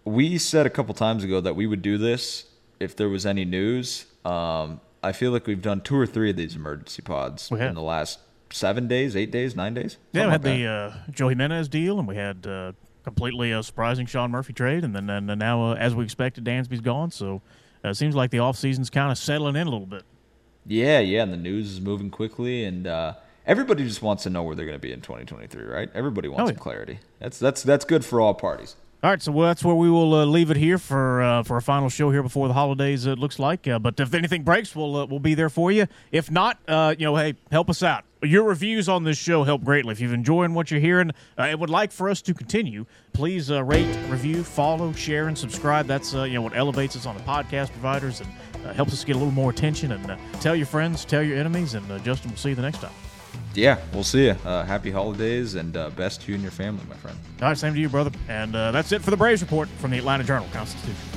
we 0.03 0.37
said 0.37 0.65
a 0.65 0.69
couple 0.69 0.93
times 0.93 1.23
ago 1.23 1.39
that 1.39 1.55
we 1.55 1.67
would 1.67 1.81
do 1.81 1.97
this 1.97 2.46
if 2.79 2.95
there 2.95 3.09
was 3.09 3.25
any 3.25 3.45
news. 3.45 4.05
Um, 4.25 4.81
I 5.03 5.11
feel 5.11 5.31
like 5.31 5.47
we've 5.47 5.61
done 5.61 5.81
two 5.81 5.95
or 5.97 6.05
three 6.05 6.29
of 6.31 6.35
these 6.35 6.55
emergency 6.55 7.01
pods 7.01 7.51
in 7.51 7.75
the 7.75 7.81
last 7.81 8.19
seven 8.51 8.87
days, 8.87 9.15
eight 9.15 9.31
days, 9.31 9.55
nine 9.55 9.73
days. 9.73 9.97
Yeah, 10.11 10.25
we 10.25 10.31
had 10.31 10.41
Something 10.43 10.59
the 10.63 10.67
like 10.67 10.93
uh, 10.93 11.11
Joe 11.11 11.27
Jimenez 11.29 11.69
deal, 11.69 11.99
and 11.99 12.07
we 12.07 12.15
had 12.15 12.45
uh, 12.47 12.71
completely 13.03 13.51
a 13.51 13.61
surprising 13.63 14.05
Sean 14.05 14.31
Murphy 14.31 14.53
trade, 14.53 14.83
and 14.83 14.95
then 14.95 15.09
and 15.09 15.27
now, 15.39 15.71
uh, 15.71 15.75
as 15.75 15.95
we 15.95 16.03
expected, 16.03 16.43
Dansby's 16.43 16.81
gone. 16.81 17.11
So 17.11 17.41
uh, 17.85 17.89
it 17.89 17.95
seems 17.95 18.15
like 18.15 18.31
the 18.31 18.37
offseason's 18.39 18.89
kind 18.89 19.11
of 19.11 19.17
settling 19.17 19.55
in 19.55 19.67
a 19.67 19.69
little 19.69 19.85
bit. 19.85 20.03
yeah, 20.65 20.99
yeah, 20.99 21.23
and 21.23 21.31
the 21.31 21.37
news 21.37 21.71
is 21.71 21.79
moving 21.79 22.09
quickly, 22.09 22.65
and 22.65 22.87
uh, 22.87 23.13
everybody 23.45 23.83
just 23.85 24.01
wants 24.01 24.23
to 24.23 24.29
know 24.29 24.43
where 24.43 24.55
they're 24.55 24.65
going 24.65 24.75
to 24.77 24.81
be 24.81 24.91
in 24.91 24.99
2023, 25.01 25.63
right? 25.63 25.89
Everybody 25.93 26.27
wants 26.27 26.41
Oh, 26.43 26.47
some 26.47 26.55
yeah. 26.55 26.61
clarity. 26.61 26.99
That's 27.19 27.37
that's 27.39 27.63
that's 27.63 27.85
good 27.85 28.03
for 28.03 28.19
all 28.19 28.33
parties. 28.33 28.75
All 29.03 29.11
right, 29.11 29.21
so 29.21 29.31
well, 29.31 29.47
that's 29.47 29.63
where 29.63 29.75
we 29.75 29.91
will 29.91 30.11
uh, 30.15 30.25
leave 30.25 30.49
it 30.49 30.57
here 30.57 30.79
for 30.79 31.21
uh, 31.21 31.43
for 31.43 31.55
a 31.57 31.61
final 31.61 31.87
show 31.87 32.09
here 32.09 32.23
before 32.23 32.47
the 32.47 32.55
holidays. 32.55 33.05
It 33.05 33.19
looks 33.19 33.37
like, 33.37 33.67
uh, 33.67 33.77
but 33.77 33.99
if 33.99 34.11
anything 34.15 34.41
breaks, 34.41 34.75
we'll 34.75 34.95
uh, 34.95 35.05
we'll 35.05 35.19
be 35.19 35.35
there 35.35 35.51
for 35.51 35.71
you. 35.71 35.85
If 36.11 36.31
not, 36.31 36.57
uh, 36.67 36.95
you 36.97 37.05
know, 37.05 37.15
hey, 37.15 37.35
help 37.51 37.69
us 37.69 37.83
out. 37.83 38.05
Your 38.23 38.45
reviews 38.45 38.89
on 38.89 39.03
this 39.03 39.15
show 39.15 39.43
help 39.43 39.63
greatly. 39.63 39.91
If 39.91 39.99
you've 39.99 40.13
enjoying 40.13 40.55
what 40.55 40.71
you're 40.71 40.79
hearing 40.79 41.11
uh, 41.37 41.43
and 41.43 41.59
would 41.59 41.69
like 41.69 41.91
for 41.91 42.09
us 42.09 42.23
to 42.23 42.33
continue, 42.33 42.87
please 43.13 43.51
rate, 43.51 43.95
review, 44.09 44.43
follow, 44.43 44.91
share, 44.93 45.27
and 45.27 45.37
subscribe. 45.37 45.85
That's 45.85 46.13
you 46.13 46.33
know 46.33 46.41
what 46.41 46.55
elevates 46.55 46.95
us 46.95 47.05
on 47.05 47.15
the 47.15 47.21
podcast 47.21 47.71
providers 47.73 48.21
and 48.21 48.75
helps 48.75 48.93
us 48.93 49.03
get 49.03 49.15
a 49.15 49.19
little 49.19 49.31
more 49.31 49.51
attention. 49.51 49.91
And 49.91 50.17
tell 50.41 50.55
your 50.55 50.65
friends, 50.65 51.05
tell 51.05 51.21
your 51.21 51.37
enemies, 51.37 51.75
and 51.75 51.87
Justin, 52.03 52.31
we'll 52.31 52.37
see 52.37 52.49
you 52.49 52.55
the 52.55 52.63
next 52.63 52.79
time. 52.79 53.06
Yeah, 53.57 53.79
we'll 53.91 54.03
see 54.03 54.25
you. 54.25 54.35
Uh, 54.45 54.63
happy 54.65 54.91
holidays 54.91 55.55
and 55.55 55.75
uh, 55.75 55.89
best 55.89 56.21
to 56.21 56.27
you 56.27 56.35
and 56.35 56.43
your 56.43 56.51
family, 56.51 56.83
my 56.87 56.95
friend. 56.95 57.17
All 57.41 57.47
right, 57.47 57.57
same 57.57 57.73
to 57.73 57.79
you, 57.79 57.89
brother. 57.89 58.11
And 58.29 58.55
uh, 58.55 58.69
that's 58.69 58.91
it 58.91 59.01
for 59.01 59.09
the 59.09 59.17
Braves 59.17 59.41
report 59.41 59.67
from 59.79 59.89
the 59.89 59.97
Atlanta 59.97 60.23
Journal 60.23 60.47
Constitution. 60.53 61.16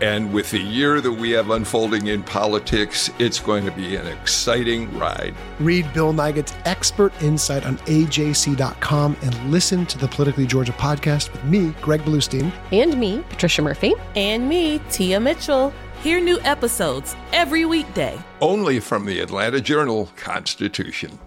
and 0.00 0.32
with 0.32 0.50
the 0.50 0.60
year 0.60 1.00
that 1.00 1.12
we 1.12 1.30
have 1.30 1.50
unfolding 1.50 2.08
in 2.08 2.22
politics, 2.22 3.10
it's 3.18 3.40
going 3.40 3.64
to 3.64 3.72
be 3.72 3.96
an 3.96 4.06
exciting 4.06 4.96
ride. 4.98 5.34
Read 5.58 5.92
Bill 5.92 6.12
Nigut's 6.12 6.54
expert 6.64 7.12
insight 7.22 7.64
on 7.64 7.78
AJC.com 7.78 9.16
and 9.22 9.50
listen 9.50 9.86
to 9.86 9.98
the 9.98 10.08
Politically 10.08 10.46
Georgia 10.46 10.72
podcast 10.72 11.32
with 11.32 11.44
me, 11.44 11.74
Greg 11.80 12.02
Bluestein. 12.02 12.52
And 12.72 12.98
me, 12.98 13.22
Patricia 13.28 13.62
Murphy. 13.62 13.94
And 14.14 14.48
me, 14.48 14.80
Tia 14.90 15.18
Mitchell. 15.20 15.72
Hear 16.02 16.20
new 16.20 16.38
episodes 16.40 17.16
every 17.32 17.64
weekday. 17.64 18.18
Only 18.40 18.80
from 18.80 19.06
the 19.06 19.20
Atlanta 19.20 19.60
Journal 19.60 20.10
Constitution. 20.16 21.18